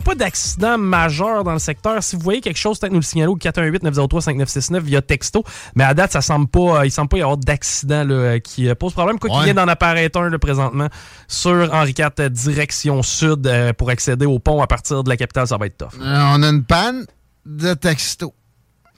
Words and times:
Pas 0.00 0.14
d'accident 0.14 0.78
majeur 0.78 1.44
dans 1.44 1.52
le 1.52 1.58
secteur. 1.58 2.02
Si 2.02 2.16
vous 2.16 2.22
voyez 2.22 2.40
quelque 2.40 2.56
chose, 2.58 2.78
peut-être 2.78 2.92
nous 2.92 2.98
le 3.00 3.04
signaler 3.04 3.30
au 3.30 3.36
418-903-5969 3.36 4.80
via 4.80 5.02
texto. 5.02 5.44
Mais 5.74 5.84
à 5.84 5.94
date, 5.94 6.12
ça 6.12 6.20
semble 6.22 6.48
pas, 6.48 6.80
euh, 6.80 6.86
il 6.86 6.90
semble 6.90 7.08
pas 7.08 7.18
y 7.18 7.22
avoir 7.22 7.36
d'accident 7.36 8.06
euh, 8.08 8.38
qui 8.38 8.68
euh, 8.68 8.74
pose 8.74 8.92
problème. 8.92 9.18
Quoi 9.18 9.30
qu'il 9.30 9.38
Ouais. 9.38 9.44
vient 9.44 9.54
d'en 9.54 9.68
apparaître 9.68 10.18
un 10.20 10.30
là, 10.30 10.38
présentement 10.38 10.88
sur 11.26 11.72
Henri 11.74 11.94
IV, 11.98 12.30
direction 12.30 13.02
sud, 13.02 13.46
euh, 13.46 13.72
pour 13.72 13.90
accéder 13.90 14.26
au 14.26 14.38
pont 14.38 14.62
à 14.62 14.66
partir 14.66 15.02
de 15.04 15.08
la 15.08 15.16
capitale, 15.16 15.46
ça 15.46 15.56
va 15.56 15.66
être 15.66 15.76
tough. 15.78 16.00
Euh, 16.00 16.22
on 16.34 16.42
a 16.42 16.48
une 16.48 16.64
panne 16.64 17.04
de 17.44 17.74
texto. 17.74 18.32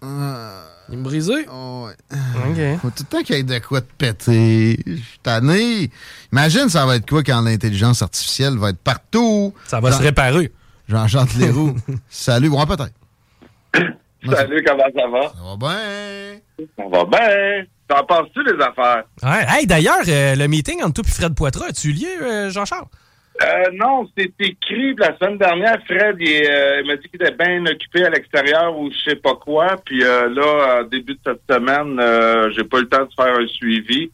Euh, 0.02 0.62
Il 0.90 0.98
me 0.98 1.02
brisé? 1.04 1.46
oh, 1.52 1.88
ouais. 1.88 2.74
OK. 2.74 2.80
Faut 2.80 2.90
tout 2.90 3.04
le 3.10 3.16
temps 3.18 3.22
qu'il 3.22 3.36
y 3.36 3.38
ait 3.38 3.42
de 3.42 3.58
quoi 3.58 3.80
de 3.80 3.86
péter. 3.98 4.80
Je 4.86 4.94
suis 4.96 5.18
tanné. 5.22 5.90
Imagine, 6.32 6.68
ça 6.68 6.86
va 6.86 6.96
être 6.96 7.08
quoi 7.08 7.22
quand 7.22 7.40
l'intelligence 7.42 8.00
artificielle 8.02 8.56
va 8.56 8.70
être 8.70 8.78
partout? 8.78 9.52
Ça 9.66 9.80
va 9.80 9.92
se 9.92 10.02
réparer. 10.02 10.52
Jean-Chante 10.90 11.36
Leroux. 11.36 11.74
Salut, 12.08 12.48
ouais, 12.48 12.66
peut-être. 12.66 12.92
Salut, 14.28 14.62
comment 14.66 14.84
ça 14.94 15.08
va? 15.08 15.22
Ça 15.28 15.42
va 15.44 15.56
bien. 15.56 16.66
Ça 16.76 16.84
va 16.90 17.04
bien. 17.04 17.64
T'en 17.88 18.04
penses-tu 18.04 18.42
les 18.44 18.62
affaires? 18.62 19.04
Ouais. 19.22 19.44
Hey, 19.48 19.66
d'ailleurs, 19.66 20.02
euh, 20.06 20.34
le 20.36 20.46
meeting 20.48 20.82
entre 20.82 21.02
toi 21.02 21.04
et 21.06 21.10
Fred 21.12 21.34
Poitras, 21.34 21.66
as-tu 21.68 21.92
lieu, 21.92 22.22
euh, 22.22 22.50
Jean-Charles? 22.50 22.86
Euh, 23.42 23.70
non, 23.72 24.06
c'est 24.16 24.32
écrit 24.40 24.94
la 24.96 25.16
semaine 25.16 25.38
dernière. 25.38 25.78
Fred, 25.86 26.16
il, 26.18 26.44
euh, 26.46 26.80
il 26.82 26.86
m'a 26.86 26.96
dit 26.96 27.08
qu'il 27.08 27.22
était 27.22 27.34
bien 27.34 27.64
occupé 27.64 28.04
à 28.04 28.10
l'extérieur 28.10 28.76
ou 28.78 28.90
je 28.90 29.10
sais 29.10 29.16
pas 29.16 29.34
quoi. 29.36 29.76
Puis 29.84 30.04
euh, 30.04 30.28
là, 30.28 30.84
début 30.90 31.14
de 31.14 31.20
cette 31.24 31.40
semaine, 31.48 31.98
euh, 31.98 32.50
j'ai 32.54 32.64
pas 32.64 32.78
eu 32.78 32.82
le 32.82 32.88
temps 32.88 33.04
de 33.04 33.14
faire 33.16 33.34
un 33.34 33.46
suivi. 33.46 34.10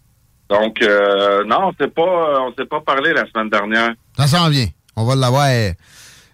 Donc, 0.48 0.80
euh, 0.80 1.42
non, 1.44 1.70
on 1.70 1.72
s'est 1.72 1.90
pas, 1.90 2.40
on 2.46 2.54
s'est 2.56 2.66
pas 2.66 2.80
parlé 2.80 3.12
la 3.12 3.26
semaine 3.26 3.50
dernière. 3.50 3.94
Ça 4.16 4.28
s'en 4.28 4.48
vient. 4.48 4.68
On 4.94 5.04
va 5.04 5.16
l'avoir. 5.16 5.48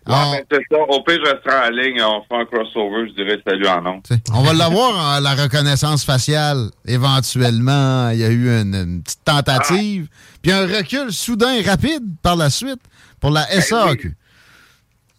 On, 0.06 0.32
mais 0.32 0.44
c'est 0.50 0.60
ça. 0.70 0.78
Au 0.88 1.02
pire, 1.02 1.18
je 1.24 1.30
resterai 1.30 1.66
en 1.66 1.70
ligne. 1.70 2.02
On 2.02 2.22
fait 2.22 2.40
un 2.42 2.44
crossover. 2.44 3.08
Je 3.08 3.14
dirais 3.22 3.38
salut 3.46 3.66
en 3.68 3.82
nom. 3.82 4.02
on 4.34 4.42
va 4.42 4.52
l'avoir 4.52 5.16
en 5.16 5.20
la 5.20 5.34
reconnaissance 5.34 6.04
faciale. 6.04 6.70
Éventuellement, 6.86 8.10
il 8.10 8.18
y 8.18 8.24
a 8.24 8.30
eu 8.30 8.48
une, 8.48 8.74
une 8.74 9.02
petite 9.02 9.24
tentative, 9.24 10.08
puis 10.42 10.52
un 10.52 10.66
recul 10.66 11.12
soudain 11.12 11.52
et 11.54 11.62
rapide 11.62 12.02
par 12.22 12.36
la 12.36 12.50
suite 12.50 12.80
pour 13.20 13.30
la 13.30 13.42
SAQ. 13.46 14.14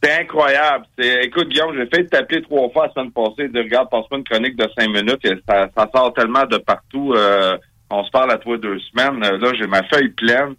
C'est 0.04 0.20
incroyable. 0.20 0.86
Écoute, 0.98 1.48
Guillaume, 1.48 1.74
j'ai 1.78 1.86
fait 1.86 2.04
t'appeler 2.10 2.42
trois 2.42 2.70
fois 2.72 2.88
la 2.88 2.94
semaine 2.94 3.12
passée. 3.14 3.48
De 3.48 3.60
regarde, 3.60 3.90
passe-moi 3.90 4.18
une 4.20 4.26
chronique 4.26 4.58
de 4.58 4.68
cinq 4.78 4.90
minutes. 4.90 5.24
Et 5.24 5.36
ça, 5.48 5.70
ça 5.78 5.88
sort 5.96 6.14
tellement 6.14 6.44
de 6.46 6.58
partout. 6.58 7.14
euh, 7.16 7.58
on 7.90 8.04
se 8.04 8.10
parle 8.12 8.32
à 8.32 8.38
toi 8.38 8.58
deux 8.58 8.80
semaines. 8.92 9.24
Euh, 9.24 9.38
Là, 9.38 9.54
j'ai 9.58 9.66
ma 9.68 9.82
feuille 9.84 10.10
pleine. 10.10 10.56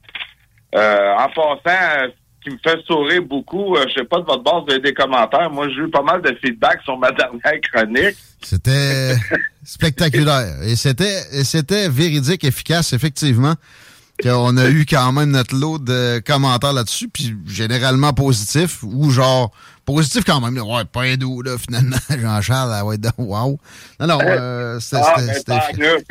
Euh, 0.74 1.12
en 1.18 1.28
passant, 1.28 2.08
qui 2.44 2.50
me 2.50 2.58
fait 2.58 2.80
sourire 2.86 3.22
beaucoup, 3.22 3.74
euh, 3.74 3.86
je 3.88 3.94
sais 3.94 4.04
pas 4.04 4.20
de 4.20 4.24
votre 4.24 4.42
base, 4.42 4.62
vous 4.68 4.78
des 4.78 4.92
commentaires. 4.92 5.50
Moi, 5.50 5.68
j'ai 5.70 5.82
eu 5.82 5.90
pas 5.90 6.02
mal 6.02 6.20
de 6.22 6.36
feedback 6.44 6.82
sur 6.82 6.98
ma 6.98 7.10
dernière 7.12 7.60
chronique. 7.72 8.16
C'était 8.42 9.16
spectaculaire. 9.64 10.62
Et 10.62 10.76
c'était, 10.76 11.22
et 11.32 11.44
c'était 11.44 11.88
véridique, 11.88 12.44
efficace, 12.44 12.92
effectivement. 12.92 13.54
On 14.24 14.56
a 14.56 14.68
eu 14.68 14.86
quand 14.86 15.12
même 15.12 15.30
notre 15.30 15.56
lot 15.56 15.78
de 15.78 16.20
commentaires 16.24 16.72
là-dessus, 16.72 17.08
puis 17.08 17.36
généralement 17.46 18.12
positifs, 18.12 18.82
ou 18.82 19.10
genre 19.10 19.50
positif 19.84 20.24
quand 20.24 20.40
même. 20.40 20.56
Ouais, 20.56 20.84
pas 20.84 21.02
un 21.02 21.16
doux, 21.16 21.42
là, 21.42 21.56
finalement. 21.58 21.96
Jean-Charles, 22.10 22.86
ouais, 22.86 22.96
wow. 23.18 23.58
Non, 24.00 24.06
non, 24.06 24.18
euh, 24.22 24.78
c'était, 24.80 25.02
Ah, 25.50 25.68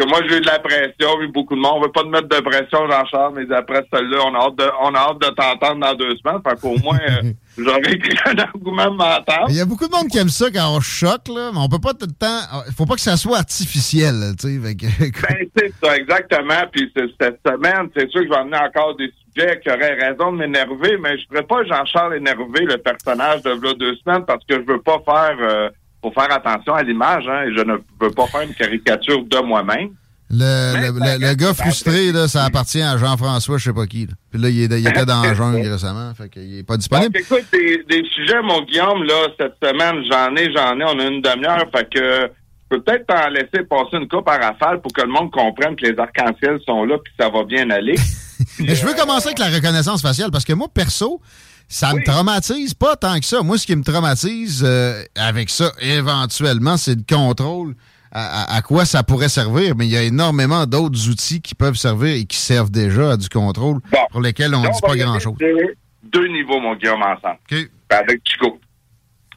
moi, 0.08 0.20
j'ai 0.28 0.38
eu 0.38 0.42
de 0.42 0.46
la 0.46 0.60
pression, 0.60 1.22
eu 1.22 1.32
beaucoup 1.32 1.56
de 1.56 1.62
monde. 1.62 1.74
On 1.78 1.82
veut 1.82 1.92
pas 1.92 2.02
te 2.02 2.08
mettre 2.08 2.28
de 2.28 2.40
pression, 2.42 2.90
Jean-Charles, 2.90 3.34
mais 3.36 3.56
après 3.56 3.86
celle-là, 3.92 4.18
on 4.26 4.36
a 4.36 4.40
hâte 4.40 4.58
de, 4.58 4.70
on 4.82 4.94
a 4.94 5.00
hâte 5.00 5.22
de 5.22 5.28
t'entendre 5.36 5.80
dans 5.80 5.96
deux 5.96 6.16
semaines. 6.18 6.42
Fait 6.48 6.60
qu'au 6.60 6.78
moins, 6.80 7.00
euh, 7.10 7.32
j'aurais 7.58 7.94
écrit 7.94 8.18
un 8.26 8.38
argument 8.38 8.92
mental. 8.92 9.46
Il 9.50 9.56
y 9.56 9.62
a 9.62 9.66
beaucoup 9.66 9.88
de 9.88 9.92
monde 9.92 10.08
qui 10.08 10.18
aime 10.18 10.30
ça 10.30 10.50
quand 10.52 10.76
on 10.76 10.80
choque, 10.80 11.28
là, 11.28 11.52
mais 11.54 11.60
on 11.60 11.70
peut 11.70 11.80
pas 11.80 11.94
tout 11.94 12.08
le 12.08 12.14
temps. 12.14 12.64
Il 12.68 12.74
faut 12.74 12.86
pas 12.86 12.96
que 12.96 13.02
ça 13.02 13.18
soit 13.18 13.38
artificiel, 13.38 14.36
tu 14.40 14.48
sais. 14.48 14.60
Ben, 14.64 15.48
c'est 15.56 15.74
ça, 15.84 15.96
exactement. 15.98 16.68
Puis 16.72 16.92
cette 16.96 17.40
semaine, 17.46 17.90
c'est 17.96 18.10
sûr 18.10 18.22
que 18.22 18.28
je 18.28 18.32
vais 18.32 18.38
amener 18.38 18.58
encore 18.58 18.96
des 18.96 19.12
sujets 19.34 19.60
qui 19.62 19.70
auraient 19.70 19.94
raison 19.94 20.32
de 20.32 20.38
m'énerver, 20.38 20.98
mais 20.98 21.18
je 21.18 21.24
ne 21.24 21.28
ferais 21.30 21.48
pas 21.48 21.64
Jean-Charles 21.64 22.16
énerver, 22.16 22.66
le 22.66 22.78
personnage 22.78 23.42
de 23.44 23.50
là, 23.50 23.74
deux 23.74 23.96
semaines, 23.98 24.26
parce 24.26 24.44
que 24.46 24.56
je 24.56 24.72
veux 24.72 24.82
pas 24.82 25.00
faire... 25.06 25.38
Euh, 25.40 25.70
faut 26.04 26.12
faire 26.12 26.32
attention 26.34 26.74
à 26.74 26.84
l'image, 26.84 27.24
hein, 27.30 27.44
et 27.44 27.54
je 27.56 27.64
ne 27.64 27.78
veux 28.02 28.12
pas 28.12 28.28
faire 28.28 28.42
une 28.42 28.54
caricature 28.54 29.24
de 29.24 29.38
moi-même. 29.38 29.92
Le, 30.30 30.82
le, 30.88 30.92
Mais 30.94 31.18
le- 31.20 31.28
le 31.28 31.34
gars 31.36 31.54
frustré, 31.54 32.12
là, 32.12 32.28
ça 32.28 32.44
appartient 32.46 32.82
à 32.82 32.98
Jean-François, 32.98 33.58
je 33.58 33.66
sais 33.66 33.74
pas 33.74 33.86
qui. 33.86 34.08
là. 34.08 34.14
Puis 34.32 34.42
là, 34.42 34.50
il, 34.50 34.64
était 34.64 35.06
dans 35.06 35.22
la 35.22 35.34
jungle 35.36 35.68
récemment, 35.72 36.12
fait 36.16 36.30
qu'il 36.30 36.58
est 36.60 36.64
pas 36.64 36.74
Donc, 36.74 36.80
disponible. 36.80 37.18
écoute, 37.20 37.44
des, 37.52 37.84
des 37.90 38.04
sujets, 38.10 38.42
mon 38.42 38.62
Guillaume, 38.64 39.04
là, 39.04 39.28
cette 39.40 39.54
semaine, 39.62 40.04
j'en 40.10 40.36
ai, 40.36 40.52
j'en 40.54 40.80
ai, 40.80 40.84
on 40.86 41.00
a 41.00 41.04
une 41.08 41.22
demi-heure, 41.22 41.66
fait 41.76 41.88
que 41.94 42.00
je 42.00 42.78
peux 42.78 42.82
peut-être 42.82 43.06
t'en 43.06 43.30
laisser 43.30 43.64
passer 43.70 43.98
une 43.98 44.08
coupe 44.08 44.28
à 44.28 44.38
rafale 44.38 44.82
pour 44.82 44.92
que 44.92 45.02
le 45.02 45.10
monde 45.10 45.30
comprenne 45.32 45.76
que 45.76 45.86
les 45.86 46.00
arcs-en-ciel 46.00 46.58
sont 46.66 46.86
là 46.86 46.98
puis 47.04 47.14
ça 47.20 47.30
va 47.30 47.44
bien 47.44 47.70
aller. 47.70 47.94
Mais 48.60 48.74
je 48.74 48.86
veux 48.86 48.94
commencer 48.96 49.28
avec 49.28 49.40
la 49.40 49.50
reconnaissance 49.50 50.02
faciale 50.02 50.32
parce 50.32 50.46
que 50.46 50.54
moi, 50.54 50.68
perso, 50.74 51.22
ça 51.68 51.94
me 51.94 52.04
traumatise 52.04 52.74
pas 52.74 52.96
tant 52.96 53.20
que 53.20 53.26
ça. 53.26 53.42
Moi, 53.44 53.58
ce 53.60 53.68
qui 53.68 53.76
me 53.76 53.84
traumatise 53.84 54.64
euh, 54.66 55.04
avec 55.16 55.50
ça, 55.52 55.72
éventuellement, 55.82 56.78
c'est 56.78 56.96
le 56.96 57.04
contrôle 57.08 57.76
à, 58.14 58.62
quoi 58.62 58.86
ça 58.86 59.04
pourrait 59.04 59.30
servir. 59.30 59.76
Mais 59.76 59.86
il 59.86 59.92
y 59.92 59.98
a 59.98 60.04
énormément 60.04 60.66
d'autres 60.66 61.10
outils 61.10 61.42
qui 61.42 61.56
peuvent 61.56 61.76
servir 61.76 62.16
et 62.16 62.26
qui 62.26 62.38
servent 62.38 62.72
déjà 62.72 63.12
à 63.14 63.18
du 63.18 63.28
contrôle 63.30 63.80
Bon. 63.92 63.98
pour 64.12 64.22
lesquels 64.22 64.54
on 64.54 64.62
Là, 64.64 64.70
dit 64.70 64.82
pas 64.82 64.96
grand-chose. 64.96 65.38
de 65.38 65.76
Deux 66.04 66.28
niveaux, 66.28 66.60
mon 66.60 66.76
Guillaume, 66.76 67.02
ensemble. 67.02 67.40
OK. 67.52 67.58
Avec 67.90 68.22
Chico. 68.24 68.60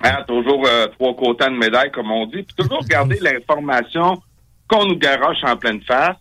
Hein, 0.03 0.25
toujours 0.29 0.67
euh, 0.67 0.87
trois 0.89 1.15
côtés 1.17 1.47
de 1.47 1.57
médaille, 1.57 1.91
comme 1.91 2.11
on 2.11 2.27
dit. 2.27 2.43
Puis 2.43 2.55
toujours 2.59 2.85
garder 2.89 3.19
l'information 3.21 4.21
qu'on 4.69 4.85
nous 4.87 4.97
garoche 4.99 5.43
en 5.43 5.57
pleine 5.57 5.81
face. 5.83 6.17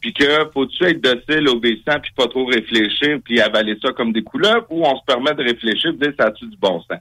Puis 0.00 0.12
que 0.12 0.50
faut-tu 0.52 0.82
être 0.84 1.00
docile, 1.00 1.48
obéissant, 1.48 2.00
puis 2.02 2.10
pas 2.16 2.26
trop 2.26 2.44
réfléchir, 2.46 3.18
puis 3.24 3.40
avaler 3.40 3.78
ça 3.80 3.92
comme 3.92 4.12
des 4.12 4.24
couleurs, 4.24 4.66
ou 4.70 4.84
on 4.84 4.96
se 4.96 5.04
permet 5.06 5.32
de 5.34 5.44
réfléchir, 5.44 5.92
puis 5.92 6.08
dire 6.08 6.12
ça 6.18 6.26
a-tu 6.26 6.46
du 6.48 6.56
bon 6.56 6.80
sens? 6.80 6.98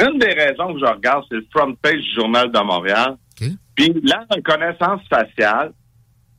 Une 0.00 0.18
des 0.18 0.32
raisons 0.32 0.72
que 0.72 0.80
je 0.80 0.84
regarde, 0.86 1.24
c'est 1.28 1.34
le 1.36 1.46
front 1.54 1.74
page 1.82 1.96
du 2.00 2.14
Journal 2.14 2.50
de 2.50 2.58
Montréal. 2.60 3.16
OK. 3.40 3.48
Puis 3.74 3.94
la 4.02 4.26
reconnaissance 4.30 5.00
faciale 5.08 5.72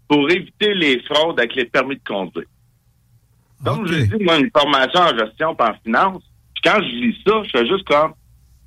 pour 0.07 0.29
éviter 0.29 0.73
les 0.73 1.01
fraudes 1.03 1.39
avec 1.39 1.55
les 1.55 1.65
permis 1.65 1.95
de 1.95 2.01
conduire. 2.05 2.47
Comme 3.63 3.81
OK. 3.81 3.87
je 3.87 4.17
dis, 4.17 4.23
moi, 4.23 4.37
une 4.37 4.49
formation 4.51 5.01
en 5.01 5.17
gestion 5.17 5.55
et 5.57 5.63
en 5.63 5.73
finance, 5.83 6.23
puis 6.53 6.63
quand 6.63 6.81
je 6.81 6.87
lis 6.87 7.17
ça, 7.25 7.41
je 7.43 7.49
fais 7.49 7.67
juste 7.67 7.87
comme, 7.87 8.13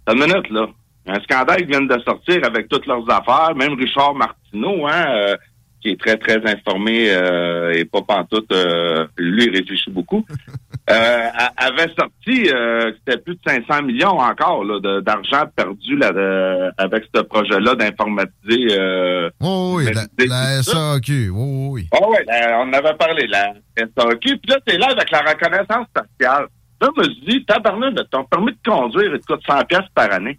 une 0.09 0.21
minute, 0.21 0.51
là. 0.51 0.69
Un 1.07 1.21
scandale 1.21 1.63
qui 1.63 1.67
vient 1.67 1.81
de 1.81 2.01
sortir 2.03 2.45
avec 2.45 2.69
toutes 2.69 2.87
leurs 2.87 3.09
affaires, 3.11 3.55
même 3.57 3.75
Richard 3.75 4.15
Martineau, 4.15 4.87
hein, 4.87 5.07
euh, 5.09 5.37
qui 5.81 5.91
est 5.91 6.01
très, 6.01 6.17
très 6.17 6.39
informé 6.49 7.11
euh, 7.11 7.73
et 7.73 7.85
pas 7.85 8.03
pantoute, 8.03 8.53
euh, 8.53 9.07
lui, 9.17 9.47
il 9.47 9.57
réfléchit 9.57 9.91
beaucoup, 9.91 10.25
euh, 10.91 11.29
avait 11.57 11.89
sorti 11.97 12.51
euh, 12.53 12.91
que 12.91 12.97
c'était 12.99 13.19
plus 13.19 13.35
de 13.37 13.41
500 13.47 13.83
millions 13.83 14.19
encore 14.19 14.65
là, 14.65 15.01
d'argent 15.01 15.45
perdu 15.55 15.97
là, 15.97 16.11
de- 16.13 16.71
avec 16.77 17.05
ce 17.15 17.21
projet-là 17.23 17.75
d'informatiser 17.77 18.67
euh, 18.79 19.31
Oh, 19.41 19.75
oui, 19.77 19.85
la. 20.27 20.63
SAQ. 20.63 21.31
Oh, 21.35 21.69
oui. 21.71 21.89
ah 21.93 21.99
la- 22.27 22.61
on 22.61 22.73
avait 22.73 22.95
parlé, 22.95 23.27
la 23.29 23.55
SAQ. 23.77 24.39
Puis 24.39 24.41
là, 24.51 24.57
c'est 24.67 24.79
là 24.79 24.89
avec 24.91 25.11
la 25.11 25.21
reconnaissance 25.21 25.87
faciale. 25.97 26.47
Là, 26.81 26.89
je 26.97 27.01
me 27.01 27.05
suis 27.15 27.25
dit, 27.29 27.45
tabarnak, 27.45 27.95
ton 28.11 28.25
permis 28.25 28.53
de 28.53 28.59
conduire, 28.69 29.13
il 29.15 29.21
te 29.21 29.27
coûte 29.27 29.43
100 29.49 29.65
pièces 29.67 29.89
par 29.95 30.13
année. 30.13 30.37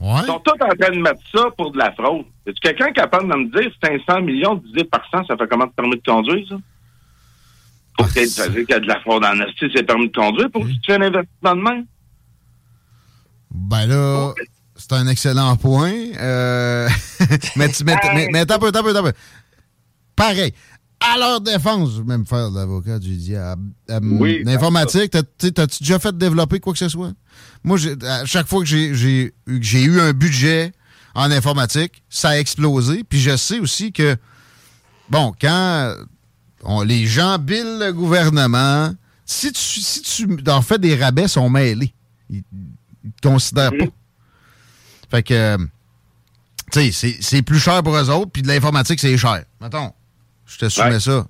Ouais. 0.00 0.10
Ils 0.22 0.26
sont 0.26 0.40
tous 0.40 0.52
en 0.52 0.68
train 0.68 0.90
de 0.94 1.00
mettre 1.00 1.20
ça 1.34 1.44
pour 1.56 1.70
de 1.70 1.78
la 1.78 1.92
fraude. 1.92 2.26
Est-ce 2.46 2.60
quelqu'un 2.60 2.92
capable 2.92 3.30
de 3.32 3.36
me 3.38 3.58
dire 3.58 3.70
500 3.82 4.20
millions 4.20 4.56
divisé 4.56 4.84
par 4.84 5.02
100, 5.10 5.24
ça 5.24 5.36
fait 5.38 5.46
comment 5.48 5.64
de 5.64 5.70
permis 5.70 5.96
de 5.96 6.02
conduire, 6.04 6.46
ça? 6.46 6.56
Pour 7.96 8.06
Ah, 8.06 8.12
qu'il 8.12 8.28
c'est- 8.28 8.50
y 8.52 8.58
ait 8.72 8.80
de 8.80 8.86
la 8.86 9.00
fraude 9.00 9.24
en 9.24 9.40
esti, 9.40 9.66
c'est 9.74 9.84
permis 9.84 10.08
de 10.08 10.12
conduire 10.16 10.50
pour 10.50 10.64
que 10.64 10.70
tu 10.70 10.78
fais 10.86 10.94
un 10.94 11.02
investissement 11.02 11.54
de 11.56 11.60
main. 11.60 11.82
Ben 13.50 13.86
là, 13.86 14.32
c'est 14.76 14.92
un 14.92 15.06
excellent 15.06 15.56
point. 15.56 15.92
Euh, 16.18 16.88
mais, 17.56 17.68
tu- 17.68 17.84
mais, 17.84 17.96
mais, 18.14 18.28
mais 18.32 18.40
un 18.40 18.58
peu, 18.58 18.66
un 18.68 18.82
peu, 18.82 18.96
un 18.96 19.02
peu. 19.02 19.12
Pareil. 20.16 20.52
À 21.00 21.18
leur 21.18 21.40
défense, 21.40 21.92
je 21.92 21.98
vais 21.98 22.04
même 22.06 22.24
faire 22.26 22.50
de 22.50 22.56
l'avocat 22.56 22.98
du 22.98 23.14
diable. 23.16 23.62
Euh, 23.90 24.00
Oui, 24.02 24.42
L'informatique, 24.44 25.10
t'as- 25.10 25.22
t'sais, 25.22 25.50
t'as-tu 25.52 25.82
déjà 25.82 25.98
fait 25.98 26.16
développer 26.16 26.60
quoi 26.60 26.72
que 26.72 26.78
ce 26.78 26.88
soit? 26.88 27.12
Moi, 27.62 27.78
à 28.08 28.24
chaque 28.24 28.46
fois 28.48 28.60
que 28.60 28.66
j'ai 28.66 29.32
eu 29.46 30.00
un 30.00 30.12
budget 30.12 30.72
en 31.14 31.30
informatique, 31.30 32.02
ça 32.08 32.30
a 32.30 32.38
explosé. 32.38 33.04
Puis 33.04 33.20
je 33.20 33.36
sais 33.36 33.58
aussi 33.60 33.92
que, 33.92 34.16
bon, 35.10 35.34
quand 35.38 35.94
on- 36.64 36.82
les 36.82 37.06
gens 37.06 37.38
billent 37.38 37.78
le 37.78 37.92
gouvernement, 37.92 38.90
si 39.24 39.52
tu, 39.52 39.60
si 39.60 40.02
tu 40.02 40.26
en 40.48 40.62
fais 40.62 40.78
des 40.78 40.94
rabais, 40.96 41.28
sont 41.28 41.48
mêlés. 41.50 41.92
Ils 42.30 42.42
ne 43.04 43.10
te 43.20 43.28
considèrent 43.28 43.70
pas. 43.70 43.84
Fait 45.10 45.22
que, 45.22 45.56
tu 46.72 46.92
sais, 46.92 47.16
c'est- 47.20 47.42
plus 47.42 47.58
cher 47.58 47.82
pour 47.82 47.94
eux 47.96 48.10
autres, 48.10 48.30
puis 48.32 48.42
de 48.42 48.48
l'informatique, 48.48 48.98
c'est 49.00 49.16
cher. 49.16 49.44
Mettons, 49.60 49.92
je 50.46 50.58
te 50.58 50.68
soumets 50.68 50.90
Ouais. 50.94 51.00
ça. 51.00 51.26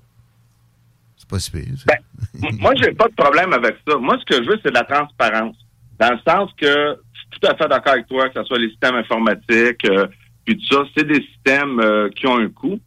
C'est 1.17 1.27
pas 1.29 1.39
si 1.39 1.51
pire. 1.51 1.63
Ben, 1.85 2.49
moi, 2.59 2.73
j'ai 2.75 2.91
pas 2.93 3.07
de 3.07 3.13
problème 3.15 3.53
avec 3.53 3.77
ça. 3.87 3.97
Moi, 3.97 4.17
ce 4.19 4.25
que 4.25 4.43
je 4.43 4.49
veux, 4.49 4.59
c'est 4.63 4.69
de 4.69 4.75
la 4.75 4.83
transparence. 4.83 5.55
Dans 5.99 6.11
le 6.11 6.19
sens 6.27 6.49
que 6.59 6.65
je 7.13 7.19
suis 7.19 7.29
tout 7.39 7.47
à 7.47 7.55
fait 7.55 7.67
d'accord 7.67 7.93
avec 7.93 8.07
toi, 8.07 8.29
que 8.29 8.39
ce 8.41 8.43
soit 8.45 8.59
les 8.59 8.69
systèmes 8.69 8.95
informatiques, 8.95 9.85
euh, 9.85 10.07
puis 10.45 10.57
tout 10.57 10.65
ça, 10.75 10.83
c'est 10.95 11.07
des 11.07 11.21
systèmes 11.33 11.79
euh, 11.79 12.09
qui 12.15 12.27
ont 12.27 12.37
un 12.37 12.49
coût. 12.49 12.79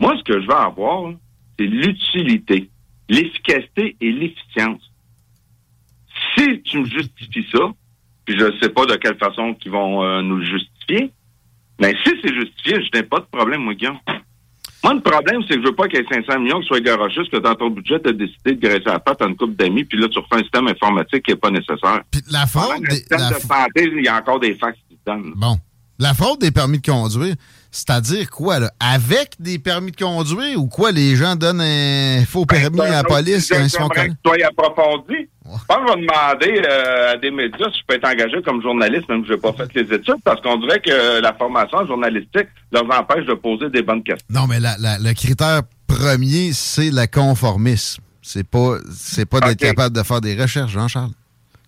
Moi, 0.00 0.14
ce 0.18 0.24
que 0.24 0.40
je 0.40 0.46
veux 0.46 0.54
avoir, 0.56 1.10
là, 1.10 1.14
c'est 1.58 1.66
l'utilité, 1.66 2.70
l'efficacité 3.08 3.96
et 4.00 4.12
l'efficience. 4.12 4.80
Si 6.36 6.62
tu 6.62 6.78
me 6.80 6.86
justifies 6.86 7.46
ça, 7.52 7.72
puis 8.24 8.38
je 8.38 8.58
sais 8.60 8.70
pas 8.70 8.86
de 8.86 8.96
quelle 8.96 9.18
façon 9.18 9.54
qu'ils 9.54 9.72
vont 9.72 10.02
euh, 10.02 10.22
nous 10.22 10.36
le 10.36 10.44
justifier, 10.44 11.12
mais 11.80 11.94
si 12.04 12.12
c'est 12.22 12.34
justifié, 12.34 12.82
je 12.82 12.98
n'ai 12.98 13.02
pas 13.02 13.20
de 13.20 13.26
problème, 13.30 13.62
moi, 13.62 13.74
Guillaume. 13.74 13.98
Moi, 14.84 14.94
le 14.94 15.00
problème, 15.00 15.40
c'est 15.48 15.54
que 15.54 15.62
je 15.62 15.66
veux 15.66 15.74
pas 15.74 15.88
qu'il 15.88 15.98
y 15.98 16.02
ait 16.02 16.22
500 16.22 16.40
millions 16.40 16.60
qui 16.60 16.66
soient 16.66 16.80
garochés, 16.80 17.16
parce 17.16 17.30
que 17.30 17.36
dans 17.38 17.54
ton 17.54 17.70
budget, 17.70 18.00
tu 18.00 18.10
as 18.10 18.12
décidé 18.12 18.52
de 18.52 18.60
graisser 18.60 18.84
la 18.84 18.98
patte 18.98 19.22
à 19.22 19.26
une 19.26 19.36
couple 19.36 19.54
d'amis, 19.54 19.84
puis 19.84 19.98
là, 19.98 20.08
tu 20.08 20.18
refais 20.18 20.36
un 20.36 20.42
système 20.42 20.68
informatique 20.68 21.24
qui 21.24 21.30
n'est 21.30 21.38
pas 21.38 21.50
nécessaire. 21.50 22.02
Puis 22.10 22.20
la 22.30 22.46
fraude, 22.46 22.82
des, 22.88 23.02
la, 23.10 23.30
de 23.30 23.34
santé, 23.40 23.90
il 23.96 24.04
y 24.04 24.08
a 24.08 24.18
encore 24.18 24.40
des 24.40 24.54
fax 24.54 24.78
qui 24.88 24.94
se 24.94 25.00
donnent. 25.06 25.32
bon, 25.36 25.56
la 25.98 26.12
fraude 26.12 26.38
des 26.40 26.50
permis 26.50 26.80
de 26.80 26.86
conduire, 26.86 27.34
c'est-à-dire 27.74 28.30
quoi, 28.30 28.60
là? 28.60 28.70
Avec 28.78 29.32
des 29.40 29.58
permis 29.58 29.90
de 29.90 29.96
conduire 29.96 30.60
ou 30.60 30.68
quoi? 30.68 30.92
Les 30.92 31.16
gens 31.16 31.34
donnent 31.34 31.60
un 31.60 32.24
faux 32.24 32.46
permis 32.46 32.80
à 32.80 32.88
la 32.90 33.02
police 33.04 33.48
quand 33.48 33.56
ils 33.58 33.64
tu 33.64 33.70
sois 34.24 34.46
approfondi. 34.48 35.28
Je 35.44 35.50
pense 35.68 35.76
que 35.76 35.82
je 35.88 35.94
vais 35.94 36.00
demander 36.06 36.62
euh, 36.68 37.12
à 37.12 37.16
des 37.16 37.30
médias 37.30 37.66
si 37.72 37.80
je 37.80 37.84
peux 37.86 37.94
être 37.96 38.08
engagé 38.08 38.40
comme 38.44 38.62
journaliste, 38.62 39.08
même 39.08 39.22
si 39.22 39.28
je 39.28 39.32
n'ai 39.34 39.40
pas 39.40 39.52
fait 39.52 39.68
les 39.74 39.92
études, 39.94 40.14
parce 40.24 40.40
qu'on 40.40 40.56
dirait 40.58 40.80
que 40.80 41.20
la 41.20 41.34
formation 41.34 41.86
journalistique 41.86 42.46
leur 42.72 42.84
empêche 42.84 43.26
de 43.26 43.34
poser 43.34 43.68
des 43.70 43.82
bonnes 43.82 44.02
questions. 44.02 44.26
Non, 44.30 44.46
mais 44.46 44.60
la- 44.60 44.76
la- 44.78 44.98
le 44.98 45.12
critère 45.12 45.62
premier, 45.86 46.52
c'est 46.52 46.90
le 46.90 47.06
conformisme. 47.06 48.02
C'est 48.22 48.48
pas, 48.48 48.78
c'est 48.96 49.26
pas 49.26 49.40
d'être 49.40 49.58
capable 49.60 49.94
de 49.96 50.02
faire 50.02 50.20
des 50.22 50.40
recherches, 50.40 50.72
Jean-Charles. 50.72 51.10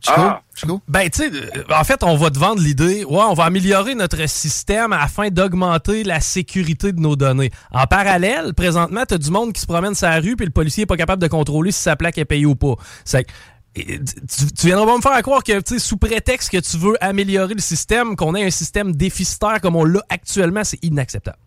Chico? 0.06 0.20
Ah. 0.20 0.42
Chico? 0.54 0.80
Ben, 0.88 1.10
tu 1.10 1.18
sais, 1.18 1.30
euh, 1.32 1.62
en 1.74 1.84
fait, 1.84 2.02
on 2.02 2.16
va 2.16 2.30
te 2.30 2.38
vendre 2.38 2.60
l'idée, 2.60 3.04
ouais, 3.04 3.22
on 3.28 3.34
va 3.34 3.44
améliorer 3.44 3.94
notre 3.94 4.28
système 4.28 4.92
afin 4.92 5.28
d'augmenter 5.28 6.04
la 6.04 6.20
sécurité 6.20 6.92
de 6.92 7.00
nos 7.00 7.16
données. 7.16 7.50
En 7.72 7.86
parallèle, 7.86 8.54
présentement, 8.54 9.04
tu 9.06 9.14
as 9.14 9.18
du 9.18 9.30
monde 9.30 9.52
qui 9.52 9.60
se 9.60 9.66
promène 9.66 9.94
sur 9.94 10.08
la 10.08 10.20
rue 10.20 10.36
puis 10.36 10.46
le 10.46 10.52
policier 10.52 10.84
est 10.84 10.86
pas 10.86 10.96
capable 10.96 11.20
de 11.20 11.28
contrôler 11.28 11.72
si 11.72 11.82
sa 11.82 11.96
plaque 11.96 12.18
est 12.18 12.24
payée 12.24 12.46
ou 12.46 12.54
pas. 12.54 12.74
C'est 13.04 13.26
tu, 13.74 14.52
tu 14.58 14.66
viendras 14.66 14.86
pas 14.86 14.96
me 14.96 15.02
faire 15.02 15.22
croire 15.22 15.42
que, 15.42 15.60
tu 15.60 15.74
sais, 15.74 15.78
sous 15.78 15.98
prétexte 15.98 16.50
que 16.50 16.58
tu 16.58 16.78
veux 16.78 16.96
améliorer 17.04 17.54
le 17.54 17.60
système, 17.60 18.16
qu'on 18.16 18.34
ait 18.34 18.44
un 18.44 18.50
système 18.50 18.92
déficitaire 18.92 19.60
comme 19.60 19.76
on 19.76 19.84
l'a 19.84 20.00
actuellement, 20.08 20.64
c'est 20.64 20.82
inacceptable. 20.82 21.38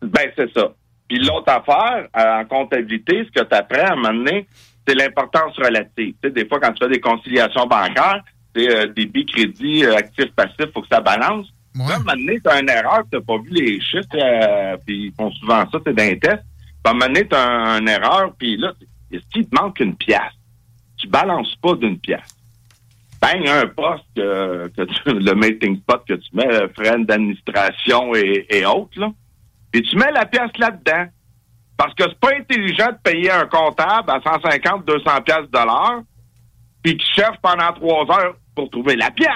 Ben, 0.00 0.30
c'est 0.36 0.52
ça. 0.52 0.72
Puis 1.08 1.18
l'autre 1.18 1.50
affaire, 1.50 2.08
euh, 2.16 2.42
en 2.42 2.44
comptabilité, 2.44 3.26
ce 3.26 3.40
que 3.40 3.46
tu 3.46 3.54
apprends 3.54 3.84
à 3.84 3.92
un 3.92 3.96
moment 3.96 4.14
donné, 4.14 4.46
c'est 4.86 4.94
l'importance 4.94 5.56
relative. 5.56 6.14
Des 6.22 6.46
fois, 6.46 6.60
quand 6.60 6.72
tu 6.72 6.84
fais 6.84 6.92
des 6.92 7.00
conciliations 7.00 7.66
bancaires, 7.66 8.22
c'est 8.54 8.68
euh, 8.70 8.86
débit, 8.94 9.26
crédit, 9.26 9.84
euh, 9.84 9.96
actif, 9.96 10.26
passif, 10.36 10.66
faut 10.72 10.82
que 10.82 10.88
ça 10.90 11.00
balance. 11.00 11.46
Ouais. 11.74 11.86
Là, 11.88 11.94
à 11.94 11.96
un 11.96 11.98
moment 12.00 12.12
donné, 12.12 12.40
tu 12.40 12.48
as 12.50 12.60
une 12.60 12.68
erreur, 12.70 13.02
tu 13.10 13.16
n'as 13.18 13.22
pas 13.24 13.38
vu 13.38 13.50
les 13.50 13.80
chiffres, 13.80 14.06
euh, 14.14 14.76
puis 14.86 15.06
ils 15.06 15.12
font 15.14 15.30
souvent 15.32 15.68
ça, 15.70 15.78
c'est 15.84 15.94
d'un 15.94 16.14
test. 16.16 16.42
Puis 16.42 16.74
à 16.84 16.90
un 16.90 16.92
moment 16.92 17.06
donné, 17.06 17.26
tu 17.26 17.34
as 17.34 17.78
une 17.80 17.88
erreur, 17.88 18.32
puis 18.38 18.56
là, 18.56 18.72
est-ce 19.10 19.24
qu'il 19.32 19.48
te 19.48 19.54
manque 19.60 19.80
une 19.80 19.96
pièce? 19.96 20.20
Tu 20.98 21.08
balances 21.08 21.54
pas 21.56 21.74
d'une 21.74 21.98
pièce. 21.98 22.36
Bang, 23.20 23.48
un 23.48 23.66
poste 23.68 24.04
que, 24.14 24.68
que 24.76 24.82
tu- 24.82 25.00
le 25.18 25.34
melting 25.34 25.80
pot 25.80 26.00
que 26.06 26.14
tu 26.14 26.28
mets, 26.34 26.46
euh, 26.52 26.68
frais 26.76 26.96
d'administration 27.04 28.14
et, 28.14 28.46
et 28.50 28.64
autres, 28.66 29.00
là. 29.00 29.10
Et 29.72 29.82
tu 29.82 29.96
mets 29.96 30.12
la 30.12 30.26
pièce 30.26 30.56
là-dedans. 30.58 31.06
Parce 31.76 31.94
que 31.94 32.04
c'est 32.04 32.20
pas 32.20 32.34
intelligent 32.38 32.90
de 32.92 32.98
payer 33.02 33.30
un 33.30 33.46
comptable 33.46 34.10
à 34.10 34.20
150, 34.22 34.84
200 34.86 35.22
pièces 35.22 35.50
de 35.50 35.58
l'heure, 35.58 36.02
puis 36.82 36.96
qui 36.96 37.06
cherche 37.14 37.36
pendant 37.42 37.72
trois 37.72 38.04
heures 38.16 38.36
pour 38.54 38.70
trouver 38.70 38.96
la 38.96 39.10
pièce. 39.10 39.28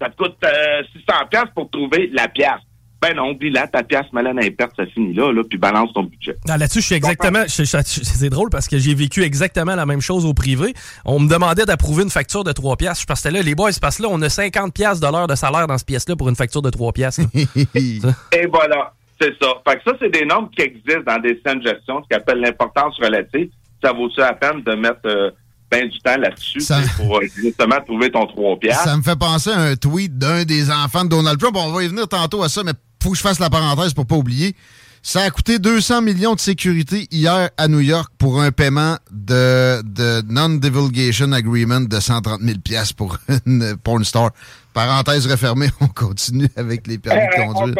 Ça 0.00 0.08
te 0.08 0.16
coûte 0.16 0.36
euh, 0.44 0.82
600 0.92 1.26
pièces 1.30 1.50
pour 1.54 1.68
trouver 1.70 2.08
la 2.12 2.28
pièce. 2.28 2.60
Ben 3.00 3.14
non, 3.14 3.32
dis 3.32 3.50
là, 3.50 3.68
ta 3.68 3.84
pièce, 3.84 4.06
malade 4.12 4.36
imperte, 4.42 4.72
ça 4.76 4.84
finit 4.86 5.14
là, 5.14 5.32
là, 5.32 5.42
puis 5.48 5.56
balance 5.56 5.92
ton 5.92 6.02
budget. 6.02 6.36
Là-dessus, 6.46 6.80
je 6.80 6.86
suis 6.86 6.94
exactement. 6.96 7.44
c'est 7.46 8.28
drôle 8.28 8.50
parce 8.50 8.66
que 8.66 8.76
j'ai 8.76 8.92
vécu 8.94 9.22
exactement 9.22 9.76
la 9.76 9.86
même 9.86 10.00
chose 10.00 10.26
au 10.26 10.34
privé. 10.34 10.74
On 11.04 11.20
me 11.20 11.28
demandait 11.28 11.64
d'approuver 11.64 12.02
une 12.02 12.10
facture 12.10 12.42
de 12.42 12.50
3 12.50 12.76
piastres. 12.76 13.02
Je 13.02 13.06
pensais 13.06 13.30
là, 13.30 13.40
les 13.40 13.54
boys, 13.54 13.70
parce 13.80 13.98
que 13.98 14.02
là, 14.02 14.08
on 14.10 14.20
a 14.22 14.28
50 14.28 14.74
piastres 14.74 15.06
de 15.06 15.12
l'heure 15.12 15.28
de 15.28 15.36
salaire 15.36 15.68
dans 15.68 15.78
ce 15.78 15.84
pièce-là 15.84 16.16
pour 16.16 16.28
une 16.28 16.34
facture 16.34 16.62
de 16.62 16.70
3 16.70 16.92
piastres. 16.92 17.22
là. 17.22 18.10
Et 18.32 18.46
voilà, 18.46 18.92
c'est 19.20 19.34
ça. 19.40 19.48
Fait 19.66 19.76
que 19.76 19.82
ça, 19.86 19.92
c'est 20.00 20.10
des 20.12 20.24
normes 20.24 20.48
qui 20.50 20.62
existent 20.62 21.02
dans 21.06 21.18
des 21.20 21.34
systèmes 21.34 21.60
de 21.60 21.68
gestion, 21.68 22.02
ce 22.02 22.08
qu'on 22.08 22.20
appelle 22.20 22.40
l'importance 22.40 22.94
relative. 23.00 23.48
Ça 23.82 23.92
vaut-tu 23.92 24.20
la 24.20 24.32
peine 24.34 24.62
de 24.62 24.74
mettre 24.74 25.00
euh, 25.06 25.30
ben 25.70 25.88
du 25.88 25.98
temps 26.00 26.16
là-dessus 26.16 26.60
Ça- 26.60 26.80
pour 26.96 27.18
euh, 27.18 27.22
justement 27.36 27.76
trouver 27.86 28.10
ton 28.10 28.26
3 28.26 28.58
piastres? 28.58 28.84
Ça 28.84 28.96
me 28.96 29.02
fait 29.02 29.18
penser 29.18 29.50
à 29.50 29.60
un 29.60 29.76
tweet 29.76 30.16
d'un 30.18 30.44
des 30.44 30.70
enfants 30.70 31.04
de 31.04 31.10
Donald 31.10 31.38
Trump. 31.38 31.56
On 31.58 31.72
va 31.72 31.82
y 31.84 31.88
venir 31.88 32.08
tantôt 32.08 32.42
à 32.42 32.48
ça, 32.48 32.62
mais 32.64 32.72
faut 33.02 33.10
que 33.10 33.16
je 33.16 33.22
fasse 33.22 33.38
la 33.38 33.50
parenthèse 33.50 33.94
pour 33.94 34.06
pas 34.06 34.16
oublier. 34.16 34.54
Ça 35.00 35.22
a 35.22 35.30
coûté 35.30 35.60
200 35.60 36.02
millions 36.02 36.34
de 36.34 36.40
sécurité 36.40 37.06
hier 37.12 37.50
à 37.56 37.68
New 37.68 37.78
York 37.80 38.12
pour 38.18 38.42
un 38.42 38.50
paiement 38.50 38.96
de, 39.12 39.80
de 39.82 40.22
Non-Divulgation 40.28 41.30
Agreement 41.32 41.80
de 41.80 42.00
130 42.00 42.40
000 42.40 42.58
pièces 42.58 42.92
pour 42.92 43.16
une 43.46 43.76
porn 43.76 44.02
star. 44.04 44.30
Parenthèse 44.78 45.26
refermée, 45.26 45.66
on 45.80 45.88
continue 45.88 46.46
avec 46.56 46.86
les 46.86 46.98
permis 46.98 47.26
de 47.36 47.42
on 47.42 47.52
conduire 47.52 47.74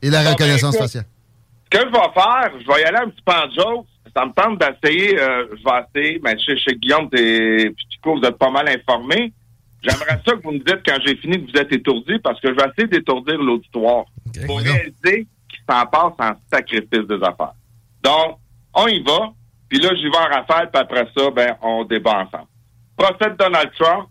et 0.00 0.08
la 0.08 0.22
ben, 0.22 0.30
reconnaissance 0.30 0.74
faciale. 0.78 1.04
Ce 1.64 1.78
que 1.78 1.84
je 1.84 1.92
vais 1.92 2.12
faire, 2.14 2.50
je 2.58 2.66
vais 2.66 2.80
y 2.80 2.84
aller 2.84 2.96
un 2.96 3.10
petit 3.10 3.22
peu 3.22 3.32
en 3.32 3.50
joke. 3.50 3.86
Ça 4.16 4.24
me 4.24 4.32
tente 4.32 4.58
d'essayer, 4.58 5.20
euh, 5.20 5.48
je 5.50 5.62
vais 5.62 6.00
essayer, 6.02 6.18
ben, 6.18 6.38
chez, 6.38 6.56
chez 6.56 6.76
Guillaume 6.76 7.10
et 7.12 7.70
Chico, 7.90 8.18
vous 8.18 8.26
êtes 8.26 8.38
pas 8.38 8.50
mal 8.50 8.66
informés. 8.70 9.34
J'aimerais 9.82 10.18
ça 10.26 10.32
que 10.32 10.42
vous 10.42 10.52
me 10.52 10.60
dites 10.60 10.80
quand 10.86 10.96
j'ai 11.04 11.14
fini 11.16 11.44
que 11.44 11.52
vous 11.52 11.58
êtes 11.58 11.72
étourdi 11.74 12.18
parce 12.20 12.40
que 12.40 12.48
je 12.48 12.54
vais 12.54 12.70
essayer 12.70 12.88
d'étourdir 12.88 13.36
l'auditoire 13.36 14.06
pour 14.46 14.60
réaliser 14.60 15.26
qu'il 15.46 15.60
s'en 15.68 15.84
passe 15.86 16.14
en 16.18 16.32
sacrifice 16.50 17.06
des 17.06 17.22
affaires. 17.22 17.52
Donc, 18.02 18.38
on 18.72 18.86
y 18.86 19.02
va, 19.02 19.30
puis 19.68 19.78
là, 19.78 19.90
j'y 19.94 20.04
vais 20.04 20.16
en 20.16 20.36
rafale, 20.38 20.70
puis 20.72 20.80
après 20.80 21.06
ça, 21.14 21.30
ben, 21.32 21.54
on 21.60 21.84
débat 21.84 22.26
ensemble. 22.26 22.48
Procès 22.96 23.30
de 23.30 23.36
Donald 23.36 23.70
Trump, 23.78 24.08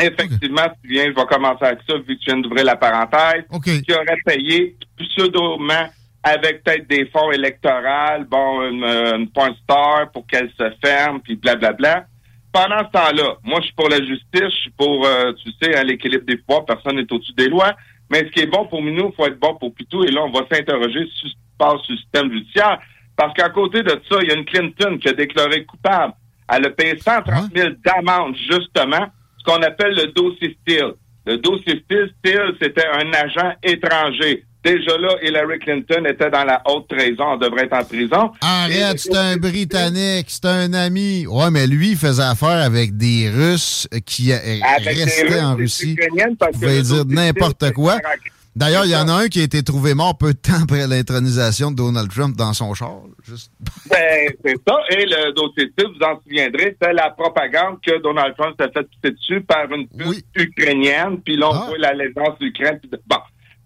effectivement, 0.00 0.66
tu 0.82 0.90
viens, 0.90 1.04
je 1.04 1.14
vais 1.14 1.26
commencer 1.26 1.64
avec 1.64 1.80
ça, 1.88 1.96
vu 1.96 2.16
que 2.16 2.20
tu 2.20 2.26
viens 2.26 2.38
d'ouvrir 2.38 2.64
la 2.64 2.76
parenthèse 2.76 3.44
OK. 3.50 3.64
qui 3.64 3.92
aurait 3.92 4.20
payé 4.24 4.76
pseudoment 4.98 5.88
avec 6.22 6.64
peut-être 6.64 6.88
des 6.88 7.06
fonds 7.06 7.30
électoraux, 7.30 8.24
bon, 8.28 8.62
une, 8.62 8.84
une 8.84 9.28
point 9.28 9.54
star 9.62 10.10
pour 10.10 10.26
qu'elle 10.26 10.50
se 10.58 10.70
ferme, 10.84 11.20
puis 11.20 11.36
blablabla. 11.36 12.06
Pendant 12.50 12.78
ce 12.78 12.90
temps-là, 12.92 13.36
moi, 13.42 13.60
je 13.60 13.66
suis 13.66 13.74
pour 13.74 13.88
la 13.88 13.98
justice, 13.98 14.24
je 14.32 14.48
suis 14.48 14.70
pour, 14.70 15.04
euh, 15.04 15.32
tu 15.32 15.50
sais, 15.60 15.76
hein, 15.76 15.82
l'équilibre 15.82 16.24
des 16.24 16.36
pouvoirs, 16.36 16.64
personne 16.64 16.96
n'est 16.96 17.12
au-dessus 17.12 17.32
des 17.34 17.48
lois. 17.48 17.74
Mais 18.10 18.20
ce 18.20 18.30
qui 18.30 18.40
est 18.40 18.46
bon 18.46 18.66
pour 18.66 18.82
Minou, 18.82 19.10
il 19.12 19.16
faut 19.16 19.26
être 19.26 19.40
bon 19.40 19.54
pour 19.56 19.74
Pitou. 19.74 20.04
Et 20.04 20.10
là, 20.10 20.22
on 20.22 20.30
va 20.30 20.46
s'interroger 20.50 21.06
sur 21.14 21.28
ce 21.28 21.34
qui 21.34 21.40
se 21.40 21.58
passe 21.58 21.80
sur 21.82 21.92
le 21.92 21.98
système 21.98 22.32
judiciaire. 22.32 22.78
Parce 23.16 23.34
qu'à 23.34 23.48
côté 23.50 23.82
de 23.82 24.00
ça, 24.08 24.18
il 24.22 24.28
y 24.28 24.32
a 24.32 24.34
une 24.34 24.44
Clinton 24.44 24.98
qui 24.98 25.08
a 25.08 25.12
déclaré 25.12 25.64
coupable. 25.64 26.14
Elle 26.48 26.66
a 26.66 26.70
payé 26.70 26.98
130 26.98 27.56
000 27.56 27.70
d'amende, 27.84 28.36
justement, 28.36 29.06
ce 29.44 29.52
qu'on 29.52 29.62
appelle 29.62 29.94
le 29.94 30.06
dossier 30.08 30.56
Steele. 30.62 30.92
Le 31.26 31.38
dossier 31.38 31.82
Steele, 31.84 32.10
Steele, 32.18 32.54
c'était 32.60 32.86
un 32.86 33.12
agent 33.12 33.52
étranger. 33.62 34.44
Déjà 34.62 34.96
là, 34.96 35.16
Hillary 35.22 35.58
Clinton 35.58 36.04
était 36.08 36.30
dans 36.30 36.44
la 36.44 36.62
haute 36.66 36.88
trahison, 36.88 37.34
elle 37.34 37.38
devrait 37.38 37.64
être 37.64 37.74
en 37.74 37.84
prison. 37.84 38.30
Arrête, 38.40 38.98
c'est 38.98 39.14
un 39.14 39.36
Britannique, 39.36 40.26
c'est 40.28 40.46
un 40.46 40.72
ami. 40.72 41.26
Ouais, 41.26 41.50
mais 41.50 41.66
lui, 41.66 41.90
il 41.90 41.96
faisait 41.96 42.22
affaire 42.22 42.62
avec 42.62 42.96
des 42.96 43.28
Russes 43.28 43.86
qui 44.06 44.32
Avec 44.32 44.62
des 44.84 45.04
restaient 45.04 45.22
Russes, 45.24 45.42
en 45.42 45.54
des 45.54 45.62
Russie. 45.62 45.96
Pouvez 46.54 46.76
le 46.78 46.82
dire 46.82 47.04
n'importe 47.06 47.72
quoi. 47.72 47.98
D'ailleurs, 48.56 48.84
il 48.84 48.92
y 48.92 48.96
en 48.96 49.08
a 49.08 49.12
un 49.12 49.28
qui 49.28 49.40
a 49.40 49.42
été 49.44 49.62
trouvé 49.64 49.94
mort 49.94 50.16
peu 50.16 50.32
de 50.32 50.38
temps 50.38 50.62
après 50.62 50.86
l'intronisation 50.86 51.70
de 51.72 51.76
Donald 51.76 52.08
Trump 52.10 52.36
dans 52.36 52.52
son 52.52 52.72
char. 52.74 53.00
Juste... 53.24 53.50
Ben, 53.90 54.30
c'est 54.44 54.56
ça. 54.66 54.76
Et 54.90 55.04
le 55.06 55.32
dossier 55.34 55.70
type, 55.76 55.88
vous 55.88 56.04
en 56.06 56.20
souviendrez, 56.22 56.76
c'est 56.80 56.92
la 56.92 57.10
propagande 57.10 57.78
que 57.84 58.00
Donald 58.00 58.34
Trump 58.38 58.54
s'est 58.60 58.70
fait 58.72 58.84
pisser 58.88 59.12
dessus 59.14 59.40
par 59.42 59.64
une 59.72 59.88
pute 59.88 60.06
Oui. 60.06 60.24
ukrainienne, 60.36 61.20
puis 61.24 61.36
là, 61.36 61.48
on 61.50 61.54
Ah. 61.54 61.64
voit 61.68 61.78
l'allégeance 61.78 62.38
de- 62.38 63.00
Bon. 63.06 63.16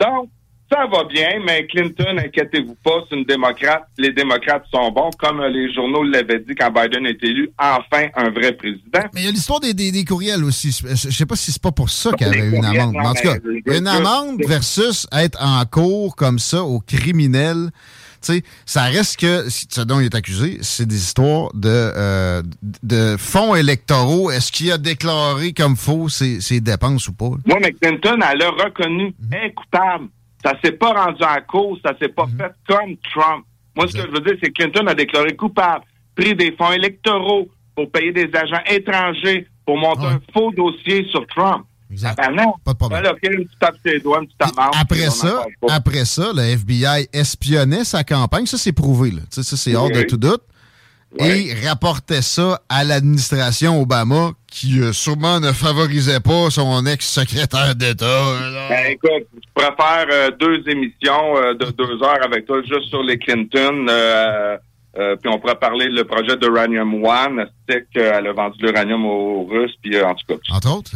Donc, 0.01 0.31
ça 0.71 0.87
va 0.87 1.05
bien, 1.05 1.41
mais 1.45 1.67
Clinton, 1.67 2.17
inquiétez-vous 2.19 2.77
pas, 2.85 3.05
c'est 3.09 3.17
une 3.17 3.25
démocrate. 3.25 3.85
Les 3.97 4.13
démocrates 4.13 4.65
sont 4.71 4.91
bons, 4.91 5.11
comme 5.19 5.43
les 5.45 5.73
journaux 5.73 6.03
l'avaient 6.03 6.41
dit 6.41 6.55
quand 6.55 6.71
Biden 6.71 7.07
est 7.07 7.23
élu, 7.23 7.51
enfin 7.59 8.09
un 8.15 8.31
vrai 8.31 8.53
président. 8.53 9.01
Mais 9.15 9.23
il 9.23 9.25
y 9.25 9.29
a 9.29 9.31
l'histoire 9.31 9.61
des, 9.61 9.73
des, 9.75 9.91
des 9.93 10.05
courriels 10.05 10.45
aussi. 10.45 10.71
Je 10.87 10.95
sais 11.11 11.27
pas 11.27 11.37
si 11.37 11.53
c'est 11.53 11.63
pas 11.63 11.73
pour 11.73 11.91
ça 11.91 12.13
qu'il 12.13 12.27
y 12.27 12.31
avait 12.31 12.49
une 12.57 12.65
amende. 12.65 12.95
non, 12.95 13.01
Mais 13.01 13.09
en 13.09 13.15
tout 13.15 13.23
cas, 13.23 13.37
une 13.79 13.87
amende 13.87 14.41
versus 14.47 15.07
être 15.13 15.39
en 15.43 15.65
cours 15.65 16.15
comme 16.17 16.39
ça 16.39 16.63
aux 16.63 16.81
criminels. 16.81 17.71
Tu 18.21 18.33
sais, 18.35 18.43
ça 18.67 18.83
reste 18.83 19.21
que 19.21 19.49
ce 19.49 19.81
dont 19.83 20.01
il 20.01 20.07
est 20.07 20.15
accusé, 20.17 20.59
c'est 20.61 20.87
des 20.87 20.97
histoires 20.97 21.51
de, 21.55 21.69
euh, 21.69 22.43
de 22.83 23.17
fonds 23.17 23.55
électoraux. 23.55 24.33
Est-ce 24.33 24.51
qu'il 24.51 24.73
a 24.73 24.77
déclaré 24.79 25.53
comme 25.53 25.77
faux 25.77 26.09
ses, 26.09 26.41
ses 26.41 26.61
dépenses 26.61 27.07
ou 27.07 27.13
pas? 27.13 27.31
Moi, 27.47 27.59
mais 27.61 27.73
Clinton, 27.73 28.19
elle 28.29 28.43
a 28.43 28.51
reconnu 28.51 29.15
incoupable. 29.33 30.09
Ça 30.45 30.53
s'est 30.63 30.73
pas 30.73 30.93
rendu 30.93 31.23
en 31.23 31.41
cause, 31.47 31.79
ça 31.85 31.93
s'est 32.01 32.09
pas 32.09 32.27
Mhm. 32.27 32.39
fait 32.39 32.53
comme 32.69 32.97
Trump. 33.13 33.45
Moi, 33.77 33.87
ce 33.89 33.93
que 33.95 34.03
je 34.03 34.09
veux 34.13 34.21
dire, 34.21 34.35
c'est 34.43 34.51
que 34.51 34.63
Clinton 34.63 34.87
a 34.87 34.95
déclaré 34.95 35.35
coupable, 35.37 35.85
pris 36.17 36.35
des 36.35 36.53
fonds 36.57 36.73
électoraux 36.73 37.49
pour 37.77 37.91
payer 37.91 38.13
des 38.13 38.29
agents 38.35 38.63
étrangers 38.69 39.47
pour 39.65 39.77
monter 39.79 40.03
Ouais. 40.03 40.13
un 40.13 40.21
faux 40.33 40.51
dossier 40.53 41.07
sur 41.11 41.27
Trump. 41.29 41.65
Exact. 41.91 42.19
Ah 42.23 42.29
ben 42.29 42.37
non. 42.45 42.53
Pas 42.65 42.73
de 42.73 42.79
problème. 42.79 43.03
Ben 43.03 43.09
là, 43.09 43.15
doigts, 44.01 44.23
après 44.79 45.09
ça, 45.11 45.45
après 45.71 46.05
ça, 46.05 46.33
le 46.35 46.43
FBI 46.43 47.09
espionnait 47.13 47.85
sa 47.85 48.05
campagne. 48.05 48.47
Ça, 48.47 48.59
c'est 48.59 48.73
prouvé. 48.73 49.11
Là. 49.11 49.23
Ça, 49.31 49.43
c'est 49.43 49.75
hors 49.75 49.91
de 49.91 50.03
tout 50.03 50.17
doute. 50.19 50.43
Ouais. 51.19 51.41
Et 51.47 51.67
rapportait 51.67 52.21
ça 52.23 52.61
à 52.69 52.85
l'administration 52.85 53.81
Obama, 53.81 54.33
qui 54.47 54.81
euh, 54.81 54.93
sûrement 54.93 55.41
ne 55.41 55.53
favorisait 55.53 56.21
pas 56.21 56.51
son 56.51 56.85
ex-secrétaire 56.85 57.75
d'État. 57.75 58.35
Ben, 58.69 58.91
écoute, 58.93 59.27
je 59.35 59.49
préfère 59.55 60.07
euh, 60.11 60.31
deux 60.39 60.63
émissions 60.69 61.37
euh, 61.39 61.55
de 61.55 61.71
deux 61.71 62.03
heures 62.03 62.23
avec 62.25 62.45
toi 62.47 62.61
juste 62.63 62.89
sur 62.91 63.03
les 63.03 63.19
Clinton. 63.19 63.87
euh, 63.89 64.57
puis 65.23 65.31
on 65.33 65.39
pourrait 65.39 65.55
parler 65.59 65.89
le 65.89 66.05
projet 66.05 66.37
d'Uranium 66.37 67.03
One. 67.05 67.47
C'est 67.69 67.87
qu'elle 67.93 68.27
a 68.27 68.33
vendu 68.33 68.59
l'uranium 68.61 69.07
aux 69.07 69.45
Russes. 69.45 69.75
Puis 69.83 69.99
en 70.03 70.15
tout 70.15 70.27
cas, 70.35 70.55
Entre 70.55 70.77
autres. 70.77 70.91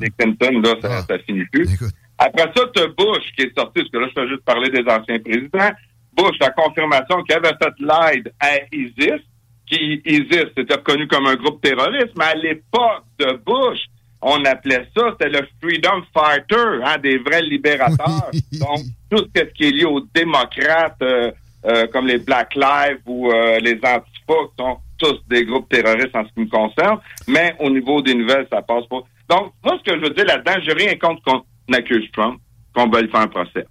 les 0.00 0.10
Clinton, 0.18 0.60
là, 0.62 0.74
ça, 0.82 0.88
Ah. 0.98 1.04
ça 1.08 1.18
finit 1.20 1.44
plus. 1.46 1.72
Écoute. 1.72 1.92
Après 2.18 2.50
ça, 2.56 2.62
tu 2.74 2.82
Bush 2.98 3.24
qui 3.36 3.44
est 3.44 3.58
sorti, 3.58 3.80
parce 3.80 3.90
que 3.90 3.98
là, 3.98 4.06
je 4.14 4.20
fais 4.20 4.28
juste 4.28 4.42
parler 4.44 4.68
des 4.70 4.82
anciens 4.90 5.18
présidents. 5.18 5.70
Bush, 6.16 6.36
la 6.40 6.50
confirmation 6.50 7.22
qu'il 7.22 7.36
avait 7.36 7.54
fait 7.62 7.74
l'aide 7.78 8.32
à 8.40 8.52
ISIS, 8.72 9.22
qui 9.66 10.00
ISIS 10.04 10.46
c'était 10.56 10.74
reconnu 10.74 11.06
comme 11.08 11.26
un 11.26 11.34
groupe 11.34 11.60
terroriste, 11.60 12.12
mais 12.16 12.24
à 12.24 12.34
l'époque 12.34 13.04
de 13.18 13.32
Bush, 13.44 13.80
on 14.22 14.44
appelait 14.44 14.88
ça, 14.96 15.10
c'était 15.12 15.28
le 15.28 15.46
Freedom 15.62 16.02
Fighter, 16.14 16.82
hein, 16.84 16.98
des 16.98 17.18
vrais 17.18 17.42
libérateurs. 17.42 18.30
Donc, 18.52 18.80
tout 19.10 19.24
ce 19.34 19.42
qui 19.52 19.64
est 19.64 19.70
lié 19.70 19.84
aux 19.84 20.00
démocrates, 20.14 21.00
euh, 21.02 21.30
euh, 21.66 21.86
comme 21.92 22.06
les 22.06 22.18
Black 22.18 22.54
Lives 22.54 23.00
ou 23.06 23.30
euh, 23.30 23.58
les 23.60 23.74
Antifa, 23.74 24.34
sont 24.58 24.78
tous 24.98 25.20
des 25.28 25.44
groupes 25.44 25.68
terroristes 25.68 26.14
en 26.14 26.24
ce 26.24 26.32
qui 26.32 26.40
me 26.40 26.48
concerne, 26.48 26.98
mais 27.28 27.54
au 27.60 27.70
niveau 27.70 28.00
des 28.00 28.14
nouvelles, 28.14 28.46
ça 28.50 28.62
passe 28.62 28.86
pas. 28.86 29.02
Donc, 29.28 29.52
moi, 29.64 29.78
ce 29.78 29.90
que 29.90 29.98
je 29.98 30.02
veux 30.02 30.10
dire 30.10 30.24
là-dedans, 30.24 30.54
j'ai 30.62 30.72
rien 30.72 30.96
contre 30.96 31.22
qu'on 31.22 31.72
accuse 31.74 32.10
Trump, 32.12 32.40
qu'on 32.74 32.88
veuille 32.88 33.10
faire 33.10 33.20
un 33.20 33.28
procès. 33.28 33.66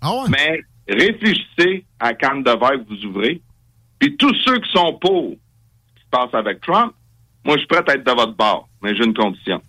Ah 0.00 0.12
ouais? 0.12 0.28
Mais 0.28 0.60
réfléchissez 0.88 1.84
à 2.00 2.14
canne 2.14 2.42
de 2.42 2.50
verre 2.50 2.78
que 2.84 2.88
vous 2.88 3.04
ouvrez. 3.06 3.40
Puis 3.98 4.16
tous 4.16 4.34
ceux 4.44 4.58
qui 4.58 4.70
sont 4.72 4.94
pour 5.00 5.30
ce 5.30 5.94
qui 5.94 6.04
se 6.04 6.10
passe 6.10 6.34
avec 6.34 6.60
Trump, 6.60 6.92
moi, 7.44 7.56
je 7.56 7.60
suis 7.60 7.68
prêt 7.68 7.82
à 7.86 7.94
être 7.94 8.04
de 8.04 8.10
votre 8.10 8.34
bord, 8.34 8.68
mais 8.82 8.96
j'ai 8.96 9.04
une 9.04 9.14
condition. 9.14 9.60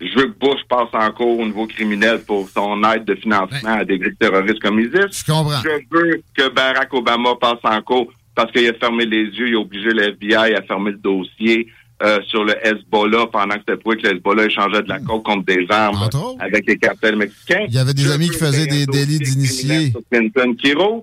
Je 0.00 0.18
veux 0.18 0.28
que 0.28 0.38
Bush 0.38 0.60
passe 0.68 0.88
en 0.92 1.10
cours 1.12 1.38
au 1.40 1.44
niveau 1.44 1.66
criminel 1.66 2.22
pour 2.26 2.48
son 2.48 2.82
aide 2.84 3.04
de 3.04 3.14
financement 3.14 3.74
à 3.74 3.84
des 3.84 3.98
groupes 3.98 4.18
terroristes 4.18 4.60
comme 4.60 4.80
ISIS. 4.80 4.92
Je 5.12 5.30
comprends. 5.30 5.60
Je 5.62 5.68
veux 5.90 6.22
que 6.34 6.48
Barack 6.48 6.92
Obama 6.94 7.34
passe 7.38 7.58
en 7.64 7.82
cours 7.82 8.10
parce 8.34 8.50
qu'il 8.52 8.66
a 8.66 8.72
fermé 8.74 9.04
les 9.04 9.24
yeux, 9.24 9.48
il 9.48 9.56
a 9.56 9.58
obligé 9.58 9.90
le 9.90 10.04
FBI 10.10 10.54
à 10.54 10.62
fermer 10.62 10.92
le 10.92 10.98
dossier 10.98 11.68
euh, 12.02 12.18
sur 12.28 12.44
le 12.44 12.54
Hezbollah 12.66 13.26
pendant 13.32 13.54
que 13.56 13.60
c'était 13.60 13.76
prouvé 13.76 13.96
que 13.98 14.06
le 14.06 14.16
Hezbollah 14.16 14.46
échangeait 14.46 14.82
de 14.82 14.88
la 14.88 15.00
coke 15.00 15.24
contre 15.24 15.44
des 15.44 15.66
armes 15.68 16.08
avec 16.38 16.66
les 16.66 16.78
cartels 16.78 17.16
mexicains. 17.16 17.66
Il 17.68 17.74
y 17.74 17.78
avait 17.78 17.94
des 17.94 18.02
Je 18.02 18.10
amis 18.10 18.30
qui 18.30 18.38
faisaient 18.38 18.66
des 18.66 18.86
délits 18.86 19.18
d'initiés. 19.18 19.92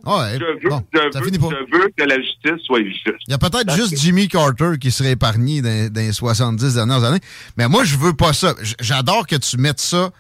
Ah 0.06 0.20
ouais, 0.20 0.40
Je 0.40 0.46
veux, 0.46 0.70
bon, 0.70 0.82
je, 0.94 1.00
veux, 1.00 1.84
je 1.98 2.04
que 2.04 2.10
la 2.10 2.18
justice 2.18 2.66
soit 2.66 2.84
juste. 2.84 3.08
Il 3.28 3.32
y 3.32 3.34
a 3.34 3.38
peut-être 3.38 3.76
juste 3.76 3.98
Jimmy 3.98 4.28
Carter 4.28 4.74
qui 4.80 4.92
serait 4.92 5.12
épargné 5.12 5.62
dans, 5.62 5.92
dans 5.92 6.02
les 6.02 6.14
70 6.14 6.74
dernières 6.74 7.04
années. 7.04 7.20
Mais 7.58 7.68
moi, 7.68 7.84
je 7.84 7.98
veux 7.98 8.14
pas 8.14 8.34
ça. 8.34 8.56
J'adore 8.80 9.28
que 9.28 9.36
tu 9.36 9.58
mettes 9.58 9.80
ça 9.80 10.12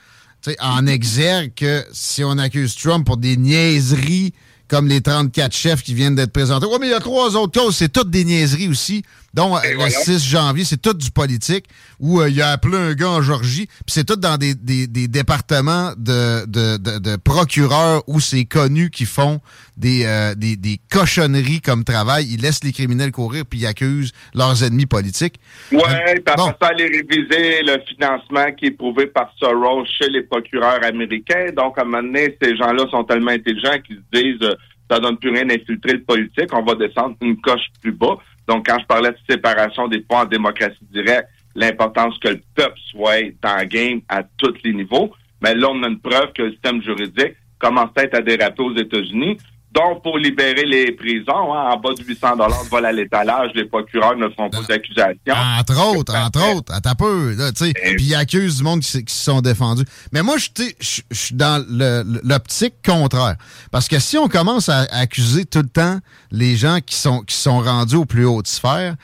en 0.59 0.87
exergue 0.87 1.53
que 1.55 1.83
si 1.91 2.23
on 2.23 2.37
accuse 2.37 2.75
Trump 2.75 3.05
pour 3.05 3.17
des 3.17 3.37
niaiseries 3.37 4.33
comme 4.67 4.87
les 4.87 5.01
34 5.01 5.55
chefs 5.55 5.81
qui 5.81 5.93
viennent 5.93 6.15
d'être 6.15 6.33
présentés. 6.33 6.65
Oui, 6.65 6.77
mais 6.79 6.87
il 6.87 6.91
y 6.91 6.93
a 6.93 6.99
trois 6.99 7.35
autres 7.35 7.59
causes. 7.59 7.75
C'est 7.75 7.91
toutes 7.91 8.09
des 8.09 8.25
niaiseries 8.25 8.67
aussi. 8.67 9.03
Dont 9.37 9.55
euh, 9.55 9.59
le 9.69 9.75
voyons. 9.75 9.99
6 10.03 10.27
janvier, 10.27 10.65
c'est 10.65 10.81
tout 10.81 10.93
du 10.93 11.11
politique, 11.11 11.65
où 11.99 12.19
euh, 12.19 12.27
il 12.29 12.41
a 12.41 12.49
appelé 12.51 12.75
un 12.75 12.93
gars 12.93 13.09
en 13.09 13.21
Georgie, 13.21 13.67
puis 13.67 13.93
c'est 13.93 14.03
tout 14.03 14.15
dans 14.15 14.37
des, 14.37 14.55
des, 14.55 14.87
des 14.87 15.07
départements 15.07 15.91
de, 15.95 16.45
de, 16.47 16.77
de, 16.77 16.97
de 16.99 17.15
procureurs 17.17 18.03
où 18.07 18.19
c'est 18.19 18.45
connu 18.45 18.89
qui 18.89 19.05
font 19.05 19.39
des, 19.77 20.05
euh, 20.05 20.33
des, 20.33 20.55
des 20.55 20.79
cochonneries 20.91 21.61
comme 21.61 21.83
travail. 21.83 22.25
Ils 22.31 22.41
laissent 22.41 22.63
les 22.63 22.71
criminels 22.73 23.11
courir, 23.11 23.43
puis 23.47 23.59
ils 23.59 23.67
accusent 23.67 24.11
leurs 24.33 24.63
ennemis 24.63 24.87
politiques. 24.87 25.35
Ouais, 25.71 25.79
Euh, 25.83 26.13
après 26.25 26.35
bon. 26.35 26.47
ça, 26.59 26.67
aller 26.69 26.85
réviser 26.87 27.61
le 27.61 27.77
financement 27.87 28.51
qui 28.57 28.65
est 28.65 28.71
prouvé 28.71 29.05
par 29.05 29.31
Soros 29.39 29.85
chez 29.85 30.09
les 30.09 30.23
procureurs 30.23 30.83
américains. 30.83 31.51
Donc, 31.55 31.77
à 31.77 31.81
un 31.81 31.85
moment 31.85 32.01
donné, 32.01 32.35
ces 32.41 32.57
gens-là 32.57 32.85
sont 32.89 33.03
tellement 33.03 33.31
intelligents 33.31 33.77
qu'ils 33.85 33.97
se 34.11 34.19
disent 34.19 34.49
ça 34.89 34.99
donne 34.99 35.17
plus 35.17 35.29
rien 35.31 35.45
d'infiltrer 35.45 35.93
le 35.93 36.03
politique, 36.03 36.49
on 36.53 36.63
va 36.63 36.73
descendre 36.75 37.15
une 37.21 37.35
coche 37.41 37.65
plus 37.81 37.91
bas. 37.91 38.17
Donc, 38.47 38.67
quand 38.67 38.79
je 38.79 38.85
parlais 38.85 39.11
de 39.11 39.17
séparation 39.29 39.87
des 39.87 39.99
pouvoirs 39.99 40.25
en 40.25 40.29
démocratie 40.29 40.77
directe, 40.91 41.29
l'importance 41.55 42.17
que 42.19 42.29
le 42.29 42.41
peuple 42.55 42.79
soit 42.91 43.33
dans 43.41 43.57
le 43.57 43.65
game 43.65 44.01
à 44.07 44.23
tous 44.23 44.53
les 44.63 44.73
niveaux. 44.73 45.11
Mais 45.41 45.53
là, 45.55 45.69
on 45.69 45.83
a 45.83 45.87
une 45.87 45.99
preuve 45.99 46.31
que 46.33 46.43
le 46.43 46.51
système 46.51 46.81
juridique 46.81 47.35
commence 47.59 47.89
à 47.95 48.21
déraper 48.21 48.63
aux 48.63 48.75
États-Unis. 48.75 49.37
Donc, 49.71 50.01
pour 50.01 50.17
libérer 50.17 50.65
les 50.65 50.91
prisons, 50.93 51.53
hein, 51.53 51.71
en 51.73 51.77
bas 51.77 51.93
de 51.93 52.03
800 52.03 52.37
de 52.37 52.69
vol 52.69 52.85
à 52.85 52.91
l'étalage, 52.91 53.51
les 53.53 53.65
procureurs 53.65 54.15
ne 54.15 54.29
feront 54.29 54.49
pas 54.49 54.61
d'accusation. 54.61 55.35
Entre 55.59 55.95
autres, 55.95 56.15
entre 56.15 56.55
autres, 56.55 56.73
à 56.73 56.79
ta 56.79 56.95
peu, 56.95 57.35
là, 57.35 57.51
tu 57.51 57.65
sais. 57.65 57.73
Puis 57.73 58.05
ils 58.05 58.15
accusent 58.15 58.57
du 58.57 58.63
monde 58.63 58.79
qui, 58.79 58.87
se 58.89 59.03
sont 59.07 59.41
défendus. 59.41 59.83
Mais 60.13 60.23
moi, 60.23 60.37
je 60.37 61.01
suis 61.11 61.35
dans 61.35 61.63
l'optique 62.23 62.75
contraire. 62.83 63.35
Parce 63.69 63.87
que 63.87 63.99
si 63.99 64.17
on 64.17 64.29
commence 64.29 64.69
à 64.69 64.87
accuser 64.91 65.45
tout 65.45 65.61
le 65.61 65.69
temps 65.69 65.99
les 66.31 66.55
gens 66.55 66.79
qui 66.79 66.95
sont, 66.95 67.21
qui 67.21 67.35
sont 67.35 67.59
rendus 67.59 67.97
aux 67.97 68.05
plus 68.05 68.25
hautes 68.25 68.47
sphères, 68.47 68.95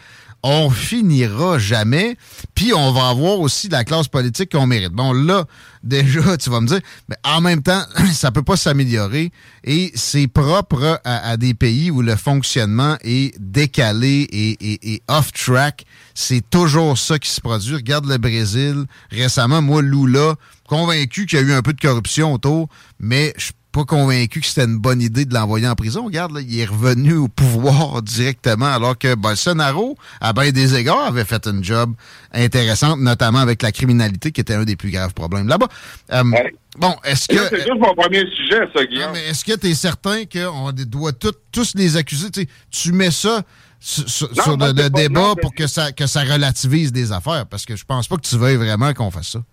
on 0.44 0.70
finira 0.70 1.58
jamais. 1.58 2.18
Puis 2.54 2.74
on 2.74 2.92
va 2.92 3.08
avoir 3.08 3.40
aussi 3.40 3.70
la 3.70 3.86
classe 3.86 4.10
politique 4.10 4.52
qu'on 4.52 4.68
mérite. 4.68 4.92
Bon, 4.92 5.14
là, 5.14 5.46
déjà, 5.84 6.38
tu 6.38 6.50
vas 6.50 6.62
me 6.62 6.68
dire, 6.68 6.82
mais 7.08 7.16
en 7.24 7.42
même 7.42 7.64
temps, 7.64 7.84
ça 8.14 8.32
peut 8.32 8.44
pas 8.44 8.58
s'améliorer. 8.58 9.32
Et 9.64 9.92
c'est 9.96 10.28
propre 10.28 11.02
à, 11.06 11.38
des 11.38 11.54
pays 11.54 11.90
où 11.90 12.02
le 12.02 12.18
fonctionnement 12.18 12.98
est 13.02 13.34
décalé 13.40 14.28
et, 14.32 15.02
off-track. 15.08 15.86
C'est 16.14 16.48
toujours 16.50 16.98
ça 16.98 17.18
qui 17.18 17.30
se 17.30 17.42
produit. 17.42 17.76
Regarde 17.76 18.06
le 18.06 18.18
Brésil. 18.18 18.86
Récemment, 19.10 19.62
moi, 19.62 19.82
Lula, 19.82 20.36
convaincu 20.68 21.26
qu'il 21.26 21.40
y 21.40 21.42
a 21.42 21.46
eu 21.46 21.54
un 21.54 21.62
peu 21.62 21.74
de 21.74 21.80
corruption 21.80 22.34
autour, 22.34 22.68
mais 23.00 23.34
je 23.38 23.52
pas 23.74 23.84
convaincu 23.86 24.40
que 24.40 24.46
c'était 24.46 24.66
une 24.66 24.78
bonne 24.78 25.02
idée 25.02 25.26
de 25.26 25.34
l'envoyer 25.34 25.68
en 25.68 25.76
prison. 25.76 26.06
Regarde, 26.06 26.32
là, 26.32 26.42
il 26.42 26.60
est 26.60 26.66
revenu 26.66 27.14
au 27.16 27.28
pouvoir 27.28 28.02
directement, 28.04 28.68
alors 28.68 28.98
que 28.98 29.16
Bolsonaro, 29.16 29.98
à 30.22 30.32
bien 30.32 30.52
des 30.52 30.76
égards, 30.76 31.06
avait 31.06 31.26
fait 31.26 31.46
une 31.48 31.64
job 31.64 31.94
intéressante, 32.34 33.00
notamment 33.00 33.40
avec 33.40 33.62
la 33.62 33.72
criminalité, 33.72 34.32
qui 34.32 34.42
était 34.42 34.54
un 34.54 34.64
des 34.64 34.76
plus 34.76 34.92
graves 34.92 35.14
problèmes 35.14 35.48
là-bas. 35.48 35.68
Euh, 36.14 36.24
Ouais. 36.24 36.54
Bon, 36.78 36.96
est-ce 37.04 37.28
que... 37.28 37.36
c'est 37.50 37.58
juste 37.58 37.78
mon 37.80 37.94
premier 37.94 38.26
sujet, 38.36 38.62
ça, 38.74 38.82
Non, 38.82 38.86
Guillaume. 38.90 39.12
mais 39.14 39.26
est-ce 39.28 39.46
que 39.46 39.56
tu 39.56 39.68
es 39.68 39.76
certain 39.76 40.24
qu'on 40.26 40.72
doit 40.72 41.12
tout- 41.14 41.32
tous 41.52 41.74
les 41.76 41.98
accuser? 41.98 42.28
Tu 42.72 42.92
mets 42.92 43.12
ça 43.12 43.44
sur, 43.80 44.58
Non, 44.58 44.68
le, 44.68 44.90
débat 44.90 45.10
non, 45.10 45.36
pour 45.36 45.54
que 45.54 45.68
ça, 45.68 45.92
que 45.92 46.08
ça 46.08 46.22
relativise 46.22 46.92
des 46.92 47.12
affaires, 47.12 47.46
parce 47.48 47.66
que 47.66 47.76
je 47.76 47.84
pense 47.86 48.08
pas 48.08 48.16
que 48.16 48.22
tu 48.28 48.38
veuilles 48.38 48.56
vraiment 48.56 48.92
qu'on 48.94 49.12
fasse 49.12 49.30
ça. 49.34 49.44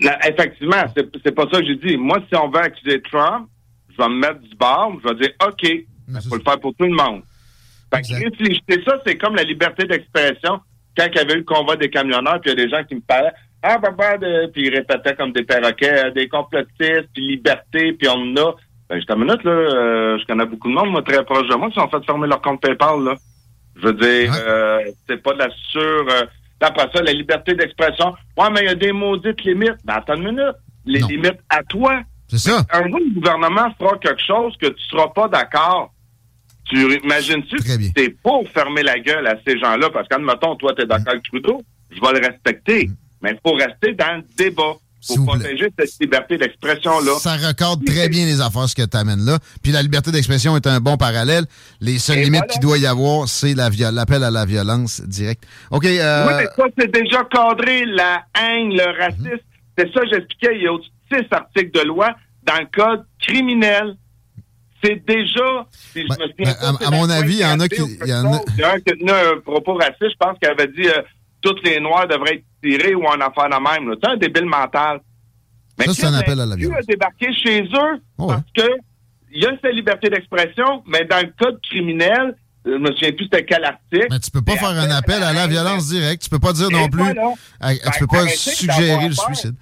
Non, 0.00 0.12
effectivement, 0.26 0.82
c'est 0.96 1.34
pas 1.34 1.44
ça 1.52 1.58
que 1.60 1.66
j'ai 1.66 1.76
dit. 1.76 1.96
Moi, 1.98 2.18
si 2.28 2.34
on 2.36 2.48
veut 2.50 2.60
accuser 2.62 3.02
Trump, 3.02 3.48
je 3.96 4.02
vais 4.02 4.08
me 4.08 4.16
mettre 4.18 4.40
du 4.40 4.54
bord, 4.56 4.92
je 5.02 5.08
vais 5.08 5.14
dire 5.16 5.30
OK, 5.46 5.62
il 5.62 5.84
faut 6.28 6.36
le 6.36 6.42
faire 6.42 6.60
pour 6.60 6.74
tout 6.74 6.84
le 6.84 6.90
monde. 6.94 7.22
Fait 7.94 8.00
que 8.02 8.06
Exact. 8.08 8.24
réfléchissez, 8.24 8.82
ça, 8.86 8.98
c'est 9.06 9.16
comme 9.16 9.34
la 9.36 9.42
liberté 9.44 9.84
d'expression. 9.86 10.60
Quand 10.96 11.06
il 11.10 11.16
y 11.16 11.18
avait 11.18 11.34
eu 11.34 11.38
le 11.38 11.44
convoi 11.44 11.76
des 11.76 11.90
camionneurs, 11.90 12.40
puis 12.40 12.50
il 12.52 12.58
y 12.58 12.62
a 12.62 12.64
des 12.66 12.70
gens 12.70 12.84
qui 12.84 12.94
me 12.96 13.00
parlaient, 13.00 13.32
ah, 13.62 13.78
papa, 13.78 14.18
de... 14.18 14.46
puis 14.52 14.66
ils 14.66 14.74
répétaient 14.74 15.14
comme 15.14 15.32
des 15.32 15.44
perroquets, 15.44 16.06
euh, 16.06 16.10
des 16.10 16.28
complotistes, 16.28 17.08
puis 17.14 17.28
liberté, 17.28 17.92
puis 17.92 18.08
on 18.08 18.14
en 18.14 18.36
a. 18.36 18.54
Ben, 18.88 18.96
juste 18.96 19.10
une 19.10 19.20
minute, 19.24 19.42
là, 19.44 19.50
euh, 19.52 20.18
je 20.18 20.26
connais 20.26 20.44
beaucoup 20.46 20.68
de 20.68 20.74
monde, 20.74 20.90
moi, 20.90 21.02
très 21.02 21.24
proche 21.24 21.48
de 21.48 21.54
moi, 21.54 21.68
qui 21.70 21.78
sont 21.80 21.88
fait 21.88 22.04
fermer 22.04 22.26
leur 22.28 22.40
compte 22.42 22.60
PayPal, 22.60 23.02
là. 23.04 23.14
Je 23.76 23.86
veux 23.86 23.92
dire, 23.94 24.30
Ouais. 24.32 24.38
euh, 24.46 24.78
c'est 25.08 25.22
pas 25.22 25.32
de 25.34 25.38
la 25.38 25.48
sur... 25.70 25.80
Euh, 25.80 26.24
après 26.60 26.88
ça, 26.94 27.02
la 27.02 27.12
liberté 27.12 27.54
d'expression. 27.54 28.14
Ouais, 28.36 28.48
mais 28.52 28.60
il 28.60 28.66
y 28.66 28.68
a 28.68 28.74
des 28.76 28.92
maudites 28.92 29.42
limites. 29.44 29.74
Ben, 29.84 29.94
attends 29.94 30.14
une 30.14 30.24
minute. 30.30 30.54
Les 30.84 31.00
Non. 31.00 31.08
limites 31.08 31.40
à 31.48 31.62
toi. 31.64 32.02
C'est 32.32 32.38
ça. 32.50 32.64
Un 32.72 32.88
jour, 32.88 32.98
le 32.98 33.14
gouvernement 33.20 33.68
fera 33.78 33.98
quelque 33.98 34.22
chose 34.26 34.54
que 34.60 34.68
tu 34.68 34.82
seras 34.90 35.08
pas 35.08 35.28
d'accord. 35.28 35.92
Tu 36.70 36.98
imagines-tu 37.04 37.56
que 37.56 37.92
t'es 37.92 38.08
pour 38.22 38.48
fermer 38.48 38.82
la 38.82 38.98
gueule 38.98 39.26
à 39.26 39.34
ces 39.46 39.58
gens-là? 39.58 39.90
Parce 39.92 40.08
qu'admettons, 40.08 40.56
toi, 40.56 40.72
t'es 40.76 40.86
d'accord 40.86 41.10
avec 41.10 41.22
Trudeau, 41.24 41.60
je 41.90 42.00
vais 42.00 42.18
le 42.20 42.26
respecter. 42.26 42.88
Mais 43.20 43.32
il 43.32 43.38
faut 43.44 43.54
rester 43.54 43.92
dans 43.94 44.16
le 44.16 44.22
débat. 44.36 44.74
S'il 45.04 45.16
Faut 45.16 45.24
plaît. 45.24 45.40
protéger 45.40 45.66
cette 45.76 46.00
liberté 46.00 46.38
d'expression-là. 46.38 47.18
Ça 47.18 47.34
recorde 47.34 47.84
très 47.84 48.08
bien 48.08 48.24
les 48.24 48.40
affaires, 48.40 48.68
ce 48.68 48.74
que 48.76 48.86
tu 48.86 48.96
amènes 48.96 49.24
là. 49.24 49.40
Puis 49.60 49.72
la 49.72 49.82
liberté 49.82 50.12
d'expression 50.12 50.56
est 50.56 50.64
un 50.68 50.78
bon 50.78 50.96
parallèle. 50.96 51.44
Les 51.80 51.98
seules 51.98 52.18
Et 52.18 52.24
limites 52.24 52.38
voilà. 52.42 52.52
qu'il 52.52 52.60
doit 52.62 52.78
y 52.78 52.86
avoir, 52.86 53.26
c'est 53.28 53.52
l'appel 53.54 54.22
à 54.22 54.30
la 54.30 54.44
violence 54.46 55.00
directe. 55.00 55.42
OK. 55.72 55.84
euh, 55.86 56.26
Oui, 56.28 56.32
mais 56.38 56.44
ça, 56.56 56.64
c'est 56.78 56.92
déjà 56.92 57.24
cadré, 57.24 57.84
la 57.86 58.22
haine, 58.40 58.68
le 58.74 58.96
racisme. 58.96 59.42
C'est 59.76 59.92
ça, 59.92 60.02
j'expliquais, 60.08 60.54
il 60.54 60.62
y 60.62 60.66
a 60.68 60.72
six 61.12 61.26
articles 61.30 61.70
de 61.78 61.84
loi 61.86 62.14
dans 62.44 62.58
le 62.58 62.66
code 62.72 63.04
criminel. 63.20 63.96
C'est 64.84 65.04
déjà... 65.06 65.66
si 65.92 66.02
je 66.02 66.08
Ben, 66.08 66.16
me 66.18 66.28
souviens 66.28 66.54
ben, 66.60 66.76
pas, 66.78 66.86
à- 66.86 66.90
mon 66.90 67.08
avis, 67.08 67.34
il 67.34 67.40
y 67.40 67.44
en 67.44 67.60
a 67.60 67.68
qui- 67.68 67.98
il 68.02 68.08
y 68.08 68.12
en 68.14 68.32
a- 68.32 68.36
un 68.36 68.80
qui 68.80 68.90
a 68.90 68.94
tenu 68.94 69.10
un 69.10 69.40
propos 69.40 69.74
raciste, 69.74 70.10
je 70.10 70.16
pense 70.18 70.36
qu'il 70.40 70.48
avait 70.48 70.66
dit 70.66 70.88
euh, 70.88 71.02
toutes 71.40 71.64
les 71.64 71.78
Noirs 71.78 72.08
devraient 72.08 72.34
être 72.36 72.44
tirés 72.62 72.94
ou 72.94 73.04
en 73.06 73.20
affaire 73.20 73.48
de 73.48 73.62
même. 73.62 73.94
C'est 74.02 74.10
un 74.10 74.16
débile 74.16 74.46
mental. 74.46 75.00
Mais 75.78 75.84
Ça, 75.86 75.94
c'est 75.94 76.06
un 76.06 76.14
appel 76.14 76.38
à 76.40 76.46
la 76.46 76.56
violence. 76.56 76.78
a 76.80 76.82
débarqué 76.82 77.32
chez 77.32 77.62
eux? 77.62 78.00
Oh, 78.18 78.26
parce 78.26 78.42
que 78.56 78.68
il 79.32 79.42
y 79.42 79.46
a 79.46 79.50
cette 79.62 79.72
liberté 79.74 80.10
d'expression, 80.10 80.82
mais 80.86 81.04
dans 81.04 81.20
le 81.20 81.32
code 81.38 81.58
criminel, 81.62 82.36
je 82.66 82.72
me 82.72 82.92
souviens 82.92 83.12
plus 83.12 83.24
c'était 83.24 83.44
quel 83.44 83.64
article. 83.64 84.06
mais 84.10 84.18
tu 84.18 84.30
peux 84.32 84.42
pas 84.42 84.56
faire 84.56 84.68
un 84.68 84.90
appel 84.90 85.22
à 85.22 85.32
la 85.32 85.46
violence 85.46 85.88
directe. 85.88 86.24
Tu 86.24 86.28
peux 86.30 86.38
pas 86.40 86.52
dire 86.52 86.70
non 86.70 86.88
plus. 86.88 87.02
voilà. 87.02 87.22
à- 87.60 87.72
tu 87.74 87.80
Ben, 87.84 87.90
peux 88.00 88.06
pas 88.08 88.26
suggérer 88.28 89.08
le 89.08 89.14
peur. 89.14 89.52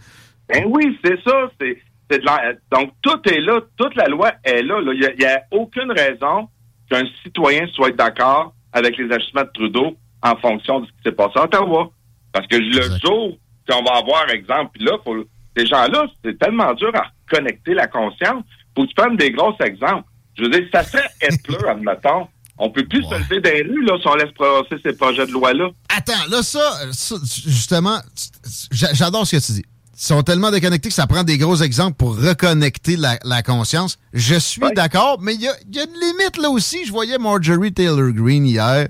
Ben 0.52 0.64
oui, 0.68 0.98
c'est 1.04 1.22
ça. 1.24 1.50
C'est, 1.60 1.78
de 2.18 2.24
la- 2.24 2.54
donc, 2.72 2.92
tout 3.02 3.20
est 3.28 3.40
là. 3.40 3.60
Toute 3.76 3.94
la 3.96 4.06
loi 4.08 4.32
est 4.44 4.62
là. 4.62 4.80
là. 4.80 4.92
Il 4.94 5.14
n'y 5.18 5.24
a, 5.24 5.42
aucune 5.52 5.92
raison 5.92 6.48
qu'un 6.90 7.04
citoyen 7.22 7.66
soit 7.68 7.90
d'accord 7.92 8.52
avec 8.72 8.96
les 8.98 9.10
ajustements 9.14 9.42
de 9.44 9.50
Trudeau 9.54 9.96
en 10.22 10.36
fonction 10.36 10.80
de 10.80 10.86
ce 10.86 10.90
qui 10.92 10.98
s'est 11.06 11.12
passé 11.12 11.32
à 11.36 11.44
Ottawa. 11.44 11.90
Parce 12.32 12.46
que 12.46 12.56
le 12.56 12.82
jour 13.04 13.36
qu'on 13.68 13.82
va 13.82 13.98
avoir, 13.98 14.28
exemple, 14.30 14.70
puis 14.74 14.84
là, 14.84 14.92
faut, 15.04 15.16
ces 15.56 15.66
gens-là, 15.66 16.06
c'est 16.24 16.38
tellement 16.38 16.72
dur 16.74 16.90
à 16.94 17.04
connecter 17.28 17.74
la 17.74 17.86
conscience. 17.86 18.44
Faut 18.76 18.82
que 18.84 18.88
tu 18.88 18.94
prennes 18.94 19.16
des 19.16 19.30
gros 19.30 19.54
exemples. 19.64 20.04
Je 20.36 20.42
veux 20.44 20.50
dire, 20.50 20.64
ça 20.72 20.82
serait 20.84 21.08
Hitler, 21.22 21.58
admettons. 21.68 22.26
On 22.62 22.70
peut 22.70 22.84
plus 22.84 23.00
Ouais. 23.06 23.16
se 23.16 23.34
lever 23.34 23.40
des 23.40 23.62
rues, 23.62 23.84
là, 23.84 23.96
si 24.00 24.06
on 24.06 24.14
laisse 24.16 24.32
passer 24.36 24.76
ces 24.84 24.96
projets 24.96 25.26
de 25.26 25.32
loi-là. 25.32 25.70
Attends, 25.96 26.12
là, 26.30 26.42
ça, 26.42 26.60
ça, 26.92 27.14
justement, 27.24 27.98
j'a- 28.70 28.92
j'adore 28.92 29.26
ce 29.26 29.36
que 29.36 29.46
tu 29.46 29.52
dis. 29.52 29.64
Sont 30.02 30.22
tellement 30.22 30.50
déconnectés 30.50 30.88
que 30.88 30.94
ça 30.94 31.06
prend 31.06 31.24
des 31.24 31.36
gros 31.36 31.56
exemples 31.56 31.96
pour 31.96 32.16
reconnecter 32.16 32.96
la, 32.96 33.18
la 33.22 33.42
conscience. 33.42 33.98
Je 34.14 34.36
suis 34.36 34.62
d'accord, 34.74 35.18
mais 35.20 35.34
il 35.34 35.42
y 35.42 35.48
a, 35.48 35.52
il 35.68 35.76
y 35.76 35.78
a 35.78 35.84
une 35.84 36.00
limite 36.00 36.38
là 36.38 36.48
aussi. 36.48 36.86
Je 36.86 36.90
voyais 36.90 37.18
Marjorie 37.18 37.70
Taylor 37.70 38.10
Greene 38.10 38.46
hier 38.46 38.88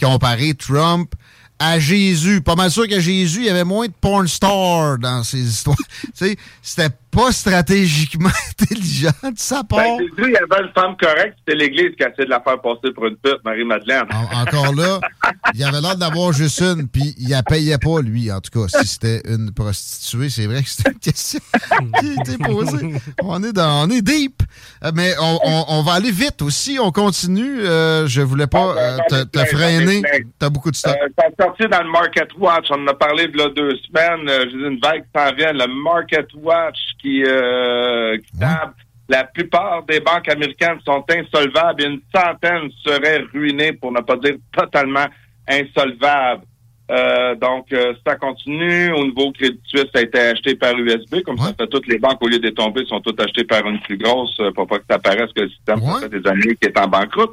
comparer 0.00 0.54
Trump 0.54 1.12
à 1.58 1.78
Jésus. 1.78 2.40
Pas 2.40 2.54
mal 2.54 2.70
sûr 2.70 2.86
qu'à 2.86 3.00
Jésus, 3.00 3.40
il 3.40 3.46
y 3.46 3.50
avait 3.50 3.64
moins 3.64 3.86
de 3.86 3.92
porn 4.00 4.28
stars 4.28 4.98
dans 4.98 5.24
ses 5.24 5.40
histoires. 5.40 5.76
tu 6.02 6.10
sais, 6.14 6.36
c'était 6.62 6.90
pas 7.14 7.32
stratégiquement 7.32 8.28
intelligent 8.60 9.10
de 9.22 9.32
sa 9.38 9.62
part. 9.64 9.78
Ben, 9.78 9.98
il 10.18 10.32
y 10.32 10.36
avait 10.36 10.62
une 10.66 10.72
femme 10.74 10.96
correcte, 11.00 11.36
c'était 11.38 11.56
l'Église 11.58 11.94
qui 11.96 12.04
a 12.04 12.10
essayé 12.10 12.24
de 12.24 12.30
la 12.30 12.40
faire 12.40 12.60
passer 12.60 12.92
pour 12.94 13.06
une 13.06 13.16
pute, 13.16 13.38
Marie-Madeleine. 13.44 14.04
En- 14.12 14.42
encore 14.42 14.74
là, 14.74 15.00
il 15.54 15.62
avait 15.64 15.80
l'air 15.80 15.96
d'avoir 15.96 16.32
juste 16.32 16.60
une, 16.60 16.88
puis 16.88 17.14
il 17.18 17.28
la 17.30 17.42
payait 17.42 17.78
pas, 17.78 18.00
lui, 18.02 18.30
en 18.32 18.40
tout 18.40 18.50
cas. 18.60 18.68
Si 18.80 18.86
c'était 18.86 19.22
une 19.28 19.52
prostituée, 19.52 20.28
c'est 20.30 20.46
vrai 20.46 20.62
que 20.62 20.68
c'était 20.68 20.90
une 20.92 20.98
question 20.98 21.40
qui 22.00 22.08
a 22.08 22.12
été 22.22 22.38
posée. 22.38 22.94
On 23.22 23.42
est, 23.42 23.52
dans, 23.52 23.86
on 23.86 23.90
est 23.90 24.02
deep. 24.02 24.42
Euh, 24.84 24.90
Mais 24.94 25.14
on, 25.20 25.38
on- 25.44 25.64
on 25.68 25.82
va 25.82 25.92
aller 25.94 26.10
vite 26.10 26.42
aussi. 26.42 26.78
On 26.80 26.90
continue. 26.92 27.60
Euh, 27.60 28.06
je 28.06 28.20
voulais 28.20 28.46
pas 28.46 28.74
euh, 28.76 28.98
te, 29.08 29.24
te 29.24 29.38
freiner. 29.46 30.02
T'as 30.38 30.50
beaucoup 30.50 30.70
de 30.70 30.76
stock. 30.76 30.94
Euh, 31.02 31.08
ça 31.18 31.24
a 31.26 31.44
sorti 31.44 31.64
dans 31.68 31.82
le 31.82 31.90
Market 31.90 32.28
Watch. 32.38 32.66
On 32.70 32.82
en 32.82 32.86
a 32.88 32.94
parlé 32.94 33.28
il 33.32 33.38
y 33.38 33.42
a 33.42 33.48
deux 33.48 33.76
semaines. 33.88 34.28
Euh, 34.28 34.44
J'ai 34.50 34.56
dit 34.58 34.64
une 34.64 34.80
vague 34.80 35.02
qui 35.02 35.08
s'en 35.18 35.34
vient. 35.34 35.52
Le 35.52 35.66
Market 35.82 36.28
Watch 36.34 36.76
qui, 37.04 37.22
euh, 37.26 38.16
qui. 38.16 38.38
La 39.06 39.24
plupart 39.24 39.82
des 39.84 40.00
banques 40.00 40.30
américaines 40.30 40.78
sont 40.82 41.04
insolvables 41.10 41.82
une 41.82 42.00
centaine 42.14 42.70
seraient 42.82 43.22
ruinées, 43.34 43.74
pour 43.74 43.92
ne 43.92 44.00
pas 44.00 44.16
dire 44.16 44.36
totalement 44.56 45.04
insolvables. 45.46 46.42
Euh, 46.90 47.34
donc, 47.34 47.66
euh, 47.72 47.92
ça 48.06 48.16
continue. 48.16 48.92
Au 48.92 49.04
niveau 49.04 49.30
Crédit 49.32 49.60
Suisse, 49.66 49.86
ça 49.94 50.00
a 50.00 50.02
été 50.02 50.18
acheté 50.18 50.54
par 50.54 50.74
USB. 50.78 51.20
Comme 51.24 51.36
ça 51.38 51.52
fait 51.58 51.66
toutes 51.66 51.86
les 51.86 51.98
banques, 51.98 52.22
au 52.22 52.28
lieu 52.28 52.38
d'être 52.38 52.56
tombées, 52.56 52.84
sont 52.86 53.00
toutes 53.00 53.20
achetées 53.20 53.44
par 53.44 53.66
une 53.66 53.80
plus 53.80 53.96
grosse 53.98 54.36
euh, 54.40 54.50
pour 54.52 54.66
pas 54.66 54.78
que 54.78 54.84
ça 54.90 54.98
paraisse 54.98 55.30
que 55.34 55.42
le 55.42 55.48
système, 55.50 55.80
Ouais. 55.82 56.00
ça 56.00 56.08
fait 56.08 56.20
des 56.20 56.26
années 56.28 56.56
qui 56.60 56.68
est 56.68 56.78
en 56.78 56.88
banqueroute. 56.88 57.32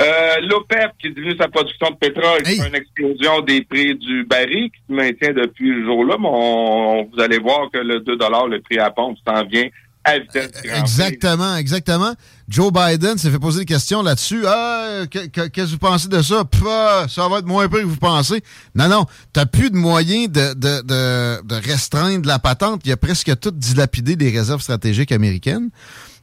Euh, 0.00 0.36
L'OPEP 0.48 0.92
qui 1.00 1.12
diminue 1.12 1.36
sa 1.38 1.48
production 1.48 1.90
de 1.90 1.96
pétrole, 1.96 2.40
Hey. 2.46 2.56
c'est 2.56 2.68
une 2.68 2.74
explosion 2.74 3.40
des 3.42 3.62
prix 3.64 3.94
du 3.96 4.24
baril 4.24 4.70
qui 4.70 4.80
se 4.88 4.92
maintient 4.94 5.32
depuis 5.32 5.68
ce 5.80 5.84
jour-là. 5.84 6.16
Mais 6.18 6.28
on- 6.30 7.04
vous 7.12 7.20
allez 7.20 7.38
voir 7.38 7.70
que 7.72 7.78
le 7.78 8.00
2 8.00 8.16
le 8.16 8.60
prix 8.60 8.78
à 8.78 8.84
la 8.84 8.90
pompe, 8.90 9.18
s'en 9.26 9.44
vient 9.44 9.68
à 10.02 10.18
vitesse 10.18 10.50
V. 10.64 10.70
Exactement, 10.78 11.56
exactement. 11.56 12.14
Joe 12.48 12.72
Biden 12.72 13.18
s'est 13.18 13.30
fait 13.30 13.38
poser 13.38 13.60
des 13.60 13.64
questions 13.66 14.02
là-dessus. 14.02 14.42
Ah, 14.46 15.02
que- 15.10 15.26
que- 15.26 15.48
qu'est-ce 15.48 15.66
que 15.66 15.70
vous 15.72 15.78
pensez 15.78 16.08
de 16.08 16.22
ça? 16.22 16.44
Pff, 16.46 16.62
ah, 16.66 17.04
ça 17.06 17.28
va 17.28 17.38
être 17.40 17.46
moins 17.46 17.68
pire 17.68 17.80
que 17.80 17.84
vous 17.84 17.96
pensez. 17.96 18.42
Non, 18.74 18.88
non, 18.88 19.04
t'as 19.34 19.44
plus 19.44 19.70
de 19.70 19.76
moyens 19.76 20.30
de, 20.30 20.54
de, 20.54 20.80
de, 20.82 21.46
de 21.46 21.54
restreindre 21.56 22.26
la 22.26 22.38
patente. 22.38 22.80
Il 22.86 22.92
a 22.92 22.96
presque 22.96 23.38
tout 23.38 23.50
dilapidé 23.50 24.16
des 24.16 24.30
réserves 24.30 24.62
stratégiques 24.62 25.12
américaines. 25.12 25.68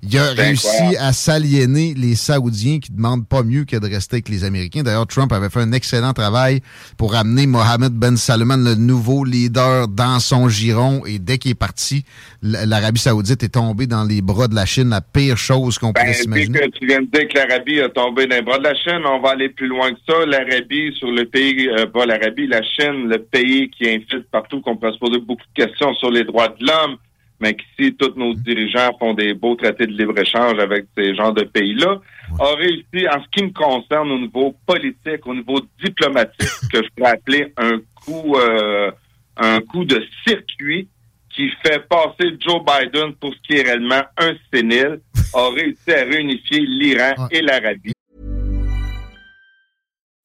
Il 0.04 0.18
a 0.18 0.32
réussi 0.32 0.68
incroyable. 0.68 0.98
à 1.00 1.14
s'aliéner 1.14 1.94
les 1.96 2.16
Saoudiens 2.16 2.80
qui 2.80 2.92
demandent 2.92 3.28
pas 3.28 3.44
mieux 3.44 3.66
que 3.66 3.76
de 3.78 3.88
rester 3.88 4.18
avec 4.18 4.30
les 4.30 4.44
Américains. 4.44 4.84
D'ailleurs, 4.84 5.08
Trump 5.08 5.32
avait 5.34 5.50
fait 5.50 5.60
un 5.62 5.72
excellent 5.72 6.14
travail 6.14 6.62
pour 6.98 7.16
amener 7.16 7.48
Mohammed 7.48 7.94
Ben 7.94 8.16
Salman, 8.16 8.58
le 8.58 8.76
nouveau 8.76 9.24
leader, 9.26 9.88
dans 9.88 10.20
son 10.20 10.50
giron. 10.50 11.04
Et 11.06 11.20
dès 11.20 11.38
qu'il 11.40 11.52
est 11.52 11.56
parti, 11.56 12.04
l'Arabie 12.42 13.00
Saoudite 13.00 13.42
est 13.44 13.50
tombée 13.56 13.88
dans 13.88 14.04
les 14.04 14.22
bras 14.22 14.48
de 14.48 14.56
la 14.56 14.66
Chine, 14.66 14.90
la 14.90 15.02
pire 15.02 15.38
chose 15.38 15.78
qu'on 15.80 15.92
Ben, 15.92 16.04
puis 16.06 16.14
s'imaginer. 16.14 16.60
que 16.60 16.78
tu 16.78 16.86
viens 16.86 17.02
de 17.02 17.08
dire 17.08 17.28
que 17.28 17.38
l'Arabie 17.38 17.82
a 17.82 17.90
tombé 17.90 18.28
dans 18.28 18.36
les 18.36 18.42
bras 18.44 18.60
de 18.60 18.64
la 18.64 18.76
Chine, 18.76 19.02
on 19.06 19.20
va 19.20 19.32
aller 19.32 19.50
plus 19.50 19.68
loin 19.68 19.92
que 19.92 20.00
ça. 20.08 20.26
L'Arabie 20.26 20.94
sur 20.98 21.12
le 21.12 21.26
pays, 21.26 21.68
euh, 21.70 21.88
pas 21.88 22.06
l'Arabie, 22.06 22.48
la 22.48 22.62
Chine, 22.62 23.10
le 23.10 23.18
pays 23.18 23.70
qui 23.72 23.90
infiltre 23.90 24.30
partout, 24.32 24.62
qu'on 24.62 24.78
peut 24.78 24.92
se 24.94 25.00
poser 25.00 25.20
beaucoup 25.20 25.44
de 25.56 25.64
questions 25.66 25.94
sur 25.96 26.12
les 26.12 26.24
droits 26.24 26.50
de 26.50 26.66
l'homme, 26.66 26.98
mais 27.40 27.56
qu'ici, 27.56 27.96
tous 27.96 28.14
nos 28.16 28.34
dirigeants 28.34 28.92
font 29.00 29.14
des 29.14 29.34
beaux 29.34 29.56
traités 29.56 29.86
de 29.88 29.92
libre-échange 29.92 30.60
avec 30.60 30.86
ces 30.98 31.16
genres 31.16 31.34
de 31.34 31.44
pays-là, 31.44 32.00
a 32.40 32.56
réussi, 32.56 33.08
en 33.10 33.22
ce 33.24 33.28
qui 33.32 33.44
me 33.44 33.52
concerne, 33.52 34.12
au 34.12 34.20
niveau 34.20 34.56
politique, 34.66 35.26
au 35.26 35.34
niveau 35.36 35.60
diplomatique, 35.84 36.50
que 36.72 36.84
je 36.84 36.90
pourrais 36.96 37.12
appeler 37.12 37.54
un 37.58 37.80
coup, 38.04 38.36
euh, 38.38 38.92
un 39.38 39.62
coup 39.62 39.86
de 39.86 40.04
circuit 40.28 40.88
qui 41.30 41.50
fait 41.64 41.88
passer 41.88 42.36
Joe 42.40 42.62
Biden 42.66 43.14
pour 43.14 43.32
ce 43.34 43.40
qui 43.48 43.54
est 43.60 43.62
réellement 43.64 44.02
un 44.18 44.34
sénile, 44.52 45.00
a 45.36 45.50
réussi 45.52 45.92
à 45.92 46.04
réunifier 46.04 46.62
l'Iran 46.62 47.14
Ouais. 47.18 47.38
et 47.38 47.42
l'Arabie. 47.42 47.94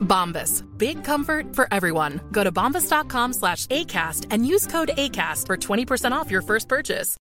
Bombas. 0.00 0.62
Big 0.76 1.02
comfort 1.04 1.54
for 1.56 1.66
everyone. 1.72 2.20
Go 2.32 2.42
to 2.44 2.52
bombas.com 2.52 3.32
slash 3.32 3.66
ACAST 3.66 4.26
and 4.30 4.46
use 4.46 4.66
code 4.66 4.90
ACAST 4.96 5.46
for 5.46 5.56
20% 5.56 6.12
off 6.12 6.30
your 6.30 6.42
first 6.42 6.68
purchase. 6.68 7.16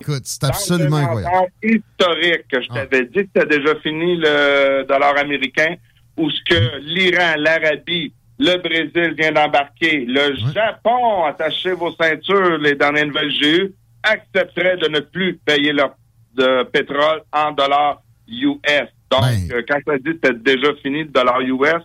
Écoute, 0.00 0.22
c'est 0.26 0.42
absolument 0.44 0.96
incroyable. 0.96 1.46
historique 1.62 2.48
que 2.50 2.60
je 2.60 2.66
Ah. 2.70 2.74
t'avais 2.84 3.04
dit 3.06 3.12
que 3.12 3.28
c'était 3.36 3.46
déjà 3.58 3.76
fini 3.80 4.16
le 4.16 4.84
dollar 4.88 5.16
américain, 5.16 5.76
où 6.16 6.28
ce 6.30 6.40
que 6.48 6.78
l'Iran, 6.80 7.34
l'Arabie, 7.38 8.12
le 8.40 8.56
Brésil 8.58 9.14
vient 9.16 9.30
d'embarquer, 9.30 10.04
le 10.04 10.34
Japon, 10.52 11.24
attachez 11.26 11.72
vos 11.72 11.92
ceintures, 11.94 12.58
les 12.58 12.74
dernières 12.74 13.06
nouvelles 13.06 13.28
que 13.28 13.34
j'ai 13.44 13.56
eues, 13.62 13.74
accepterait 14.02 14.76
de 14.78 14.88
ne 14.88 14.98
plus 15.00 15.36
payer 15.38 15.72
leur 15.72 15.94
de 16.34 16.64
pétrole 16.64 17.22
en 17.32 17.52
dollars 17.52 18.02
US. 18.26 18.88
Donc, 19.20 19.48
Ben. 19.48 19.52
euh, 19.52 19.62
quand 19.68 19.78
ça 19.86 19.96
dit 19.98 20.04
que 20.04 20.18
c'était 20.24 20.38
déjà 20.56 20.68
fini 20.82 21.00
le 21.04 21.08
dollar 21.10 21.40
US, 21.40 21.82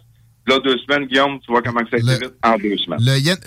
là, 0.47 0.59
deux 0.63 0.77
semaines, 0.79 1.05
Guillaume, 1.07 1.39
tu 1.45 1.51
vois 1.51 1.61
comment 1.61 1.81
ça 1.81 1.95
a 1.95 1.97
été 1.97 2.07
Le- 2.07 2.27
vite 2.27 2.35
en 2.43 2.57
deux 2.57 2.77
semaines. 2.77 2.99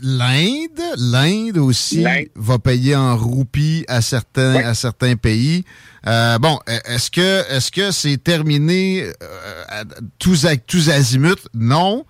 L'Inde, 0.02 0.80
l'Inde 0.98 1.58
aussi 1.58 2.04
va 2.36 2.58
payer 2.58 2.94
en 2.96 3.16
roupies 3.16 3.84
à 3.88 4.00
certains, 4.00 4.56
à 4.56 4.74
certains 4.74 5.16
pays. 5.16 5.64
Euh, 6.06 6.38
bon, 6.38 6.58
est-ce 6.66 7.10
que 7.10 7.52
est-ce 7.52 7.70
que 7.70 7.90
c'est 7.90 8.16
terminé 8.22 9.04
euh, 9.22 9.84
tous 10.18 10.46
azimuts? 10.46 11.46
Non. 11.54 12.04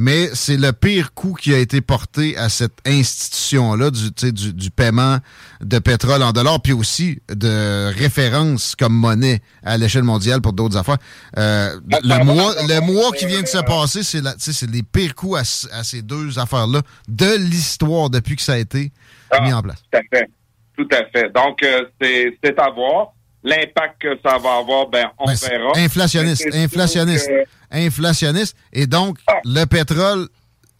Mais 0.00 0.28
c'est 0.32 0.56
le 0.56 0.72
pire 0.72 1.12
coup 1.12 1.34
qui 1.34 1.52
a 1.52 1.58
été 1.58 1.80
porté 1.80 2.36
à 2.36 2.48
cette 2.48 2.78
institution-là 2.86 3.90
du, 3.90 4.32
du, 4.32 4.52
du 4.54 4.70
paiement 4.70 5.18
de 5.60 5.80
pétrole 5.80 6.22
en 6.22 6.30
dollars, 6.30 6.62
puis 6.62 6.72
aussi 6.72 7.20
de 7.28 7.92
référence 7.98 8.76
comme 8.76 8.92
monnaie 8.94 9.40
à 9.64 9.76
l'échelle 9.76 10.04
mondiale 10.04 10.40
pour 10.40 10.52
d'autres 10.52 10.76
affaires. 10.76 10.98
Euh, 11.36 11.80
le, 12.04 12.24
mois, 12.24 12.54
le 12.68 12.80
mois 12.80 13.10
qui 13.10 13.26
vient 13.26 13.42
de 13.42 13.48
se 13.48 13.58
passer, 13.58 14.04
c'est 14.04 14.70
les 14.70 14.84
pires 14.84 15.16
coups 15.16 15.40
à, 15.72 15.82
ces 15.82 16.02
deux 16.02 16.38
affaires-là 16.38 16.82
de 17.08 17.36
l'histoire 17.36 18.08
depuis 18.08 18.36
que 18.36 18.42
ça 18.42 18.52
a 18.52 18.58
été 18.58 18.92
Ah. 19.32 19.40
mis 19.40 19.52
en 19.52 19.62
place. 19.62 19.82
Tout 19.90 19.98
à 19.98 20.16
fait. 20.16 20.30
Tout 20.76 20.88
à 20.92 21.04
fait. 21.12 21.32
Donc, 21.34 21.60
euh, 21.64 21.86
c'est 22.00 22.38
c'est 22.42 22.56
à 22.60 22.70
voir. 22.70 23.08
L'impact 23.44 24.00
que 24.00 24.08
ça 24.24 24.36
va 24.38 24.56
avoir, 24.58 24.88
ben, 24.88 25.06
on 25.18 25.26
Ben, 25.26 25.34
verra. 25.34 25.72
inflationniste, 25.76 26.46
inflationniste, 26.52 27.28
que- 27.28 27.44
inflationniste. 27.86 28.56
Et 28.72 28.86
donc, 28.86 29.18
Ah. 29.26 29.34
le 29.44 29.64
pétrole 29.64 30.28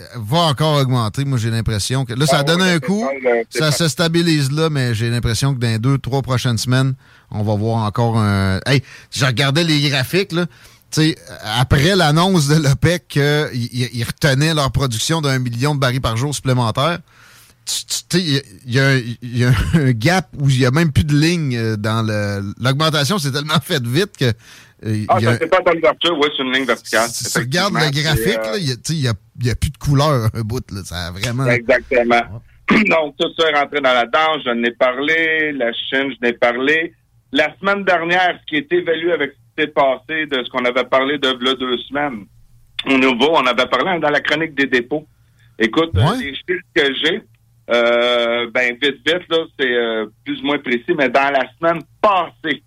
euh, 0.00 0.04
va 0.16 0.38
encore 0.38 0.76
augmenter. 0.76 1.24
Moi, 1.24 1.38
j'ai 1.38 1.50
l'impression 1.50 2.04
que 2.04 2.14
là, 2.14 2.24
ça 2.26 2.38
Ah 2.38 2.42
donne 2.44 2.62
oui, 2.62 2.68
un 2.68 2.78
coup, 2.80 3.04
pétrole, 3.08 3.32
euh, 3.38 3.42
ça 3.50 3.58
pas- 3.60 3.72
se 3.72 3.88
stabilise 3.88 4.50
là, 4.52 4.70
mais 4.70 4.94
j'ai 4.94 5.10
l'impression 5.10 5.54
que 5.54 5.58
dans 5.60 5.68
les 5.68 5.78
deux, 5.80 5.98
trois 5.98 6.22
prochaines 6.22 6.58
semaines, 6.58 6.94
on 7.30 7.42
va 7.42 7.54
voir 7.56 7.84
encore 7.84 8.18
un. 8.18 8.60
Hey, 8.66 8.82
je 9.10 9.24
regardais 9.24 9.64
les 9.64 9.88
graphiques 9.90 10.32
là. 10.32 10.46
Après 11.58 11.94
l'annonce 11.96 12.48
de 12.48 12.56
l'OPEC 12.56 13.08
qu'ils 13.08 14.04
retenaient 14.06 14.54
leur 14.54 14.70
production 14.72 15.20
d'un 15.20 15.38
million 15.38 15.74
de 15.74 15.80
barils 15.80 16.00
par 16.00 16.16
jour 16.16 16.34
sais, 16.34 16.98
il 18.14 18.42
y 18.66 18.78
a- 18.78 18.96
y, 18.96 18.98
un- 18.98 19.02
il 19.22 19.38
y 19.38 19.44
a 19.44 19.50
un 19.74 19.90
gap 19.92 20.28
où 20.38 20.48
il 20.48 20.59
n'y 20.59 20.66
a 20.66 20.70
même 20.70 20.92
plus 20.92 21.04
de 21.04 21.14
ligne 21.16 21.57
euh, 21.57 21.76
dans 21.76 22.02
le. 22.07 22.52
L'augmentation 22.61 23.18
s'est 23.18 23.33
tellement 23.33 23.61
faite 23.62 23.87
vite 23.87 24.16
que. 24.18 24.24
euh, 24.87 25.04
Ah, 25.09 25.20
ça 25.20 25.37
c'est 25.38 25.46
pas 25.48 25.61
dans 25.61 25.72
l'ouverture, 25.72 26.18
oui, 26.18 26.28
c'est 26.37 26.42
une 26.42 26.52
ligne 26.52 26.64
verticale. 26.64 27.09
si 27.11 27.31
tu 27.31 27.38
regardes 27.38 27.74
le 27.74 27.90
graphique, 28.02 28.24
C'est, 28.24 28.37
là, 28.37 28.57
il 28.88 29.00
n'y 29.00 29.07
a, 29.09 29.11
a- 29.52 29.54
plus 29.57 29.70
de 29.70 29.78
couleur 29.78 30.31
un 30.35 30.40
bout. 30.42 30.64
Là, 30.72 30.81
ça 30.85 31.07
a 31.07 31.11
vraiment. 31.12 31.46
Exactement. 31.46 32.42
Donc, 32.70 33.16
tout 33.18 33.28
ça 33.38 33.48
est 33.50 33.54
rentré 33.59 33.81
dans 33.81 33.94
la 33.94 34.04
danse. 34.07 34.42
Je 34.44 34.50
n'ai 34.50 34.72
parlé. 34.72 35.52
La 35.52 35.72
Chine, 35.72 36.12
je 36.20 36.26
n'ai 36.26 36.33
parlé. 36.35 36.92
La 37.33 37.54
semaine 37.59 37.85
dernière, 37.85 38.38
ce 38.40 38.46
qui 38.46 38.57
est 38.57 38.72
évalué 38.72 39.12
avec 39.12 39.33
ce 39.33 39.37
qui 39.37 39.62
s'est 39.62 39.72
passé 39.72 40.26
de 40.26 40.44
ce 40.44 40.50
qu'on 40.50 40.64
avait 40.64 40.85
parlé 40.85 41.18
de 41.18 41.28
là, 41.28 41.54
deux 41.54 41.76
semaines, 41.88 42.24
au 42.87 42.96
nouveau, 42.98 43.33
on 43.37 43.46
avait 43.46 43.66
parlé 43.66 43.98
dans 44.00 44.09
la 44.11 44.20
chronique 44.20 44.54
des 44.54 44.66
dépôts. 44.66 45.07
Écoute, 45.59 45.90
Ouais. 45.94 46.18
les 46.20 46.35
chiffres 46.35 46.62
que 46.74 46.94
j'ai, 47.02 47.22
euh, 47.70 48.50
ben, 48.52 48.76
vite, 48.81 48.96
vite, 49.07 49.28
là, 49.28 49.38
c'est 49.59 49.70
euh, 49.70 50.07
plus 50.24 50.40
ou 50.40 50.46
moins 50.46 50.59
précis, 50.59 50.94
mais 50.96 51.09
dans 51.09 51.31
la 51.31 51.44
semaine 51.59 51.83
passée, 52.00 52.62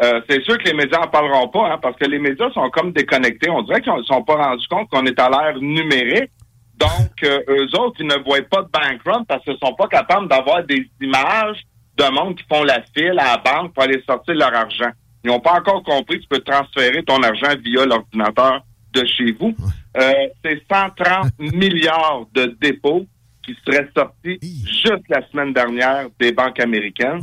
euh, 0.00 0.20
c'est 0.28 0.42
sûr 0.44 0.56
que 0.58 0.64
les 0.64 0.74
médias 0.74 1.00
en 1.00 1.08
parleront 1.08 1.48
pas, 1.48 1.72
hein, 1.72 1.78
parce 1.82 1.96
que 1.96 2.06
les 2.06 2.18
médias 2.18 2.50
sont 2.52 2.70
comme 2.70 2.92
déconnectés. 2.92 3.50
On 3.50 3.62
dirait 3.62 3.80
qu'ils 3.80 3.92
ne 3.92 4.02
sont 4.02 4.22
pas 4.22 4.36
rendus 4.36 4.66
compte 4.68 4.88
qu'on 4.90 5.04
est 5.06 5.18
à 5.18 5.28
l'ère 5.28 5.58
numérique. 5.60 6.30
Donc, 6.76 7.10
euh, 7.24 7.40
eux 7.48 7.78
autres, 7.78 7.96
ils 7.98 8.06
ne 8.06 8.22
voient 8.24 8.40
pas 8.48 8.62
de 8.62 8.68
bank 8.68 9.00
run 9.04 9.24
parce 9.24 9.42
qu'ils 9.42 9.54
ne 9.54 9.58
sont 9.58 9.74
pas 9.74 9.88
capables 9.88 10.28
d'avoir 10.28 10.62
des 10.64 10.88
images 11.00 11.62
de 11.96 12.14
monde 12.14 12.36
qui 12.36 12.44
font 12.48 12.62
la 12.62 12.80
file 12.96 13.18
à 13.18 13.36
la 13.36 13.36
banque 13.38 13.74
pour 13.74 13.82
aller 13.82 14.00
sortir 14.08 14.34
leur 14.34 14.54
argent. 14.54 14.90
Ils 15.24 15.30
n'ont 15.30 15.40
pas 15.40 15.54
encore 15.54 15.82
compris 15.82 16.18
que 16.18 16.22
tu 16.22 16.28
peux 16.28 16.40
transférer 16.40 17.02
ton 17.02 17.20
argent 17.24 17.52
via 17.64 17.84
l'ordinateur 17.84 18.62
de 18.92 19.04
chez 19.04 19.32
vous. 19.32 19.54
Euh, 19.96 20.12
c'est 20.44 20.62
130 20.70 21.32
milliards 21.38 22.26
de 22.32 22.56
dépôts 22.60 23.04
qui 23.48 23.56
seraient 23.66 23.88
sortis 23.96 24.38
Hi. 24.42 24.64
juste 24.66 25.04
la 25.08 25.26
semaine 25.30 25.52
dernière 25.52 26.08
des 26.20 26.32
banques 26.32 26.60
américaines. 26.60 27.20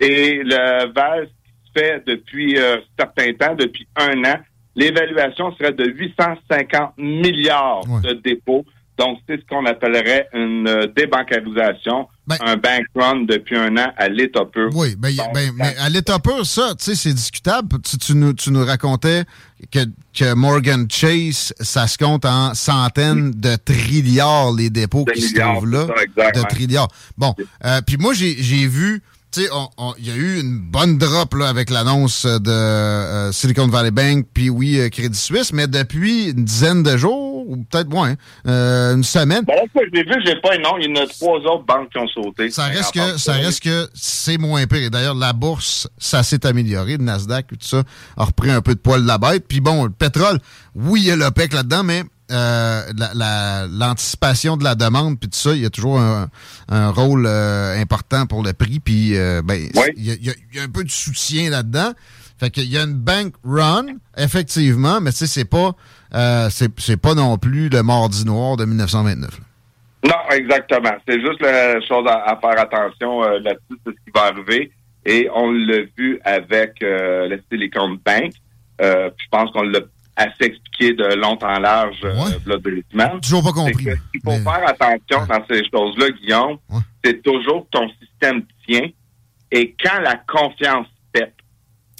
Et 0.00 0.40
le 0.42 0.92
VAS 0.92 1.26
qui 1.26 1.72
se 1.72 1.80
fait 1.80 2.02
depuis 2.06 2.58
euh, 2.58 2.78
certain 2.98 3.32
temps, 3.34 3.54
depuis 3.54 3.86
un 3.96 4.24
an, 4.24 4.36
l'évaluation 4.74 5.54
serait 5.56 5.72
de 5.72 5.84
850 5.86 6.94
milliards 6.98 7.82
Ouais. 7.88 8.00
de 8.02 8.12
dépôts. 8.14 8.64
Donc, 8.98 9.18
c'est 9.26 9.40
ce 9.40 9.46
qu'on 9.46 9.64
appellerait 9.64 10.28
une 10.34 10.68
euh, 10.68 10.86
débancarisation, 10.94 12.06
Ben- 12.26 12.36
un 12.40 12.56
bank 12.56 12.82
run 12.94 13.20
depuis 13.22 13.56
un 13.56 13.76
an 13.78 13.92
à 13.96 14.08
l'état 14.08 14.44
pur. 14.44 14.68
Oui, 14.74 14.94
ben, 14.98 15.14
Donc, 15.16 15.32
ben, 15.34 15.50
mais 15.56 15.74
à 15.78 15.88
l'état 15.88 16.18
pur, 16.18 16.44
ça, 16.44 16.74
tu 16.78 16.84
sais, 16.84 16.94
c'est 16.94 17.14
discutable. 17.14 17.80
Tu, 17.82 17.96
tu 17.98 18.14
nous, 18.14 18.32
tu 18.34 18.50
nous 18.50 18.64
racontais 18.64 19.22
que, 19.70 19.80
que 20.14 20.34
Morgan 20.34 20.86
Chase, 20.90 21.52
ça 21.60 21.86
se 21.86 21.98
compte 21.98 22.24
en 22.24 22.54
centaines 22.54 23.30
de 23.32 23.56
trilliards 23.56 24.52
les 24.52 24.70
dépôts 24.70 25.04
qui 25.04 25.20
se 25.22 25.34
trouvent 25.54 25.70
là. 25.70 25.86
ça, 26.16 26.30
de 26.32 26.40
trilliards. 26.48 26.88
Bon, 27.18 27.34
euh, 27.64 27.80
puis 27.86 27.96
moi, 27.96 28.14
j'ai 28.14 28.36
j'ai 28.42 28.66
vu, 28.66 29.02
tu 29.32 29.42
sais, 29.42 29.48
on- 29.52 29.68
on- 29.78 29.94
il 29.98 30.06
y 30.08 30.10
a 30.10 30.16
eu 30.16 30.40
une 30.40 30.58
bonne 30.58 30.98
drop 30.98 31.34
là, 31.34 31.48
avec 31.48 31.70
l'annonce 31.70 32.24
de 32.26 32.50
euh, 32.50 33.32
Silicon 33.32 33.68
Valley 33.68 33.90
Bank, 33.90 34.26
puis 34.34 34.50
oui, 34.50 34.78
euh, 34.80 34.88
Crédit 34.88 35.18
Suisse, 35.18 35.52
mais 35.52 35.66
depuis 35.66 36.30
une 36.30 36.44
dizaine 36.44 36.82
de 36.82 36.96
jours, 36.96 37.29
ou 37.50 37.56
peut-être 37.68 37.88
moins, 37.90 38.14
euh, 38.46 38.94
une 38.94 39.04
semaine, 39.04 39.44
Bon, 39.44 39.54
là, 39.54 39.62
ce 39.74 39.80
que 39.80 39.86
j'ai 39.92 40.02
vu, 40.04 40.14
j'ai 40.24 40.36
pas 40.40 40.54
un 40.54 40.58
nom. 40.58 40.78
Il 40.78 40.88
y 40.88 40.98
en 40.98 41.02
a 41.02 41.06
trois 41.06 41.38
autres 41.38 41.64
banques 41.66 41.90
qui 41.90 41.98
ont 41.98 42.08
sauté. 42.08 42.50
ça 42.50 42.64
reste 42.64 42.92
que 42.94 43.18
ça 43.18 43.32
reste 43.34 43.62
que 43.62 43.88
c'est 43.94 44.38
moins 44.38 44.66
pire. 44.66 44.90
D'ailleurs, 44.90 45.14
la 45.14 45.32
bourse, 45.32 45.88
ça 45.98 46.22
s'est 46.22 46.46
amélioré. 46.46 46.96
Le 46.96 47.04
Nasdaq, 47.04 47.48
tout 47.48 47.56
ça, 47.60 47.82
a 48.16 48.24
repris 48.24 48.50
un 48.50 48.60
peu 48.62 48.74
de 48.74 48.80
poil 48.80 49.02
de 49.02 49.06
la 49.06 49.18
bête. 49.18 49.46
Puis 49.48 49.60
bon, 49.60 49.84
le 49.84 49.90
pétrole, 49.90 50.38
oui, 50.74 51.00
il 51.02 51.06
y 51.08 51.10
a 51.10 51.16
l'OPEC 51.16 51.52
là-dedans, 51.52 51.82
mais 51.82 52.04
euh, 52.32 52.82
la- 52.96 53.12
la- 53.14 53.66
l'anticipation 53.66 54.56
de 54.56 54.62
la 54.62 54.76
demande, 54.76 55.18
puis 55.18 55.28
tout 55.28 55.38
ça, 55.38 55.52
il 55.52 55.62
y 55.62 55.66
a 55.66 55.70
toujours 55.70 55.98
un, 56.00 56.28
un 56.68 56.90
rôle 56.90 57.24
euh, 57.26 57.76
important 57.80 58.26
pour 58.26 58.44
le 58.44 58.52
prix. 58.52 58.78
Puis 58.78 59.16
euh, 59.16 59.42
ben, 59.44 59.68
Oui. 59.74 59.86
il 59.96 60.06
y, 60.12 60.26
y 60.54 60.60
a 60.60 60.62
un 60.62 60.68
peu 60.68 60.84
de 60.84 60.90
soutien 60.90 61.50
là-dedans. 61.50 61.92
Fait 62.40 62.50
qu'il 62.50 62.64
y 62.72 62.78
a 62.78 62.82
une 62.84 62.94
bank 62.94 63.34
run, 63.44 63.84
effectivement, 64.16 65.00
mais 65.00 65.10
tu 65.12 65.18
sais, 65.18 65.26
c'est 65.26 65.44
pas 65.44 65.72
euh, 66.14 66.48
c'est 66.50 66.96
pas 66.96 67.14
non 67.14 67.36
plus 67.38 67.68
le 67.68 67.82
mardi 67.82 68.24
noir 68.24 68.56
de 68.56 68.64
1929. 68.64 69.30
là. 69.38 69.44
Non, 70.08 70.34
exactement. 70.36 70.94
C'est 71.06 71.20
juste 71.20 71.40
la 71.42 71.78
chose 71.82 72.06
à, 72.08 72.30
à 72.30 72.36
faire 72.40 72.58
attention 72.58 73.22
euh, 73.22 73.38
là-dessus, 73.40 73.78
c'est 73.84 73.90
ce 73.90 74.04
qui 74.04 74.10
va 74.14 74.22
arriver. 74.28 74.72
Et 75.04 75.28
on 75.34 75.50
l'a 75.52 75.82
vu 75.96 76.18
avec 76.24 76.82
euh, 76.82 77.28
le 77.28 77.42
Silicon 77.50 77.98
Bank. 78.04 78.32
Euh, 78.80 79.10
je 79.18 79.26
pense 79.30 79.50
qu'on 79.52 79.62
l'a 79.62 79.80
à 80.16 80.24
s'expliquer 80.40 80.94
de 80.94 81.14
long 81.16 81.38
en 81.42 81.58
large 81.60 81.98
euh, 82.04 82.14
Ouais. 82.14 82.56
semaines. 82.90 83.20
Toujours 83.20 83.42
pas 83.42 83.52
compris. 83.52 83.84
que 83.84 83.90
qu'il 84.10 84.20
faut 84.24 84.30
mais- 84.32 84.40
faire 84.40 84.66
attention 84.68 85.26
dans 85.26 85.44
ces 85.48 85.62
choses-là, 85.70 86.08
Guillaume, 86.20 86.56
Ouais. 86.70 86.80
c'est 87.04 87.22
toujours 87.22 87.64
que 87.66 87.78
ton 87.78 87.88
système 88.00 88.42
tient 88.66 88.88
et 89.52 89.74
quand 89.82 90.00
la 90.00 90.16
confiance 90.16 90.86
pète, 91.12 91.34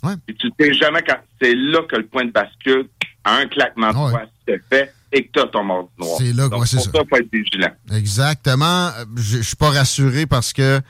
Ouais. 0.02 0.14
et 0.28 0.34
tu 0.34 0.48
sais 0.58 0.72
jamais 0.74 1.02
quand 1.06 1.16
c'est 1.40 1.54
là 1.54 1.80
que 1.88 1.96
le 1.96 2.06
point 2.06 2.24
de 2.24 2.30
bascule, 2.32 2.88
à 3.24 3.36
un 3.36 3.46
claquement 3.46 3.92
de 3.92 3.96
Ouais. 3.98 4.10
doigts, 4.10 4.22
se 4.48 4.54
fait 4.70 4.92
et 5.12 5.24
que 5.26 5.30
tu 5.32 5.40
as 5.40 5.46
ton 5.48 5.62
mort 5.64 5.90
noir. 5.98 6.16
C'est 6.18 6.32
là 6.32 6.44
que- 6.46 6.50
Donc, 6.50 6.60
ouais, 6.62 6.66
c'est 6.66 6.76
pour 6.76 6.84
ça. 6.86 6.90
ça, 6.94 7.00
faut 7.08 7.16
être 7.16 7.32
vigilant. 7.32 7.70
Exactement. 7.94 8.90
Je 9.16 9.38
suis 9.42 9.56
pas 9.56 9.70
rassuré 9.70 10.26
parce 10.26 10.52
que 10.52 10.80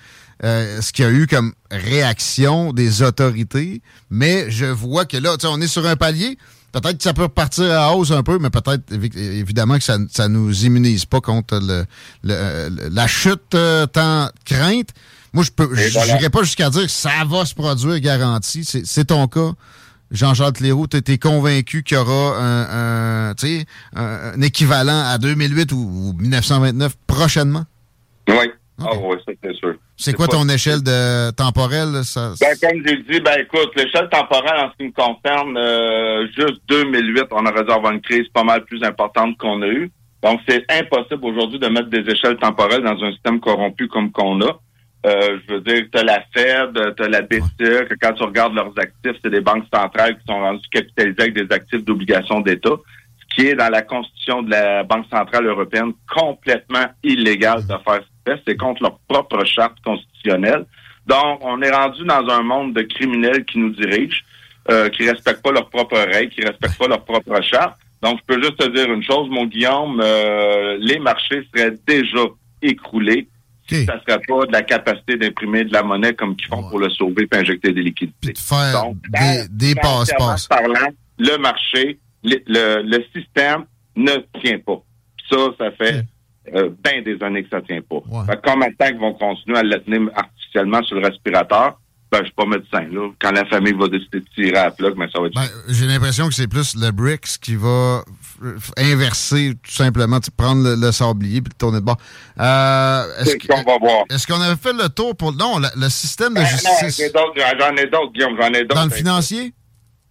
euh, 0.45 0.81
ce 0.81 0.93
qu'il 0.93 1.05
y 1.05 1.09
a 1.09 1.11
eu 1.11 1.27
comme 1.27 1.53
réaction 1.71 2.73
des 2.73 3.03
autorités, 3.03 3.83
mais 4.11 4.51
je 4.51 4.65
vois 4.67 5.05
que 5.05 5.17
là, 5.17 5.37
tu 5.37 5.43
sais, 5.47 5.53
on 5.53 5.61
est 5.61 5.67
sur 5.69 5.87
un 5.87 5.97
palier. 5.97 6.39
Peut-être 6.73 6.99
que 6.99 7.03
ça 7.03 7.13
peut 7.13 7.23
repartir 7.25 7.65
à 7.73 7.95
hausse 7.97 8.13
un 8.13 8.23
peu, 8.23 8.39
mais 8.39 8.49
peut-être 8.49 8.91
évi- 8.93 9.17
évidemment 9.19 9.77
que 9.77 9.83
ça 9.85 9.99
ça 10.09 10.29
nous 10.29 10.65
immunise 10.65 11.05
pas 11.05 11.21
contre 11.21 11.59
le, 11.61 11.85
le- 12.23 12.33
euh, 12.35 12.71
la 12.93 13.07
chute 13.09 13.55
euh, 13.55 13.87
tant 13.87 14.31
crainte. 14.45 14.91
Moi, 15.33 15.45
je 15.45 15.51
peux, 15.51 15.69
n'irai 15.75 16.31
pas 16.31 16.43
jusqu'à 16.43 16.71
dire 16.71 16.83
que 16.83 16.91
ça 16.91 17.25
va 17.27 17.45
se 17.45 17.55
produire 17.55 18.01
garanti. 18.01 18.65
C'est 18.65 19.05
ton 19.05 19.27
cas. 19.29 19.53
Jean-Jacques 20.11 20.61
Leroux, 20.61 20.89
tu 20.89 20.97
es 20.97 21.19
convaincu 21.19 21.85
qu'il 21.85 21.97
y 21.97 22.01
aura 22.01 22.37
un, 22.37 23.33
un, 23.95 24.41
équivalent 24.43 25.05
à 25.07 25.19
2008 25.19 25.73
ou, 25.73 25.77
ou 25.77 26.13
1929 26.15 26.97
prochainement? 27.07 27.65
Oui. 28.29 28.51
Ah 28.83 28.95
oui, 28.95 29.17
ça 29.27 29.33
c'est 29.43 29.55
sûr. 29.55 29.75
C'est 29.97 30.15
quoi 30.15 30.27
ton 30.27 30.49
échelle 30.49 30.83
de 30.83 31.31
temporelle? 31.33 32.03
Ça, 32.05 32.33
Ben, 32.41 32.57
comme 32.61 32.83
j'ai 32.87 32.97
dit, 32.97 33.21
ben 33.21 33.39
écoute, 33.39 33.71
l'échelle 33.77 34.09
temporelle 34.09 34.59
en 34.59 34.71
ce 34.71 34.77
qui 34.79 34.85
me 34.85 34.93
concerne, 34.93 35.57
euh, 35.57 36.27
juste 36.35 36.63
2008, 36.69 37.25
on 37.33 37.45
aurait 37.45 37.65
dû 37.65 37.71
avoir 37.71 37.93
une 37.93 38.01
crise 38.01 38.27
pas 38.33 38.43
mal 38.43 38.65
plus 38.65 38.83
importante 38.83 39.37
qu'on 39.37 39.61
a 39.61 39.67
eue. 39.67 39.91
Donc, 40.23 40.41
c'est 40.49 40.65
impossible 40.71 41.25
aujourd'hui 41.25 41.59
de 41.59 41.69
mettre 41.69 41.91
des 41.91 42.11
échelles 42.11 42.39
temporelles 42.39 42.83
dans 42.83 43.03
un 43.03 43.13
système 43.13 43.41
corrompu 43.41 43.89
comme 43.89 44.11
qu'on 44.11 44.41
a. 44.41 44.59
Euh, 45.07 45.39
je 45.49 45.55
veux 45.55 45.61
dire, 45.61 45.85
tu 45.91 45.99
as 45.99 46.03
la 46.03 46.23
Fed, 46.35 46.95
tu 46.97 47.03
as 47.03 47.09
la 47.09 47.23
BCE, 47.23 47.89
que 47.89 47.95
quand 48.01 48.13
tu 48.13 48.23
regardes 48.23 48.55
leurs 48.55 48.73
actifs, 48.79 49.17
c'est 49.23 49.31
des 49.31 49.41
banques 49.41 49.65
centrales 49.73 50.19
qui 50.19 50.27
sont 50.27 50.39
rendues 50.39 50.69
capitalisées 50.71 51.23
avec 51.23 51.35
des 51.35 51.55
actifs 51.55 51.85
d'obligation 51.85 52.41
d'État, 52.41 52.77
ce 53.21 53.35
qui 53.35 53.49
est 53.49 53.55
dans 53.55 53.71
la 53.71 53.81
constitution 53.81 54.43
de 54.43 54.51
la 54.51 54.83
Banque 54.83 55.07
centrale 55.11 55.47
européenne 55.47 55.93
complètement 56.15 56.87
illégal 57.03 57.63
de 57.67 57.75
faire. 57.85 58.01
C'est 58.47 58.57
contre 58.57 58.83
leur 58.83 58.99
propre 59.09 59.45
charte 59.47 59.81
constitutionnelle. 59.83 60.67
Donc, 61.07 61.41
on 61.43 61.61
est 61.63 61.71
rendu 61.71 62.05
dans 62.05 62.29
un 62.29 62.43
monde 62.43 62.75
de 62.75 62.83
criminels 62.83 63.45
qui 63.45 63.59
nous 63.59 63.71
dirigent, 63.71 64.23
euh, 64.71 64.89
qui 64.91 65.09
respectent 65.09 65.43
pas 65.43 65.51
leurs 65.51 65.71
propres 65.71 65.99
règles, 65.99 66.31
qui 66.31 66.43
respectent 66.43 66.79
pas 66.79 66.89
leur 66.89 67.05
propre 67.05 67.41
charte. 67.43 67.77
Donc, 68.03 68.21
je 68.21 68.35
peux 68.35 68.43
juste 68.43 68.59
te 68.59 68.69
dire 68.69 68.93
une 68.93 69.03
chose, 69.03 69.29
mon 69.31 69.47
Guillaume, 69.47 70.01
euh, 70.05 70.77
les 70.79 70.99
marchés 70.99 71.43
seraient 71.55 71.75
déjà 71.87 72.27
écroulés 72.63 73.29
Ça 73.87 74.01
serait 74.07 74.21
pas 74.27 74.47
de 74.47 74.53
la 74.53 74.63
capacité 74.63 75.17
d'imprimer 75.17 75.65
de 75.65 75.73
la 75.73 75.83
monnaie 75.83 76.15
comme 76.15 76.37
qu'ils 76.37 76.49
font 76.49 76.63
Ouais. 76.63 76.69
pour 76.71 76.79
le 76.81 76.91
sauver 76.91 77.27
et 77.33 77.37
injecter 77.37 77.73
des 77.73 77.83
liquidités. 77.83 78.17
Puis 78.21 78.33
de 78.33 78.39
faire 78.39 78.83
Donc, 78.83 78.97
des, 79.11 79.49
des 79.51 79.75
passe-passe. 79.75 80.47
parlant, 80.47 80.89
le 81.19 81.37
marché, 81.39 81.99
le, 82.25 82.37
le, 82.47 82.83
le 82.83 83.05
système 83.15 83.65
ne 83.97 84.13
tient 84.41 84.59
pas. 84.59 84.83
Ça, 85.31 85.37
ça 85.59 85.71
fait 85.73 86.05
euh, 86.55 86.71
bien 86.83 87.03
des 87.03 87.23
années 87.23 87.43
que 87.45 87.51
ça 87.51 87.61
tient 87.63 87.81
pas. 87.83 87.97
Ouais. 88.09 88.27
Fait 88.27 88.37
que 88.37 88.51
combien 88.51 88.69
de 88.69 88.75
temps 88.75 88.87
qu'ils 88.89 88.99
vont 88.99 89.15
continuer 89.15 89.59
à 89.59 89.63
le 89.63 89.79
tenir 89.83 90.09
artificiellement 90.15 90.83
sur 90.83 90.97
le 90.99 91.07
respirateur? 91.07 91.79
Ben, 92.13 92.19
je 92.21 92.25
suis 92.25 92.35
pas 92.35 92.45
médecin, 92.47 92.89
là. 92.91 93.09
Quand 93.21 93.31
la 93.31 93.45
famille 93.45 93.73
va 93.73 93.87
décider 93.87 94.19
de 94.21 94.27
tirer 94.35 94.57
à 94.59 94.65
la 94.65 94.71
plug, 94.73 94.97
ben, 94.97 95.09
ça 95.13 95.21
va 95.21 95.27
être... 95.29 95.35
Ben, 95.35 95.47
J'ai 95.69 95.87
l'impression 95.87 96.27
que 96.29 96.35
c'est 96.35 96.49
plus 96.49 96.75
le 96.75 96.91
BRICS 96.91 97.39
qui 97.41 97.55
va 97.55 98.03
inverser 98.77 99.53
tout 99.63 99.71
simplement, 99.71 100.19
prendre 100.37 100.63
le, 100.65 100.75
le 100.75 100.93
sablier 100.93 101.41
puis 101.41 101.53
le 101.55 101.59
tourner 101.59 101.79
de 101.81 101.85
bord. 101.85 101.99
Euh, 102.41 103.05
Est-ce 103.21 103.37
que- 103.37 103.47
qu'on 103.47 103.63
va 103.63 103.79
voir. 103.79 104.05
est-ce 104.11 104.27
qu'on 104.27 104.41
avait 104.41 104.57
fait 104.57 104.73
le 104.73 104.89
tour 104.89 105.17
pour... 105.17 105.33
Non, 105.33 105.59
le, 105.59 105.69
le 105.77 105.89
système 105.89 106.31
de 106.31 106.41
Ben, 106.41 106.43
non, 106.43 106.49
j'en 106.49 106.79
justice 106.87 107.01
ai 107.01 107.11
d'autres, 107.11 107.35
j'en 107.59 107.77
ai 107.77 107.87
d'autres, 107.87 108.13
Guillaume, 108.13 108.37
j'en 108.41 108.49
ai 108.49 108.63
d'autres. 108.63 108.75
dans 108.75 108.85
le 108.85 108.91
financier? 108.91 109.53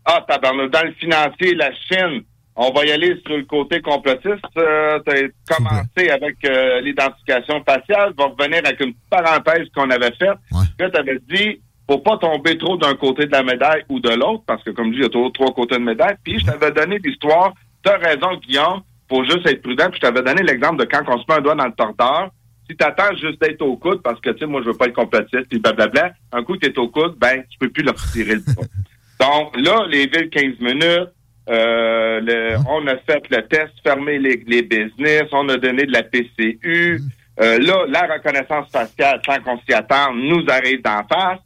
Ah, 0.06 0.24
tabarnak, 0.28 0.72
dans 0.72 0.84
le 0.84 0.94
financier, 0.94 1.54
la 1.56 1.72
Chine, 1.88 2.24
on 2.56 2.72
va 2.72 2.86
y 2.86 2.92
aller 2.92 3.22
sur 3.26 3.36
le 3.38 3.44
côté 3.44 3.82
complotiste. 3.82 4.44
Euh, 4.58 5.00
tu 5.06 5.14
as 5.50 5.56
commencé 5.56 6.10
avec 6.10 6.36
euh, 6.46 6.82
l'identification 6.82 7.64
faciale, 7.64 8.14
va 8.18 8.26
revenir 8.26 8.60
avec 8.66 8.80
une 8.82 8.94
parenthèse 9.10 9.68
qu'on 9.76 9.90
avait 9.90 10.14
faite. 10.18 10.38
Ouais. 10.52 10.64
Là, 10.80 10.90
tu 10.90 10.98
avais 11.00 11.20
dit, 11.30 11.62
faut 11.90 11.98
pas 12.00 12.18
tomber 12.18 12.58
trop 12.58 12.78
d'un 12.78 12.94
côté 12.96 13.26
de 13.26 13.32
la 13.32 13.42
médaille 13.44 13.84
ou 13.90 14.00
de 14.00 14.10
l'autre, 14.10 14.44
parce 14.46 14.64
que 14.64 14.70
comme 14.70 14.88
je 14.88 14.92
dis, 14.92 14.98
il 15.00 15.04
y 15.04 15.06
a 15.06 15.10
toujours 15.10 15.34
trois 15.34 15.52
côtés 15.54 15.76
de 15.76 15.84
médaille. 15.84 16.16
Puis 16.24 16.40
je 16.40 16.46
t'avais 16.46 16.72
donné 16.72 17.00
l'histoire, 17.04 17.54
tu 17.84 17.90
as 17.92 17.98
raison, 17.98 18.36
Guillaume, 18.46 18.82
faut 19.10 19.24
juste 19.24 19.48
être 19.48 19.62
prudent. 19.64 19.90
Puis 19.90 20.00
je 20.02 20.08
t'avais 20.08 20.22
donné 20.22 20.44
l'exemple 20.44 20.78
de 20.78 20.86
quand 20.86 21.02
on 21.08 21.18
se 21.18 21.24
met 21.28 21.36
un 21.38 21.42
doigt 21.42 21.56
dans 21.56 21.66
le 21.66 21.74
tordeur. 21.74 22.30
Si 22.70 22.78
tu 22.78 22.86
attends 22.86 23.16
juste 23.16 23.42
d'être 23.42 23.64
au 23.64 23.76
coude, 23.78 24.04
parce 24.04 24.20
que, 24.22 24.30
tu 24.30 24.40
sais, 24.40 24.46
moi, 24.46 24.62
je 24.62 24.68
veux 24.70 24.78
pas 24.78 24.86
être 24.86 24.94
complotiste, 24.94 25.48
puis 25.50 25.58
blablabla, 25.58 26.12
un 26.34 26.44
coup, 26.44 26.56
tu 26.58 26.68
es 26.70 26.78
au 26.78 26.88
coude, 26.88 27.16
ben, 27.18 27.44
tu 27.50 27.58
peux 27.58 27.70
plus 27.70 27.82
le 27.84 27.90
retirer 27.90 28.36
le 28.36 28.42
doigt. 28.54 28.66
Donc, 29.20 29.58
là, 29.60 29.86
les 29.90 30.06
villes 30.06 30.30
15 30.30 30.60
minutes, 30.60 31.10
euh, 31.50 32.20
le- 32.22 32.58
on 32.70 32.86
a 32.86 32.96
fait 32.98 33.24
le 33.32 33.42
test, 33.48 33.72
fermé 33.84 34.20
les, 34.20 34.44
les 34.46 34.62
business, 34.62 35.24
on 35.32 35.50
a 35.50 35.58
donné 35.58 35.86
de 35.88 35.92
la 35.92 36.04
PCU. 36.04 37.02
Euh, 37.42 37.58
là, 37.60 37.86
la 37.88 38.02
reconnaissance 38.14 38.70
faciale, 38.72 39.20
sans 39.26 39.40
qu'on 39.42 39.58
s'y 39.68 39.74
attende, 39.74 40.18
nous 40.18 40.46
arrive 40.50 40.84
d'en 40.84 41.04
face. 41.08 41.40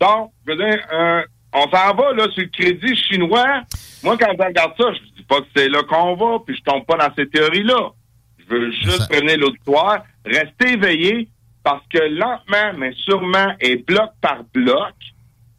Donc, 0.00 0.32
je 0.46 0.52
veux 0.52 0.58
dire, 0.58 0.80
euh, 0.92 1.22
on 1.52 1.62
s'en 1.62 1.94
va 1.94 2.12
là 2.14 2.26
sur 2.32 2.42
le 2.42 2.48
crédit 2.48 2.96
chinois. 2.96 3.62
Moi, 4.02 4.16
quand 4.18 4.30
je 4.38 4.44
regarde 4.44 4.72
ça, 4.78 4.84
je 4.92 5.16
dis 5.16 5.22
pas 5.28 5.40
que 5.40 5.46
c'est 5.56 5.68
là 5.68 5.82
qu'on 5.88 6.14
va, 6.14 6.38
puis 6.46 6.56
je 6.56 6.62
tombe 6.62 6.84
pas 6.86 6.96
dans 6.96 7.14
ces 7.16 7.28
théories-là. 7.28 7.90
Je 8.38 8.54
veux 8.54 8.70
juste 8.70 8.98
ça- 8.98 9.06
prévenir 9.08 9.38
l'auditoire, 9.38 10.04
rester 10.24 10.72
éveillé, 10.74 11.28
parce 11.64 11.82
que 11.92 11.98
lentement, 11.98 12.78
mais 12.78 12.92
sûrement, 13.04 13.52
et 13.60 13.76
bloc 13.76 14.10
par 14.20 14.42
bloc, 14.54 14.94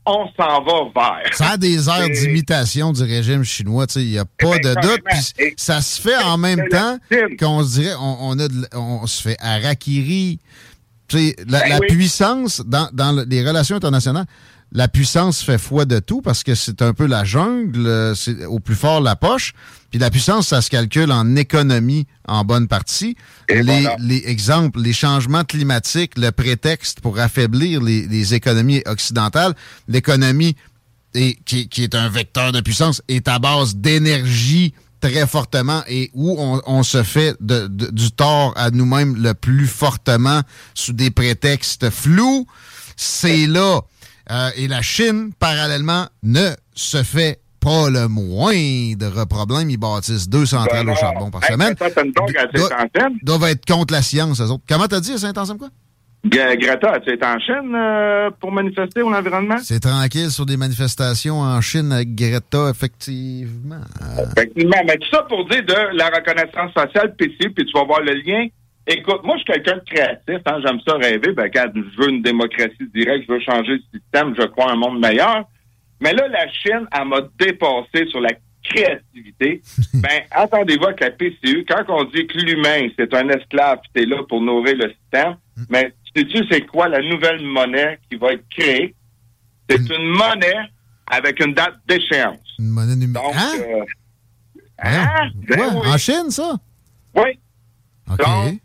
on 0.05 0.25
s'en 0.39 0.63
va 0.63 0.89
vers. 1.21 1.35
Ça 1.35 1.49
a 1.51 1.57
des 1.57 1.87
airs 1.87 2.09
d'imitation 2.09 2.91
du 2.93 3.03
régime 3.03 3.43
chinois, 3.43 3.85
tu 3.85 3.93
sais, 3.95 4.01
il 4.03 4.09
n'y 4.11 4.17
a 4.17 4.25
pas 4.25 4.57
de 4.57 4.73
doute. 4.81 5.01
Puis 5.05 5.53
ça 5.57 5.81
se 5.81 6.01
fait 6.01 6.17
en 6.17 6.37
même 6.37 6.67
temps 6.69 6.97
qu'on 7.39 7.63
se 7.63 7.79
dirait, 7.81 7.93
on, 7.99 8.17
on 8.21 8.39
a 8.39 8.47
de 8.47 8.67
on 8.73 9.05
se 9.05 9.21
fait 9.21 9.37
harakiri. 9.39 10.39
La, 11.13 11.59
Ben 11.61 11.69
la 11.69 11.79
oui. 11.79 11.87
puissance 11.87 12.61
dans, 12.65 12.89
dans 12.93 13.11
le- 13.11 13.23
les 13.27 13.45
relations 13.47 13.75
internationales, 13.75 14.25
la 14.71 14.87
puissance 14.87 15.41
fait 15.41 15.57
foi 15.57 15.85
de 15.85 15.97
tout 15.99 16.21
parce 16.21 16.43
que 16.43 16.53
c'est 16.53 16.83
un 16.83 16.93
peu 16.93 17.07
la 17.07 17.23
jungle, 17.23 17.87
euh, 17.87 18.13
c'est 18.13 18.45
au 18.45 18.59
plus 18.59 18.75
fort 18.75 19.01
la 19.01 19.15
poche. 19.15 19.53
Puis 19.89 19.99
la 19.99 20.11
puissance, 20.11 20.49
ça 20.49 20.61
se 20.61 20.69
calcule 20.69 21.11
en 21.11 21.35
économie 21.35 22.05
en 22.27 22.43
bonne 22.45 22.67
partie. 22.67 23.15
Et 23.47 23.63
les, 23.63 23.81
voilà. 23.81 23.95
les 23.99 24.23
exemples, 24.27 24.79
les 24.79 24.93
changements 24.93 25.43
climatiques, 25.43 26.11
le 26.17 26.29
prétexte 26.31 27.01
pour 27.01 27.17
affaiblir 27.19 27.81
les, 27.81 28.05
les 28.05 28.35
économies 28.35 28.83
occidentales, 28.85 29.55
l'économie 29.87 30.55
qui, 31.45 31.67
qui 31.67 31.83
est 31.83 31.95
un 31.95 32.07
vecteur 32.09 32.51
de 32.51 32.61
puissance, 32.61 33.01
est 33.07 33.27
à 33.27 33.39
base 33.39 33.75
d'énergie 33.75 34.75
très 35.01 35.25
fortement 35.27 35.81
et 35.87 36.09
où 36.13 36.35
on, 36.39 36.61
on 36.65 36.83
se 36.83 37.03
fait 37.03 37.35
de- 37.39 37.67
de- 37.67 37.91
du 37.91 38.11
tort 38.11 38.53
à 38.55 38.69
nous-mêmes 38.71 39.15
le 39.21 39.33
plus 39.33 39.67
fortement 39.67 40.41
sous 40.73 40.93
des 40.93 41.11
prétextes 41.11 41.89
flous, 41.89 42.45
c'est 42.97 43.47
là. 43.47 43.81
Euh, 44.31 44.49
et 44.55 44.67
la 44.67 44.81
Chine, 44.81 45.31
parallèlement, 45.39 46.07
ne 46.23 46.51
se 46.75 47.01
fait 47.03 47.41
pas 47.59 47.89
le 47.89 48.07
moindre 48.07 49.25
problème. 49.25 49.69
Ils 49.69 49.77
bâtissent 49.77 50.29
deux 50.29 50.45
centrales 50.45 50.85
Ben 50.85 50.93
au 50.93 50.95
charbon 50.95 51.29
par 51.31 51.43
Hey, 51.43 51.51
semaine. 51.53 51.75
ça, 51.77 51.87
une 52.03 52.13
doivent 53.23 53.43
être 53.49 53.65
contre 53.65 53.93
la 53.93 54.01
science, 54.01 54.39
eux 54.39 54.45
autres. 54.51 54.63
Comment 54.67 54.87
t'as 54.87 54.99
dit 54.99 55.13
à 55.13 55.17
Saint-Anselme, 55.17 55.57
quoi? 55.57 55.69
Greta, 56.25 56.91
as-tu 56.91 57.13
été 57.13 57.25
en 57.25 57.39
Chine 57.39 57.73
euh, 57.73 58.29
pour 58.39 58.51
manifester 58.51 59.01
pour 59.01 59.09
l'environnement? 59.09 59.57
C'est 59.63 59.79
tranquille 59.79 60.29
sur 60.29 60.45
des 60.45 60.57
manifestations 60.57 61.39
en 61.39 61.61
Chine 61.61 61.91
avec 61.93 62.13
Greta, 62.13 62.69
effectivement. 62.69 63.79
Euh, 64.01 64.25
Effectivement, 64.35 64.81
mais 64.85 64.97
tout 64.97 65.09
ça 65.09 65.23
pour 65.23 65.47
dire 65.47 65.63
de 65.63 65.97
la 65.97 66.07
reconnaissance 66.07 66.73
faciale 66.73 67.15
PCU, 67.15 67.51
puis 67.51 67.65
tu 67.65 67.71
vas 67.73 67.85
voir 67.85 68.01
le 68.01 68.13
lien. 68.13 68.47
Écoute, 68.87 69.21
moi, 69.23 69.35
je 69.37 69.43
suis 69.43 69.53
quelqu'un 69.53 69.77
de 69.77 69.83
créatif, 69.89 70.41
hein, 70.45 70.59
j'aime 70.65 70.79
ça 70.85 70.95
rêver. 70.95 71.31
Ben, 71.31 71.49
quand 71.53 71.67
je 71.73 72.01
veux 72.01 72.09
une 72.09 72.21
démocratie 72.21 72.89
directe, 72.93 73.25
je 73.27 73.33
veux 73.33 73.39
changer 73.39 73.73
le 73.73 73.99
système, 73.99 74.33
je 74.37 74.45
crois 74.47 74.71
à 74.71 74.73
un 74.73 74.75
monde 74.75 74.99
meilleur. 74.99 75.43
Mais 76.01 76.11
là, 76.13 76.27
la 76.27 76.47
Chine, 76.51 76.87
elle 76.91 77.07
m'a 77.07 77.21
dépassé 77.39 78.07
sur 78.09 78.19
la 78.19 78.31
créativité. 78.63 79.61
ben, 79.93 80.21
attendez-vous 80.31 80.85
avec 80.85 80.99
la 81.01 81.11
PCU. 81.11 81.65
Quand 81.67 81.83
on 81.87 82.03
dit 82.05 82.27
que 82.27 82.37
l'humain, 82.39 82.89
c'est 82.97 83.13
un 83.13 83.29
esclave, 83.29 83.79
puis 83.83 83.91
t'es 83.93 84.05
là 84.05 84.17
pour 84.27 84.41
nourrir 84.41 84.75
le 84.75 84.91
système, 84.91 85.35
mais 85.69 85.93
sais-tu 86.19 86.45
c'est 86.49 86.61
quoi 86.67 86.87
la 86.87 87.01
nouvelle 87.01 87.41
monnaie 87.45 87.99
qui 88.09 88.17
va 88.17 88.33
être 88.33 88.43
créée? 88.49 88.95
C'est 89.69 89.77
une 89.89 90.09
monnaie 90.09 90.69
avec 91.11 91.39
une 91.43 91.53
date 91.53 91.75
d'échéance. 91.87 92.39
une 92.59 92.69
monnaie 92.69 92.95
numérique. 92.95 93.23
Donc, 93.27 93.35
Hein? 93.35 93.51
euh, 93.59 93.85
hein? 94.79 95.29
Ben 95.47 95.59
Ouais, 95.59 95.65
oui. 95.83 95.87
En 95.93 95.97
Chine, 95.97 96.29
ça? 96.29 96.55
Oui. 97.15 97.39
OK. 98.11 98.17
Donc, 98.17 98.59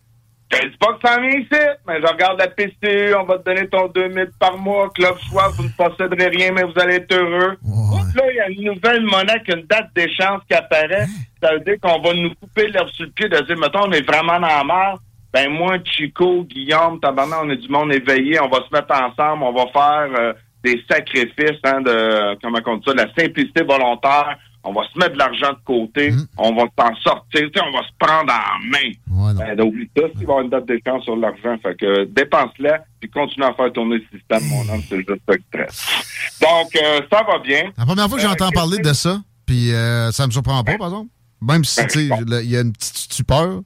je 0.52 0.68
dis 0.68 0.76
pas 0.78 0.92
que 0.94 1.08
ça 1.08 1.20
vient 1.20 1.30
ici, 1.30 1.60
mais 1.86 2.00
je 2.00 2.06
regarde 2.06 2.38
la 2.38 2.46
PCU, 2.48 3.14
on 3.16 3.24
va 3.24 3.38
te 3.38 3.44
donner 3.44 3.66
ton 3.68 3.88
2000 3.88 4.30
par 4.38 4.56
mois, 4.56 4.88
Club 4.94 5.16
Choix, 5.28 5.48
vous 5.48 5.64
ne 5.64 5.68
posséderez 5.70 6.28
rien, 6.28 6.52
mais 6.52 6.62
vous 6.62 6.78
allez 6.78 6.94
être 6.96 7.12
heureux. 7.12 7.56
Ouais. 7.62 8.00
là, 8.14 8.22
il 8.30 8.36
y 8.36 8.40
a 8.40 8.48
une 8.50 8.72
nouvelle 8.72 9.02
monnaie 9.02 9.32
avec 9.32 9.48
une 9.48 9.66
date 9.66 9.88
d'échéance 9.96 10.42
qui 10.48 10.54
apparaît. 10.54 11.06
Ça 11.42 11.52
veut 11.54 11.60
dire 11.60 11.74
qu'on 11.82 12.00
va 12.00 12.14
nous 12.14 12.32
couper 12.36 12.68
l'herbe 12.68 12.88
sur 12.90 13.04
le 13.04 13.10
pied 13.10 13.28
de 13.28 13.40
dire, 13.40 13.58
mettons, 13.58 13.86
on 13.88 13.92
est 13.92 14.02
vraiment 14.06 14.38
dans 14.38 14.46
la 14.46 14.64
merde. 14.64 15.00
Ben, 15.34 15.50
moi, 15.50 15.78
Chico, 15.84 16.44
Guillaume, 16.44 17.00
tabarnak, 17.00 17.40
on 17.42 17.50
est 17.50 17.56
du 17.56 17.68
monde 17.68 17.92
éveillé. 17.92 18.38
On 18.40 18.48
va 18.48 18.58
se 18.58 18.72
mettre 18.72 18.94
ensemble. 18.94 19.42
On 19.42 19.52
va 19.52 19.66
faire 19.72 20.08
euh, 20.16 20.32
des 20.62 20.80
sacrifices, 20.88 21.58
hein, 21.64 21.80
de, 21.80 22.40
comment 22.40 22.60
on 22.66 22.76
dit 22.76 22.84
ça, 22.86 22.92
de 22.92 22.98
la 22.98 23.12
simplicité 23.18 23.64
volontaire. 23.64 24.38
On 24.62 24.72
va 24.72 24.82
se 24.84 24.96
mettre 24.96 25.14
de 25.14 25.18
l'argent 25.18 25.50
de 25.50 25.58
côté. 25.64 26.12
On 26.38 26.54
va 26.54 26.62
s'en 26.78 26.94
sortir. 27.02 27.50
On 27.66 27.72
va 27.72 27.82
se 27.82 27.92
prendre 27.98 28.32
en 28.32 28.64
main. 28.70 28.92
Non. 29.10 29.34
Ben, 29.34 29.60
oublie 29.60 29.90
ça, 29.96 30.04
s'il 30.16 30.18
va 30.18 30.20
y 30.20 30.24
avoir 30.24 30.40
une 30.42 30.50
date 30.50 30.66
d'échéance 30.66 31.02
sur 31.02 31.16
l'argent. 31.16 31.56
Fait 31.60 31.74
que 31.74 32.04
dépense-la, 32.04 32.84
puis 33.00 33.10
continue 33.10 33.44
à 33.44 33.54
faire 33.54 33.72
tourner 33.72 33.96
le 33.96 34.18
système, 34.18 34.48
mon 34.48 34.72
homme, 34.72 34.82
c'est 34.88 34.98
juste 34.98 35.20
ça 35.28 35.36
qui 35.36 35.58
reste. 35.58 36.40
Donc, 36.40 36.76
euh, 36.76 37.00
ça 37.12 37.24
va 37.24 37.40
bien. 37.40 37.72
La 37.76 37.84
première 37.84 38.08
fois 38.08 38.18
que 38.18 38.22
j'entends 38.22 38.46
Euh, 38.46 38.54
parler 38.54 38.78
de 38.78 38.92
ça, 38.92 39.20
puis 39.44 39.72
euh, 39.72 40.12
ça 40.12 40.26
me 40.26 40.30
surprend 40.30 40.62
pas, 40.62 40.78
par 40.78 40.86
exemple. 40.86 41.10
Même 41.42 41.64
si, 41.64 41.84
tu 41.88 42.08
sais, 42.08 42.24
il 42.44 42.50
y 42.50 42.56
a 42.56 42.60
une 42.60 42.72
petite 42.72 42.96
stupeur. 42.96 43.60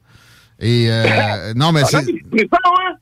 Et, 0.60 0.86
euh, 0.90 1.52
non, 1.56 1.72
mais 1.72 1.82
Ah, 1.84 1.86
c'est... 1.90 1.96
hein? 1.98 2.94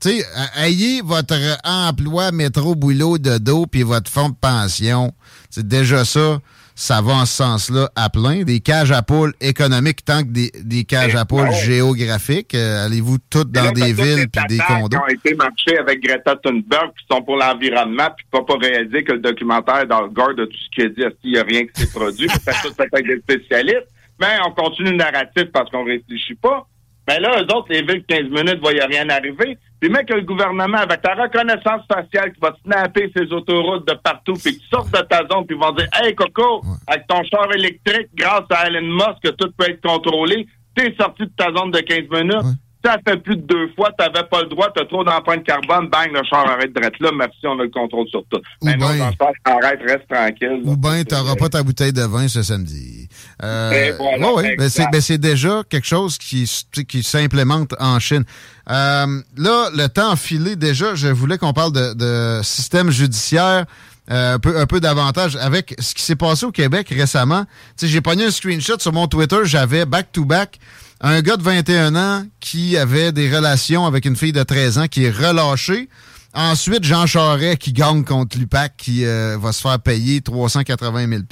Tu 0.00 0.10
sais, 0.10 0.24
euh, 0.24 0.64
ayez 0.64 1.00
votre 1.02 1.34
emploi 1.64 2.30
métro, 2.32 2.74
boulot, 2.74 3.16
de 3.18 3.38
dos, 3.38 3.66
puis 3.66 3.82
votre 3.82 4.10
fonds 4.10 4.28
de 4.30 4.34
pension. 4.34 5.12
C'est 5.50 5.66
déjà 5.66 6.04
ça. 6.04 6.38
Ça 6.76 7.00
va 7.00 7.12
en 7.12 7.24
ce 7.24 7.34
sens-là 7.36 7.88
à 7.94 8.10
plein. 8.10 8.42
Des 8.42 8.58
cages 8.58 8.90
à 8.90 9.00
poules 9.02 9.32
économiques 9.40 10.04
tant 10.04 10.22
que 10.22 10.28
des, 10.30 10.50
des 10.64 10.82
cages 10.84 11.14
à 11.14 11.24
poules 11.24 11.52
géographiques. 11.52 12.52
Euh, 12.56 12.84
Allez-vous 12.86 13.18
toutes 13.30 13.52
dans 13.52 13.62
là, 13.66 13.70
des 13.70 13.92
villes 13.92 14.16
les 14.16 14.26
puis 14.26 14.42
des 14.48 14.58
condos? 14.58 14.88
qui 14.88 14.96
ont 14.96 15.06
été 15.06 15.34
marchés 15.36 15.78
avec 15.78 16.02
Greta 16.02 16.34
Thunberg, 16.36 16.90
qui 16.98 17.06
sont 17.08 17.22
pour 17.22 17.36
l'environnement, 17.36 18.08
puis 18.16 18.26
pas 18.30 18.42
pas 18.42 18.56
réaliser 18.60 19.04
que 19.04 19.12
le 19.12 19.20
documentaire 19.20 19.82
est 19.82 19.86
dans 19.86 20.02
le 20.02 20.08
garde 20.10 20.36
de 20.36 20.46
tout 20.46 20.56
ce 20.58 20.68
qu'il 20.74 20.84
a 20.86 20.88
dit, 20.88 21.16
qu'il 21.22 21.30
n'y 21.30 21.38
a 21.38 21.44
rien 21.44 21.64
qui 21.66 21.80
s'est 21.80 21.92
produit, 21.92 22.28
ça 22.28 22.50
avec 22.92 23.06
des 23.06 23.20
spécialistes. 23.20 23.86
Mais 24.20 24.36
on 24.44 24.50
continue 24.50 24.90
le 24.90 24.96
narratif 24.96 25.44
parce 25.52 25.70
qu'on 25.70 25.84
réfléchit 25.84 26.34
pas. 26.34 26.66
Mais 27.06 27.20
là, 27.20 27.42
eux 27.42 27.54
autres, 27.54 27.66
les 27.68 27.82
villes, 27.82 28.04
15 28.08 28.22
minutes, 28.30 28.60
il 28.72 28.80
a 28.80 28.86
rien 28.86 29.08
arriver. 29.10 29.58
Puis 29.78 29.90
même 29.90 30.06
que 30.06 30.14
le 30.14 30.22
gouvernement, 30.22 30.78
avec 30.78 31.02
ta 31.02 31.14
reconnaissance 31.14 31.82
faciale, 31.86 32.32
qui 32.32 32.40
va 32.40 32.56
snapper 32.64 33.12
ces 33.14 33.30
autoroutes 33.32 33.86
de 33.86 33.94
partout, 33.94 34.32
puis 34.34 34.56
que 34.56 34.62
tu 34.62 34.68
sortes 34.68 34.90
de 34.90 35.00
ta 35.02 35.18
zone, 35.30 35.44
puis 35.46 35.56
vont 35.56 35.72
dire 35.72 35.88
Hey 35.92 36.14
Coco, 36.14 36.62
avec 36.86 37.06
ton 37.06 37.22
char 37.24 37.52
électrique, 37.54 38.08
grâce 38.14 38.44
à 38.50 38.68
Elon 38.68 38.94
Musk, 38.94 39.20
que 39.22 39.30
tout 39.30 39.50
peut 39.56 39.68
être 39.68 39.82
contrôlé, 39.82 40.46
t'es 40.74 40.94
sorti 40.98 41.24
de 41.24 41.32
ta 41.36 41.52
zone 41.52 41.70
de 41.70 41.80
15 41.80 41.98
minutes. 42.10 42.56
Ça 42.84 42.98
fait 43.06 43.16
plus 43.16 43.36
de 43.36 43.42
deux 43.42 43.68
fois, 43.74 43.90
t'avais 43.96 44.26
pas 44.30 44.42
le 44.42 44.48
droit, 44.48 44.68
t'as 44.74 44.84
trop 44.84 45.02
d'empreintes 45.04 45.44
carbone, 45.44 45.88
bang, 45.88 46.10
le 46.12 46.22
char 46.28 46.46
arrête 46.48 46.74
de 46.74 46.80
là, 46.80 47.10
merci, 47.16 47.38
on 47.44 47.58
a 47.58 47.62
le 47.62 47.70
contrôle 47.70 48.06
sur 48.08 48.22
tout. 48.30 48.40
Ou 48.60 48.66
Maintenant, 48.66 48.88
ben- 48.88 49.10
le 49.10 49.16
char, 49.18 49.32
arrête, 49.44 49.80
reste 49.86 50.08
tranquille. 50.08 50.60
Ou 50.64 50.76
bien, 50.76 51.02
t'auras 51.04 51.34
pas 51.36 51.48
ta 51.48 51.62
bouteille 51.62 51.92
de 51.94 52.02
vin 52.02 52.28
ce 52.28 52.42
samedi. 52.42 53.08
Euh, 53.42 53.92
voilà, 53.98 54.32
ouais, 54.34 54.56
ben 54.56 54.68
c'est 54.68 54.84
ben 54.92 55.00
c'est 55.00 55.18
déjà 55.18 55.62
quelque 55.68 55.86
chose 55.86 56.18
qui, 56.18 56.50
qui 56.86 57.02
s'implémente 57.02 57.74
en 57.80 57.98
Chine. 57.98 58.24
Euh, 58.70 59.06
là, 59.36 59.68
le 59.74 59.86
temps 59.88 60.14
filé 60.16 60.56
déjà. 60.56 60.94
Je 60.94 61.08
voulais 61.08 61.38
qu'on 61.38 61.52
parle 61.52 61.72
de, 61.72 61.94
de 61.94 62.42
système 62.42 62.90
judiciaire 62.90 63.64
euh, 64.10 64.34
un 64.34 64.38
peu, 64.38 64.58
un 64.58 64.66
peu 64.66 64.80
davantage 64.80 65.36
avec 65.36 65.74
ce 65.78 65.94
qui 65.94 66.02
s'est 66.02 66.16
passé 66.16 66.44
au 66.44 66.52
Québec 66.52 66.88
récemment. 66.90 67.44
Tu 67.78 67.86
sais, 67.86 67.88
j'ai 67.88 68.02
pogné 68.02 68.26
un 68.26 68.30
screenshot 68.30 68.78
sur 68.78 68.92
mon 68.92 69.06
Twitter. 69.06 69.38
J'avais 69.44 69.86
back-to-back 69.86 70.58
un 71.00 71.20
gars 71.20 71.36
de 71.36 71.42
21 71.42 71.96
ans 71.96 72.24
qui 72.40 72.76
avait 72.76 73.12
des 73.12 73.34
relations 73.34 73.86
avec 73.86 74.04
une 74.04 74.16
fille 74.16 74.32
de 74.32 74.42
13 74.42 74.78
ans 74.78 74.86
qui 74.86 75.04
est 75.04 75.10
relâché. 75.10 75.88
Ensuite, 76.34 76.82
Jean 76.84 77.06
Charest 77.06 77.58
qui 77.58 77.72
gagne 77.72 78.04
contre 78.04 78.38
l'UPAC 78.38 78.76
qui 78.76 79.04
euh, 79.04 79.36
va 79.40 79.52
se 79.52 79.60
faire 79.60 79.78
payer 79.78 80.20
380 80.20 81.08
000 81.08 81.22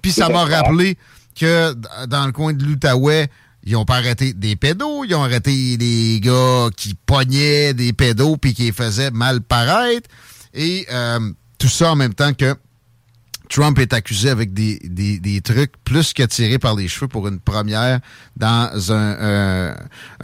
Puis 0.00 0.12
ça 0.12 0.28
m'a 0.28 0.44
rappelé 0.44 0.96
que 1.38 1.74
dans 2.06 2.26
le 2.26 2.32
coin 2.32 2.54
de 2.54 2.64
l'Outaouais, 2.64 3.28
ils 3.64 3.76
ont 3.76 3.84
pas 3.84 3.96
arrêté 3.96 4.32
des 4.32 4.56
pédos, 4.56 5.04
ils 5.04 5.14
ont 5.14 5.22
arrêté 5.22 5.76
des 5.76 6.20
gars 6.20 6.68
qui 6.76 6.94
pognaient 6.94 7.74
des 7.74 7.92
pédos 7.92 8.36
puis 8.36 8.54
qui 8.54 8.64
les 8.64 8.72
faisaient 8.72 9.10
mal 9.10 9.40
paraître. 9.40 10.08
Et 10.54 10.86
euh, 10.90 11.20
tout 11.58 11.68
ça 11.68 11.92
en 11.92 11.96
même 11.96 12.14
temps 12.14 12.32
que 12.32 12.56
Trump 13.52 13.78
est 13.78 13.92
accusé 13.92 14.30
avec 14.30 14.54
des, 14.54 14.78
des, 14.82 15.18
des 15.18 15.42
trucs 15.42 15.72
plus 15.84 16.14
que 16.14 16.56
par 16.56 16.74
les 16.74 16.88
cheveux 16.88 17.06
pour 17.06 17.28
une 17.28 17.38
première 17.38 18.00
dans 18.34 18.92
un, 18.92 19.12
euh, 19.12 19.74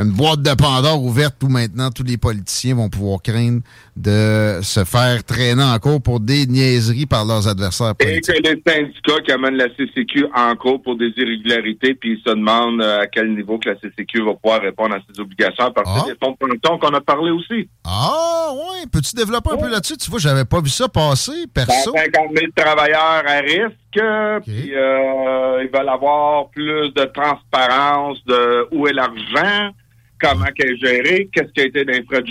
une 0.00 0.12
boîte 0.12 0.40
de 0.40 0.54
Pandore 0.54 1.04
ouverte 1.04 1.36
où 1.42 1.48
maintenant 1.48 1.90
tous 1.90 2.04
les 2.04 2.16
politiciens 2.16 2.76
vont 2.76 2.88
pouvoir 2.88 3.20
craindre 3.20 3.60
de 3.98 4.60
se 4.62 4.84
faire 4.84 5.24
traîner 5.24 5.62
en 5.62 5.78
cours 5.78 6.00
pour 6.02 6.20
des 6.20 6.46
niaiseries 6.46 7.06
par 7.06 7.24
leurs 7.24 7.48
adversaires 7.48 7.94
Et 8.00 8.20
que 8.20 8.32
les 8.32 8.62
syndicats 8.66 9.20
qui 9.24 9.32
amènent 9.32 9.56
la 9.56 9.68
CCQ 9.76 10.26
en 10.34 10.54
cours 10.56 10.80
pour 10.82 10.96
des 10.96 11.12
irrégularités, 11.16 11.94
puis 11.94 12.12
ils 12.12 12.22
se 12.24 12.34
demandent 12.34 12.80
euh, 12.80 13.00
à 13.00 13.06
quel 13.06 13.34
niveau 13.34 13.58
que 13.58 13.68
la 13.70 13.74
CCQ 13.76 14.22
va 14.24 14.34
pouvoir 14.34 14.60
répondre 14.62 14.94
à 14.94 14.98
ses 15.12 15.20
obligations 15.20 15.64
à 15.64 15.70
partir 15.70 16.04
Ah. 16.06 16.08
des 16.08 16.16
fonds 16.22 16.36
de 16.40 16.78
qu'on 16.78 16.94
a 16.94 17.00
parlé 17.00 17.30
aussi. 17.30 17.68
Ah, 17.84 18.50
ouais. 18.52 18.86
Peux-tu 18.92 19.14
développer 19.14 19.50
un 19.52 19.56
peu 19.56 19.70
là-dessus? 19.70 19.96
Tu 19.96 20.10
vois, 20.10 20.18
j'avais 20.20 20.44
pas 20.44 20.60
vu 20.60 20.68
ça 20.68 20.88
passer, 20.88 21.46
perso. 21.52 21.92
50 21.94 22.36
000 22.36 22.52
travailleurs 22.54 23.24
à 23.26 23.38
risque, 23.40 24.44
puis 24.46 24.74
euh, 24.74 25.62
ils 25.64 25.70
veulent 25.72 25.88
avoir 25.88 26.48
plus 26.50 26.90
de 26.92 27.04
transparence 27.12 28.18
de 28.26 28.68
où 28.72 28.86
est 28.86 28.92
l'argent, 28.92 29.70
comment 30.20 30.46
qu'elle 30.56 30.72
est 30.72 30.76
gérée, 30.78 31.28
qu'est-ce 31.32 31.52
qui 31.52 31.60
a 31.60 31.64
été 31.64 31.84
des 31.84 32.02
frais 32.04 32.22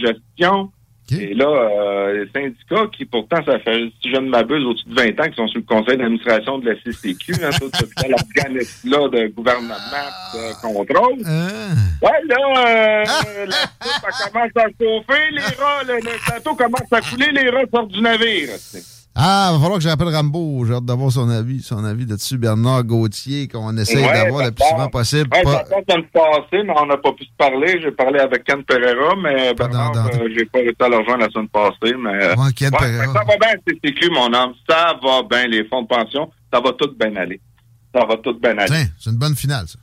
Et 1.11 1.33
là, 1.33 1.47
euh, 1.47 2.25
les 2.25 2.41
syndicats 2.41 2.87
qui, 2.91 3.05
pourtant, 3.05 3.37
ça 3.45 3.59
fait, 3.59 3.89
si 4.01 4.11
je 4.11 4.17
ne 4.17 4.29
m'abuse, 4.29 4.65
au-dessus 4.65 4.89
de 4.89 4.95
20 4.95 5.19
ans, 5.21 5.29
qui 5.29 5.35
sont 5.35 5.47
sur 5.47 5.59
le 5.59 5.65
conseil 5.65 5.97
d'administration 5.97 6.57
de 6.59 6.69
la 6.69 6.75
CCQ, 6.75 7.33
hein, 7.43 7.49
tout 7.59 7.71
ce 7.73 8.09
l'organisme-là 8.09 9.07
de 9.09 9.27
gouvernement 9.27 9.75
de 10.33 10.61
contrôle. 10.61 11.19
Ouais, 12.01 12.21
là, 12.27 12.37
euh, 12.57 13.05
la 13.45 13.51
soupe, 13.51 14.33
commence 14.33 14.51
à 14.55 14.67
chauffer, 14.79 15.31
les 15.31 15.41
rats, 15.41 15.83
le, 15.87 15.95
le 15.95 16.29
bateau 16.29 16.55
commence 16.55 16.91
à 16.91 17.01
couler, 17.01 17.31
les 17.31 17.49
rats 17.49 17.63
sortent 17.71 17.91
du 17.91 18.01
navire. 18.01 18.49
Ah, 19.19 19.49
va 19.53 19.59
falloir 19.59 19.77
que 19.79 19.83
j'appelle 19.83 20.09
Rambo. 20.09 20.63
J'ai 20.65 20.73
hâte 20.75 20.85
d'avoir 20.85 21.11
son 21.11 21.27
avis, 21.29 21.63
son 21.63 21.83
avis 21.83 22.05
là-dessus. 22.05 22.37
Bernard 22.37 22.83
Gauthier, 22.83 23.47
qu'on 23.47 23.75
essaye 23.77 23.97
Ouais, 24.05 24.13
d'avoir 24.13 24.45
le 24.45 24.51
plus 24.51 24.63
souvent 24.63 24.87
possible. 24.89 25.27
Ouais, 25.33 25.41
Pas- 25.43 25.63
ça 25.65 25.97
me 25.97 26.11
passer, 26.11 26.63
mais 26.63 26.73
on 26.79 26.85
n'a 26.85 26.97
pas 26.97 27.11
pu 27.13 27.23
se 27.25 27.31
parler. 27.35 27.79
J'ai 27.81 27.91
parlé 27.91 28.19
avec 28.19 28.43
Ken 28.43 28.63
Pereira, 28.63 29.15
mais 29.21 29.55
Bernard, 29.55 29.91
euh, 29.95 30.29
j'ai 30.37 30.45
pas 30.45 30.59
réussi 30.59 30.75
à 30.79 30.89
le 30.89 30.97
rejoindre 30.97 31.21
la 31.25 31.29
semaine 31.29 31.47
passée. 31.49 31.95
Mais, 31.97 32.37
Ouais, 32.37 32.53
Ken 32.55 32.69
Pereira. 32.69 33.05
Ça 33.07 33.23
va 33.25 33.37
bien, 33.37 33.53
CCQ, 33.67 34.09
mon 34.11 34.31
homme. 34.33 34.53
Ça 34.69 34.93
va 35.01 35.23
bien, 35.27 35.47
les 35.47 35.65
fonds 35.67 35.81
de 35.81 35.87
pension. 35.87 36.29
Ça 36.53 36.59
va 36.61 36.71
tout 36.73 36.91
bien 36.99 37.15
aller. 37.15 37.41
Ça 37.95 38.05
va 38.05 38.17
tout 38.17 38.37
bien 38.39 38.55
aller. 38.57 38.67
Tiens, 38.67 38.85
c'est 38.99 39.09
une 39.09 39.17
bonne 39.17 39.35
finale, 39.35 39.65
ça. 39.67 39.79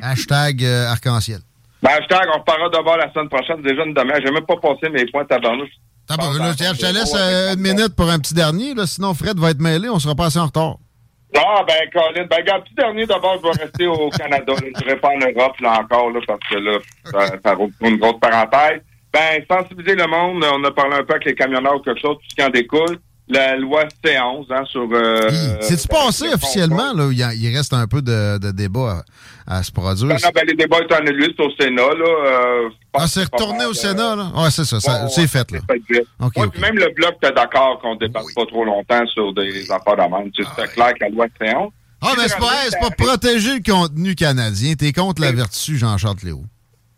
Hashtag 0.00 0.62
euh, 0.64 0.90
arc-en-ciel. 0.90 1.40
Ben, 1.82 1.90
hashtag, 1.90 2.26
on 2.34 2.38
reparlera 2.38 2.68
de 2.70 2.82
voir 2.82 2.96
la 2.98 3.12
semaine 3.12 3.28
prochaine. 3.28 3.60
Déjà 3.62 3.82
demi-heure. 3.84 4.20
J'ai 4.24 4.30
même 4.32 4.46
pas 4.46 4.56
passé 4.56 4.88
mes 4.90 5.04
points 5.10 5.24
tabarnouche. 5.24 5.70
Ah, 6.08 6.16
bah, 6.18 6.24
là, 6.38 6.52
je 6.52 6.78
te 6.78 6.92
laisse 6.92 7.14
euh, 7.16 7.54
une 7.54 7.60
minute 7.60 7.96
pour 7.96 8.10
un 8.10 8.18
petit 8.18 8.34
dernier. 8.34 8.74
Là, 8.74 8.86
sinon, 8.86 9.14
Fred 9.14 9.38
va 9.38 9.50
être 9.50 9.60
mêlé. 9.60 9.88
On 9.88 9.98
sera 9.98 10.14
pas 10.14 10.26
assez 10.26 10.38
en 10.38 10.46
retard. 10.46 10.76
Ah, 11.36 11.64
ben, 11.66 11.90
Colin, 11.92 12.26
ben, 12.26 12.36
regarde, 12.36 12.64
petit 12.64 12.74
dernier, 12.74 13.06
d'abord, 13.06 13.38
je 13.38 13.42
vais 13.42 13.64
rester 13.64 13.86
au 13.86 14.08
Canada. 14.10 14.52
là. 14.52 14.68
Je 14.80 14.90
ne 14.90 14.94
pas 14.94 15.08
en 15.08 15.18
Europe, 15.18 15.58
là, 15.60 15.80
encore, 15.80 16.10
là, 16.10 16.20
parce 16.26 16.40
que 16.48 16.56
là, 16.56 16.78
ça, 17.04 17.26
ça 17.42 17.56
une 17.80 17.96
grosse 17.96 18.20
parenthèse. 18.20 18.82
Ben, 19.12 19.44
sensibiliser 19.50 19.96
le 19.96 20.06
monde, 20.06 20.44
on 20.44 20.62
a 20.64 20.70
parlé 20.70 20.96
un 20.96 21.04
peu 21.04 21.14
avec 21.14 21.24
les 21.24 21.34
camionneurs 21.34 21.76
ou 21.76 21.80
quelque 21.80 22.00
chose, 22.00 22.16
tout 22.16 22.28
ce 22.28 22.34
qui 22.34 22.42
en 22.42 22.50
découle. 22.50 22.98
La 23.26 23.56
loi 23.56 23.84
C11, 24.04 24.44
hein, 24.50 24.64
sur... 24.66 24.86
Euh, 24.92 25.30
C'est-tu 25.60 25.88
passé 25.88 26.26
officiellement? 26.34 26.92
Là, 26.92 27.08
il, 27.10 27.56
reste 27.56 27.72
un 27.72 27.86
peu 27.86 28.02
de, 28.02 28.38
de 28.38 28.50
débat 28.50 29.02
à, 29.46 29.56
à 29.58 29.62
se 29.62 29.72
produire? 29.72 30.08
Ben, 30.08 30.18
non, 30.22 30.30
ben, 30.34 30.44
les 30.46 30.54
débats 30.54 30.80
étant 30.82 30.96
annulés, 30.96 31.34
au 31.38 31.50
Sénat, 31.58 31.82
là. 31.82 32.04
Euh, 32.26 32.68
ah, 32.92 33.06
c'est 33.06 33.24
retourné 33.24 33.64
au 33.64 33.72
Sénat, 33.72 34.14
là? 34.14 34.30
Ouais, 34.36 34.50
c'est 34.50 34.64
ça. 34.64 34.78
ça- 34.78 35.08
c'est 35.08 35.26
fait, 35.26 35.50
là. 35.52 35.60
fait 35.66 36.38
Ouais, 36.38 36.46
même 36.60 36.76
le 36.76 36.92
bloc 36.94 37.14
était 37.22 37.32
d'accord 37.32 37.78
qu'on 37.80 37.94
ne 37.94 38.00
dépasse 38.00 38.32
pas 38.34 38.44
trop 38.44 38.64
longtemps 38.64 39.06
sur 39.06 39.32
des 39.32 39.70
affaires 39.70 39.96
d'amende. 39.96 40.30
C'est 40.36 40.72
clair 40.74 40.92
que 40.92 41.04
la 41.04 41.08
loi 41.08 41.26
C11. 41.40 41.70
Ah, 42.02 42.12
mais 42.18 42.28
c'est 42.28 42.38
pas, 42.38 42.50
c'est 42.68 42.78
pas 42.80 42.90
protéger 42.90 43.54
le 43.54 43.62
contenu 43.72 44.14
canadien. 44.14 44.74
T'es 44.74 44.92
contre 44.92 45.22
la 45.22 45.32
vertu, 45.32 45.78
Jean-Charles 45.78 46.18
Léo. 46.22 46.42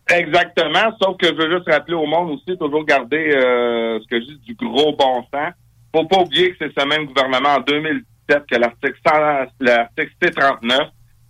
Exactement, 0.09 0.91
sauf 1.01 1.17
que 1.17 1.27
je 1.27 1.33
veux 1.33 1.55
juste 1.55 1.69
rappeler 1.69 1.95
au 1.95 2.05
monde 2.05 2.31
aussi, 2.31 2.57
toujours 2.57 2.85
garder 2.85 3.33
euh, 3.35 3.99
ce 4.01 4.07
que 4.07 4.19
je 4.21 4.25
dis 4.25 4.39
du 4.47 4.55
gros 4.55 4.95
bon 4.95 5.23
sens. 5.33 5.53
Faut 5.97 6.05
pas 6.05 6.21
oublier 6.21 6.51
que 6.51 6.57
c'est 6.59 6.79
ce 6.79 6.85
même 6.85 7.05
gouvernement 7.05 7.55
en 7.55 7.59
2017 7.61 8.43
que 8.51 8.55
l'article 8.55 8.99
100 9.03 9.13
l'article 9.61 10.11
C39, 10.21 10.89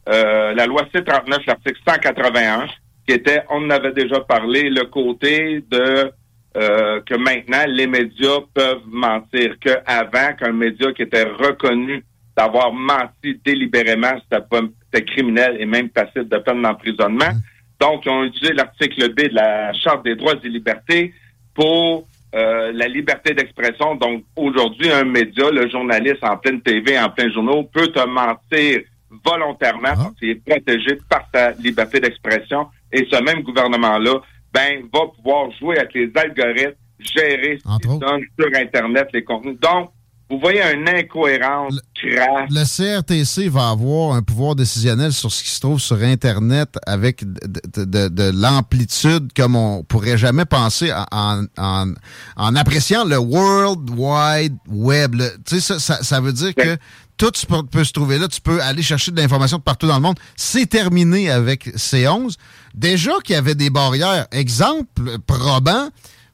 euh, 0.10 0.53
la 0.56 0.65
loi 0.65 0.82
C39, 0.93 1.43
l'article 1.47 1.80
181, 1.88 2.67
qui 3.08 3.13
était, 3.13 3.43
on 3.49 3.65
en 3.65 3.69
avait 3.69 3.93
déjà 3.93 4.19
parlé, 4.19 4.69
le 4.69 4.84
côté 4.84 5.63
de 5.72 6.11
euh, 6.57 6.99
que 7.05 7.15
maintenant 7.15 7.63
les 7.65 7.88
médias 7.88 8.41
peuvent 8.53 8.84
mentir, 8.88 9.55
que 9.61 9.70
avant 9.86 10.34
qu'un 10.38 10.51
média 10.51 10.91
qui 10.91 11.03
était 11.03 11.24
reconnu 11.24 12.03
d'avoir 12.36 12.74
menti 12.74 13.39
délibérément, 13.45 14.20
c'était 14.30 15.05
criminel 15.05 15.55
et 15.61 15.65
même 15.65 15.88
passible 15.88 16.28
de 16.28 16.39
peine 16.39 16.61
d'emprisonnement. 16.61 17.32
Donc, 17.80 18.05
ils 18.05 18.09
ont 18.09 18.26
utilisé 18.26 18.53
l'article 18.53 19.13
B 19.13 19.30
de 19.30 19.36
la 19.36 19.72
Charte 19.72 20.03
des 20.03 20.15
droits 20.15 20.36
et 20.43 20.49
libertés 20.49 21.13
pour 21.53 22.05
euh, 22.36 22.71
la 22.73 22.88
liberté 22.88 23.34
d'expression. 23.34 23.95
Donc, 23.95 24.23
aujourd'hui, 24.36 24.91
un 24.91 25.05
média, 25.05 25.49
le 25.49 25.69
journaliste 25.69 26.23
en 26.23 26.38
pleine 26.38 26.61
TV, 26.61 26.99
en 26.99 27.09
plein 27.09 27.32
journaux, 27.32 27.63
peut 27.63 27.88
te 27.88 28.05
mentir 28.05 28.82
volontairement 29.25 29.95
parce 29.95 30.15
qu'il 30.19 30.30
est 30.30 30.45
protégé 30.45 30.99
par 31.09 31.28
sa 31.34 31.51
liberté 31.51 31.99
d'expression. 31.99 32.67
Et 32.91 33.07
ce 33.09 33.21
même 33.23 33.41
gouvernement-là, 33.43 34.21
ben, 34.53 34.84
va 34.93 35.07
pouvoir 35.15 35.51
jouer 35.51 35.78
avec 35.78 35.93
les 35.93 36.11
algorithmes, 36.15 36.75
gérer 36.99 37.59
ce 37.59 37.88
qui 37.88 37.99
donne 37.99 38.23
sur 38.39 38.49
Internet 38.55 39.07
les 39.13 39.23
contenus. 39.23 39.59
Donc, 39.59 39.91
vous 40.30 40.39
voyez 40.39 40.61
une 40.73 40.89
incohérence 40.89 41.80
crasse. 41.95 42.49
Le 42.49 42.63
CRTC 42.65 43.47
va 43.47 43.69
avoir 43.69 44.13
un 44.13 44.21
pouvoir 44.21 44.55
décisionnel 44.55 45.13
sur 45.13 45.32
ce 45.32 45.41
qui 45.41 45.49
se 45.49 45.61
trouve 45.61 45.80
sur 45.80 45.97
Internet 46.01 46.78
avec 46.86 47.23
de, 47.23 47.86
de, 47.86 48.07
de 48.09 48.32
l'amplitude 48.36 49.32
comme 49.34 49.55
on 49.55 49.84
pourrait 49.84 50.17
jamais 50.17 50.43
penser 50.43 50.91
en, 51.11 51.45
en, 51.57 51.93
en 52.36 52.55
appréciant 52.55 53.05
le 53.05 53.17
World 53.17 53.89
Wide 53.89 54.57
Web. 54.67 55.15
Tu 55.45 55.61
sais, 55.61 55.80
ça, 55.80 56.03
ça, 56.03 56.19
veut 56.19 56.34
dire 56.34 56.53
que 56.53 56.78
tout 57.15 57.32
peut, 57.47 57.63
peut, 57.63 57.84
se 57.86 57.93
trouver 57.93 58.19
là. 58.19 58.28
Tu 58.28 58.41
peux 58.41 58.61
aller 58.61 58.84
chercher 58.84 59.11
de 59.11 59.21
l'information 59.21 59.57
de 59.57 59.63
partout 59.63 59.88
dans 59.88 59.95
le 59.95 60.01
monde. 60.01 60.19
C'est 60.36 60.67
terminé 60.67 61.30
avec 61.32 61.67
C11. 61.75 62.36
Déjà 62.75 63.13
qu'il 63.23 63.36
y 63.36 63.38
avait 63.38 63.55
des 63.55 63.69
barrières. 63.69 64.28
Exemple 64.32 65.19
probant, 65.25 65.89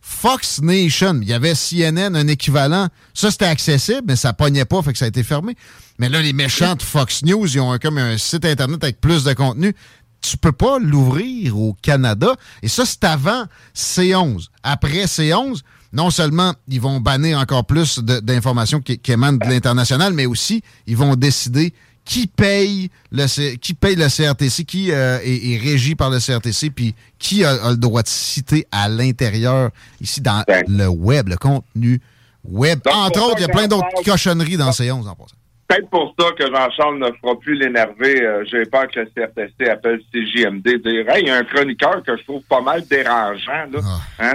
Fox 0.06 0.62
Nation. 0.62 1.20
Il 1.22 1.30
y 1.30 1.34
avait 1.34 1.54
CNN, 1.56 2.14
un 2.16 2.28
équivalent. 2.28 2.90
Ça, 3.14 3.32
c'était 3.32 3.46
accessible, 3.46 4.04
mais 4.06 4.18
ça 4.18 4.34
pognait 4.34 4.66
pas, 4.66 4.82
fait 4.82 4.92
que 4.92 5.00
ça 5.00 5.06
a 5.06 5.08
été 5.08 5.24
fermé. 5.24 5.56
Mais 5.98 6.10
là, 6.10 6.22
les 6.22 6.34
méchants 6.34 6.76
de 6.76 6.82
Fox 6.84 7.24
News, 7.24 7.48
ils 7.48 7.60
ont 7.62 7.72
un, 7.72 7.80
comme 7.80 7.98
un 7.98 8.18
site 8.18 8.44
Internet 8.44 8.84
avec 8.84 9.00
plus 9.00 9.24
de 9.24 9.34
contenu. 9.34 9.74
Tu 10.22 10.38
peux 10.38 10.52
pas 10.52 10.78
l'ouvrir 10.78 11.58
au 11.58 11.74
Canada. 11.82 12.36
Et 12.62 12.68
ça, 12.68 12.86
c'est 12.86 13.06
avant 13.06 13.46
C11. 13.74 14.48
Après 14.62 15.06
C11, 15.06 15.62
non 15.94 16.10
seulement 16.10 16.54
ils 16.68 16.82
vont 16.82 17.00
bannir 17.00 17.40
encore 17.40 17.66
plus 17.66 18.00
d'informations 18.00 18.82
qui, 18.82 19.00
qui 19.00 19.14
émanent 19.14 19.38
de 19.38 19.46
l'international, 19.50 20.14
mais 20.14 20.26
aussi 20.26 20.64
ils 20.86 20.98
vont 20.98 21.16
décider 21.16 21.74
qui 22.06 22.28
paye 22.28 22.90
le, 23.12 23.56
qui 23.56 23.74
paye 23.74 23.96
le 23.96 24.08
CRTC, 24.08 24.66
qui 24.66 24.92
euh, 24.92 25.20
est, 25.24 25.58
régi 25.58 25.96
par 25.96 26.10
le 26.10 26.20
CRTC, 26.20 26.70
puis 26.70 26.96
qui 27.18 27.44
a, 27.44 27.72
le 27.72 27.78
droit 27.78 28.04
de 28.04 28.08
citer 28.08 28.68
à 28.72 28.90
l'intérieur, 28.90 29.72
ici, 30.02 30.22
dans 30.22 30.44
le 30.68 30.88
web, 30.88 31.30
le 31.30 31.38
contenu 31.38 32.02
web. 32.44 32.80
Entre 32.92 33.22
autres, 33.22 33.38
il 33.38 33.42
y 33.42 33.46
a 33.46 33.50
plein 33.50 33.68
d'autres 33.68 33.88
cochonneries 34.04 34.58
dans 34.58 34.72
ces 34.72 34.92
11 34.92 35.08
en 35.08 35.16
passant 35.16 35.36
peut-être 35.74 35.90
pour 35.90 36.14
ça 36.20 36.28
que 36.38 36.46
Jean-Charles 36.46 37.00
ne 37.00 37.12
fera 37.22 37.40
plus 37.40 37.56
l'énerver. 37.56 38.22
Euh, 38.22 38.44
j'ai 38.50 38.66
peur 38.66 38.88
que 38.88 39.00
le 39.00 39.06
CRTC 39.08 39.70
appelle 39.70 40.00
CJMD 40.14 40.64
dire 40.64 41.10
Hey, 41.10 41.24
il 41.24 41.28
y 41.28 41.32
a 41.32 41.38
un 41.38 41.44
chroniqueur 41.44 42.04
que 42.04 42.18
je 42.18 42.24
trouve 42.24 42.42
pas 42.44 42.62
mal 42.62 42.86
dérangeant. 42.88 43.66
Là. 43.72 43.80
Ah. 43.84 44.00
Hein, 44.20 44.34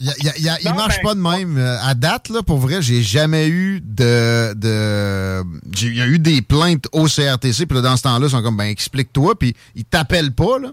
il, 0.00 0.74
marche 0.74 1.00
pas 1.02 1.14
de 1.14 1.20
même. 1.20 1.56
Euh, 1.58 1.76
à 1.82 1.94
date, 1.94 2.28
là, 2.28 2.42
pour 2.42 2.58
vrai, 2.58 2.82
j'ai 2.82 3.02
jamais 3.02 3.48
eu 3.48 3.80
de. 3.82 4.54
de 4.54 5.42
il 5.82 5.96
y 5.96 6.02
a 6.02 6.06
eu 6.06 6.18
des 6.18 6.42
plaintes 6.42 6.86
au 6.92 7.06
CRTC, 7.06 7.66
puis 7.66 7.82
dans 7.82 7.96
ce 7.96 8.02
temps-là, 8.02 8.26
ils 8.26 8.30
sont 8.30 8.42
comme 8.42 8.56
ben 8.56 8.64
explique-toi, 8.64 9.38
puis 9.38 9.54
ils 9.74 9.84
t'appellent 9.84 10.34
pas, 10.34 10.58
là. 10.58 10.72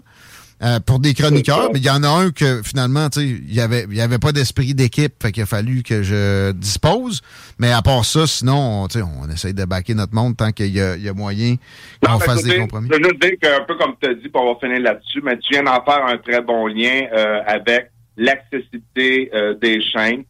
Euh, 0.62 0.78
pour 0.78 0.98
des 0.98 1.14
chroniqueurs, 1.14 1.70
mais 1.72 1.78
il 1.78 1.86
y 1.86 1.88
en 1.88 2.02
a 2.02 2.08
un 2.08 2.32
que 2.32 2.62
finalement, 2.62 3.08
tu 3.08 3.20
sais, 3.20 3.26
il 3.26 3.54
y 3.54 3.62
avait, 3.62 3.86
y 3.88 4.02
avait 4.02 4.18
pas 4.18 4.32
d'esprit 4.32 4.74
d'équipe, 4.74 5.14
fait 5.22 5.32
qu'il 5.32 5.42
a 5.42 5.46
fallu 5.46 5.82
que 5.82 6.02
je 6.02 6.52
dispose. 6.52 7.22
Mais 7.58 7.72
à 7.72 7.80
part 7.80 8.04
ça, 8.04 8.26
sinon, 8.26 8.86
tu 8.86 8.98
sais, 8.98 9.04
on 9.04 9.26
essaye 9.30 9.54
de 9.54 9.64
baquer 9.64 9.94
notre 9.94 10.14
monde 10.14 10.36
tant 10.36 10.52
qu'il 10.52 10.76
y, 10.76 10.80
a 10.80 11.14
moyen 11.14 11.56
qu'on 12.04 12.18
fasse 12.18 12.42
des 12.44 12.58
compromis. 12.58 12.90
Je 12.92 12.98
veux 12.98 13.04
juste 13.04 13.22
dire 13.22 13.38
qu'un 13.40 13.64
peu 13.64 13.74
comme 13.76 13.94
tu 14.02 14.10
as 14.10 14.12
dit, 14.12 14.28
pour 14.28 14.44
va 14.44 14.60
finir 14.60 14.82
là-dessus, 14.82 15.22
mais 15.24 15.38
tu 15.38 15.54
viens 15.54 15.62
d'en 15.62 15.82
faire 15.82 16.04
un 16.04 16.18
très 16.18 16.42
bon 16.42 16.66
lien 16.66 17.06
euh, 17.10 17.40
avec 17.46 17.90
l'accessibilité 18.18 19.30
euh, 19.32 19.54
des 19.54 19.80
chaînes. 19.80 20.24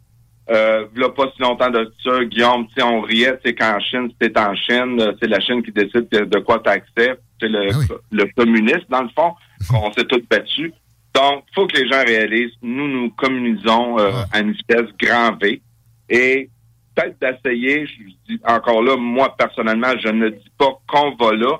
Euh, 0.48 0.86
a 1.02 1.08
pas 1.08 1.24
si 1.34 1.42
longtemps 1.42 1.70
de 1.70 1.92
ça, 2.04 2.24
Guillaume, 2.24 2.68
tu 2.68 2.74
sais, 2.76 2.82
on 2.84 3.00
riait, 3.00 3.36
c'est 3.44 3.54
qu'en 3.54 3.80
Chine, 3.80 4.12
c'est 4.20 4.38
en 4.38 4.54
Chine, 4.54 5.12
c'est 5.20 5.28
la 5.28 5.40
Chine 5.40 5.60
qui 5.64 5.72
décide 5.72 6.08
de, 6.08 6.38
quoi 6.38 6.60
tu 6.62 6.70
acceptes. 6.70 7.22
C'est 7.40 7.48
le, 7.48 7.68
ah 7.72 7.94
le 8.12 8.26
communiste, 8.36 8.88
dans 8.90 9.02
le 9.02 9.08
fond 9.08 9.32
qu'on 9.68 9.92
s'est 9.92 10.04
tous 10.04 10.22
battus. 10.28 10.72
Donc, 11.14 11.44
il 11.48 11.54
faut 11.54 11.66
que 11.66 11.76
les 11.76 11.88
gens 11.88 12.04
réalisent, 12.04 12.54
nous, 12.62 12.88
nous 12.88 13.10
communisons 13.10 13.98
euh, 13.98 14.12
à 14.32 14.40
une 14.40 14.52
vitesse 14.52 14.88
grand 14.98 15.36
V. 15.40 15.60
Et 16.08 16.48
peut-être 16.94 17.18
d'essayer, 17.20 17.86
je 17.86 18.04
dis 18.28 18.40
encore 18.44 18.82
là, 18.82 18.96
moi, 18.96 19.34
personnellement, 19.36 19.92
je 20.02 20.08
ne 20.08 20.28
dis 20.28 20.52
pas 20.56 20.78
qu'on 20.86 21.14
va 21.16 21.34
là, 21.34 21.58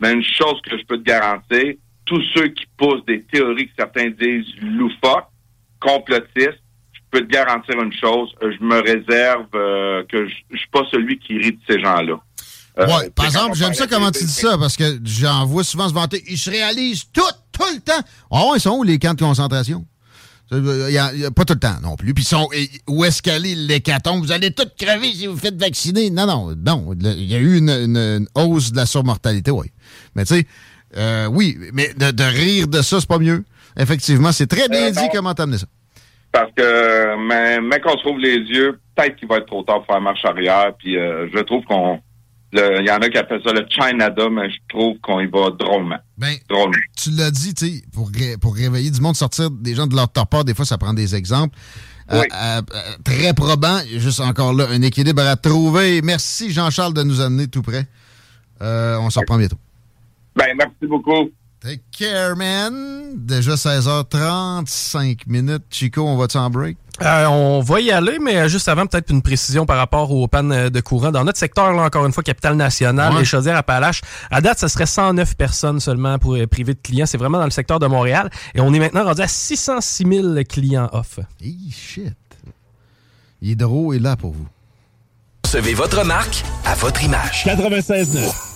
mais 0.00 0.12
une 0.12 0.24
chose 0.24 0.60
que 0.68 0.78
je 0.78 0.84
peux 0.84 0.98
te 0.98 1.04
garantir, 1.04 1.74
tous 2.04 2.22
ceux 2.34 2.48
qui 2.48 2.64
posent 2.76 3.04
des 3.06 3.22
théories 3.22 3.68
que 3.68 3.74
certains 3.78 4.10
disent 4.10 4.54
loufoques, 4.60 5.28
complotistes, 5.80 6.62
je 6.92 7.00
peux 7.10 7.20
te 7.20 7.32
garantir 7.32 7.80
une 7.80 7.92
chose, 7.92 8.34
je 8.40 8.64
me 8.64 8.80
réserve 8.80 9.46
euh, 9.54 10.04
que 10.08 10.26
je, 10.26 10.34
je 10.50 10.58
suis 10.58 10.68
pas 10.68 10.86
celui 10.90 11.18
qui 11.18 11.38
rit 11.38 11.52
de 11.52 11.60
ces 11.68 11.80
gens-là. 11.80 12.20
Euh, 12.78 12.86
ouais, 12.86 13.10
par 13.10 13.26
exemple, 13.26 13.56
j'aime 13.56 13.74
ça 13.74 13.86
comment 13.86 14.10
tu 14.10 14.24
dis 14.24 14.32
ça, 14.32 14.56
parce 14.58 14.76
que 14.76 14.98
j'en 15.04 15.44
vois 15.44 15.64
souvent 15.64 15.88
se 15.88 15.94
vanter. 15.94 16.22
Ils 16.28 16.38
se 16.38 16.50
réalisent 16.50 17.10
tout, 17.12 17.22
tout 17.52 17.64
le 17.74 17.80
temps. 17.80 18.00
Oh, 18.30 18.52
ils 18.54 18.60
sont 18.60 18.76
où 18.76 18.82
les 18.82 18.98
camps 18.98 19.14
de 19.14 19.20
concentration? 19.20 19.84
Il 20.52 20.90
y 20.90 20.98
a, 20.98 21.30
pas 21.30 21.44
tout 21.44 21.54
le 21.54 21.60
temps 21.60 21.80
non 21.80 21.94
plus. 21.94 22.12
Puis 22.12 22.24
sont, 22.24 22.48
où 22.88 23.04
est-ce 23.04 23.22
qu'elle 23.22 23.46
est 23.46 23.54
l'hécatombe? 23.54 24.20
Vous 24.20 24.32
allez 24.32 24.50
tous 24.50 24.66
crever 24.76 25.12
si 25.12 25.28
vous 25.28 25.36
faites 25.36 25.54
vacciner. 25.54 26.10
Non, 26.10 26.26
non, 26.26 26.56
non. 26.56 26.92
Il 26.98 27.30
y 27.30 27.36
a 27.36 27.38
eu 27.38 27.58
une, 27.58 28.26
hausse 28.34 28.72
de 28.72 28.76
la 28.76 28.86
surmortalité, 28.86 29.52
oui. 29.52 29.70
Mais 30.16 30.24
tu 30.24 30.34
sais, 30.34 30.46
euh, 30.96 31.26
oui, 31.26 31.56
mais 31.72 31.94
de, 31.94 32.22
rire 32.24 32.66
de 32.66 32.82
ça, 32.82 32.98
c'est 32.98 33.08
pas 33.08 33.20
mieux. 33.20 33.44
Effectivement, 33.78 34.32
c'est 34.32 34.48
très 34.48 34.68
bien 34.68 34.88
euh, 34.88 34.90
dit 34.90 35.08
comment 35.12 35.34
t'amener 35.34 35.58
ça. 35.58 35.66
Parce 36.32 36.50
que, 36.56 37.28
mais, 37.28 37.60
mais 37.60 37.80
qu'on 37.80 37.96
se 37.96 38.02
trouve 38.02 38.18
les 38.18 38.38
yeux, 38.38 38.80
peut-être 38.96 39.16
qu'il 39.16 39.28
va 39.28 39.36
être 39.36 39.46
trop 39.46 39.62
tard 39.62 39.78
pour 39.84 39.86
faire 39.86 40.00
marche 40.00 40.24
arrière. 40.24 40.72
Puis 40.78 40.94
je 40.94 41.40
trouve 41.42 41.64
qu'on 41.64 42.00
il 42.52 42.84
y 42.86 42.90
en 42.90 42.98
a 42.98 43.08
qui 43.08 43.18
appellent 43.18 43.42
ça 43.44 43.52
le 43.52 43.66
China 43.68 44.10
mais 44.30 44.50
je 44.50 44.56
trouve 44.68 44.98
qu'on 45.00 45.20
y 45.20 45.26
va 45.26 45.50
drôlement. 45.50 45.98
Ben, 46.18 46.34
Tu 46.96 47.10
l'as 47.10 47.30
dit, 47.30 47.54
tu 47.54 47.66
sais, 47.66 47.82
pour, 47.92 48.10
pour 48.40 48.54
réveiller 48.54 48.90
du 48.90 49.00
monde, 49.00 49.16
sortir 49.16 49.50
des 49.50 49.74
gens 49.74 49.86
de 49.86 49.94
leur 49.94 50.10
torpeur, 50.10 50.44
des 50.44 50.54
fois, 50.54 50.64
ça 50.64 50.78
prend 50.78 50.92
des 50.92 51.14
exemples. 51.14 51.56
Euh, 52.12 52.22
euh, 52.22 52.62
euh, 52.74 52.80
très 53.04 53.32
probant, 53.34 53.78
juste 53.86 54.20
encore 54.20 54.52
là, 54.52 54.66
un 54.70 54.82
équilibre 54.82 55.22
à 55.22 55.36
trouver. 55.36 56.02
Merci 56.02 56.50
Jean-Charles 56.50 56.92
de 56.92 57.04
nous 57.04 57.20
amener 57.20 57.46
tout 57.46 57.62
près. 57.62 57.86
on 58.60 59.10
s'en 59.10 59.20
reprend 59.20 59.38
bientôt. 59.38 59.58
Ben, 60.34 60.48
merci 60.58 60.86
beaucoup. 60.88 61.30
Take 61.60 61.82
care, 61.96 62.36
man. 62.36 63.14
Déjà 63.16 63.54
16h35 63.54 65.20
minutes. 65.26 65.64
Chico, 65.70 66.02
on 66.02 66.16
va-tu 66.16 66.38
en 66.38 66.50
break? 66.50 66.78
Euh, 67.02 67.26
on 67.26 67.60
va 67.60 67.80
y 67.80 67.90
aller, 67.90 68.18
mais 68.20 68.48
juste 68.48 68.68
avant, 68.68 68.86
peut-être 68.86 69.10
une 69.10 69.22
précision 69.22 69.64
par 69.64 69.78
rapport 69.78 70.10
aux 70.10 70.28
pannes 70.28 70.68
de 70.68 70.80
courant. 70.80 71.10
Dans 71.10 71.24
notre 71.24 71.38
secteur, 71.38 71.72
là, 71.72 71.82
encore 71.82 72.04
une 72.04 72.12
fois, 72.12 72.22
capitale 72.22 72.56
nationale, 72.56 73.14
les 73.18 73.24
Chaudières-Appalaches, 73.24 74.02
à 74.30 74.40
date, 74.40 74.58
ce 74.58 74.68
serait 74.68 74.86
109 74.86 75.36
personnes 75.36 75.80
seulement 75.80 76.18
pour 76.18 76.34
euh, 76.34 76.46
priver 76.46 76.74
de 76.74 76.80
clients. 76.82 77.06
C'est 77.06 77.18
vraiment 77.18 77.38
dans 77.38 77.44
le 77.44 77.50
secteur 77.50 77.78
de 77.78 77.86
Montréal. 77.86 78.30
Et 78.54 78.60
on 78.60 78.72
est 78.74 78.78
maintenant 78.78 79.04
rendu 79.04 79.22
à 79.22 79.28
606 79.28 80.06
000 80.06 80.28
clients 80.48 80.88
off. 80.92 81.20
Hey, 81.42 81.56
shit. 81.70 82.14
Hydro 83.42 83.94
est 83.94 83.98
là 83.98 84.16
pour 84.16 84.32
vous. 84.32 84.46
Recevez 85.44 85.74
votre 85.74 86.04
marque 86.04 86.44
à 86.66 86.74
votre 86.74 87.02
image. 87.02 87.44
96.9. 87.46 88.50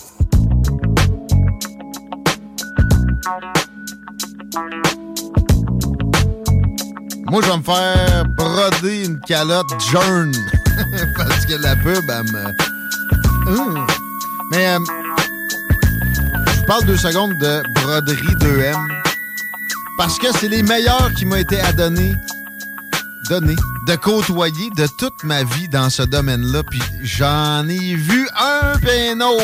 Moi, 7.31 7.41
je 7.43 7.51
vais 7.51 7.57
me 7.57 7.62
faire 7.62 8.25
broder 8.27 9.05
une 9.05 9.18
calotte 9.20 9.66
jaune. 9.91 10.35
Parce 11.16 11.47
que 11.47 11.55
la 11.55 11.75
pub, 11.77 12.05
elle 12.09 12.25
me... 12.33 12.45
Hum. 13.47 13.87
Mais 14.51 14.68
euh, 14.68 14.79
je 16.57 16.66
parle 16.66 16.85
deux 16.85 16.97
secondes 16.97 17.37
de 17.39 17.62
broderie 17.75 18.35
2M. 18.41 18.77
Parce 19.97 20.18
que 20.18 20.27
c'est 20.39 20.49
les 20.49 20.62
meilleurs 20.62 21.12
qui 21.14 21.25
m'ont 21.25 21.37
été 21.37 21.61
adonnés, 21.61 22.14
donnés, 23.29 23.57
de 23.87 23.97
côtoyer 23.97 24.70
de 24.77 24.87
toute 24.99 25.22
ma 25.22 25.45
vie 25.45 25.68
dans 25.68 25.89
ce 25.89 26.03
domaine-là. 26.03 26.62
Puis 26.70 26.83
j'en 27.03 27.66
ai 27.68 27.95
vu 27.95 28.29
un 28.37 28.79
péno 28.79 29.39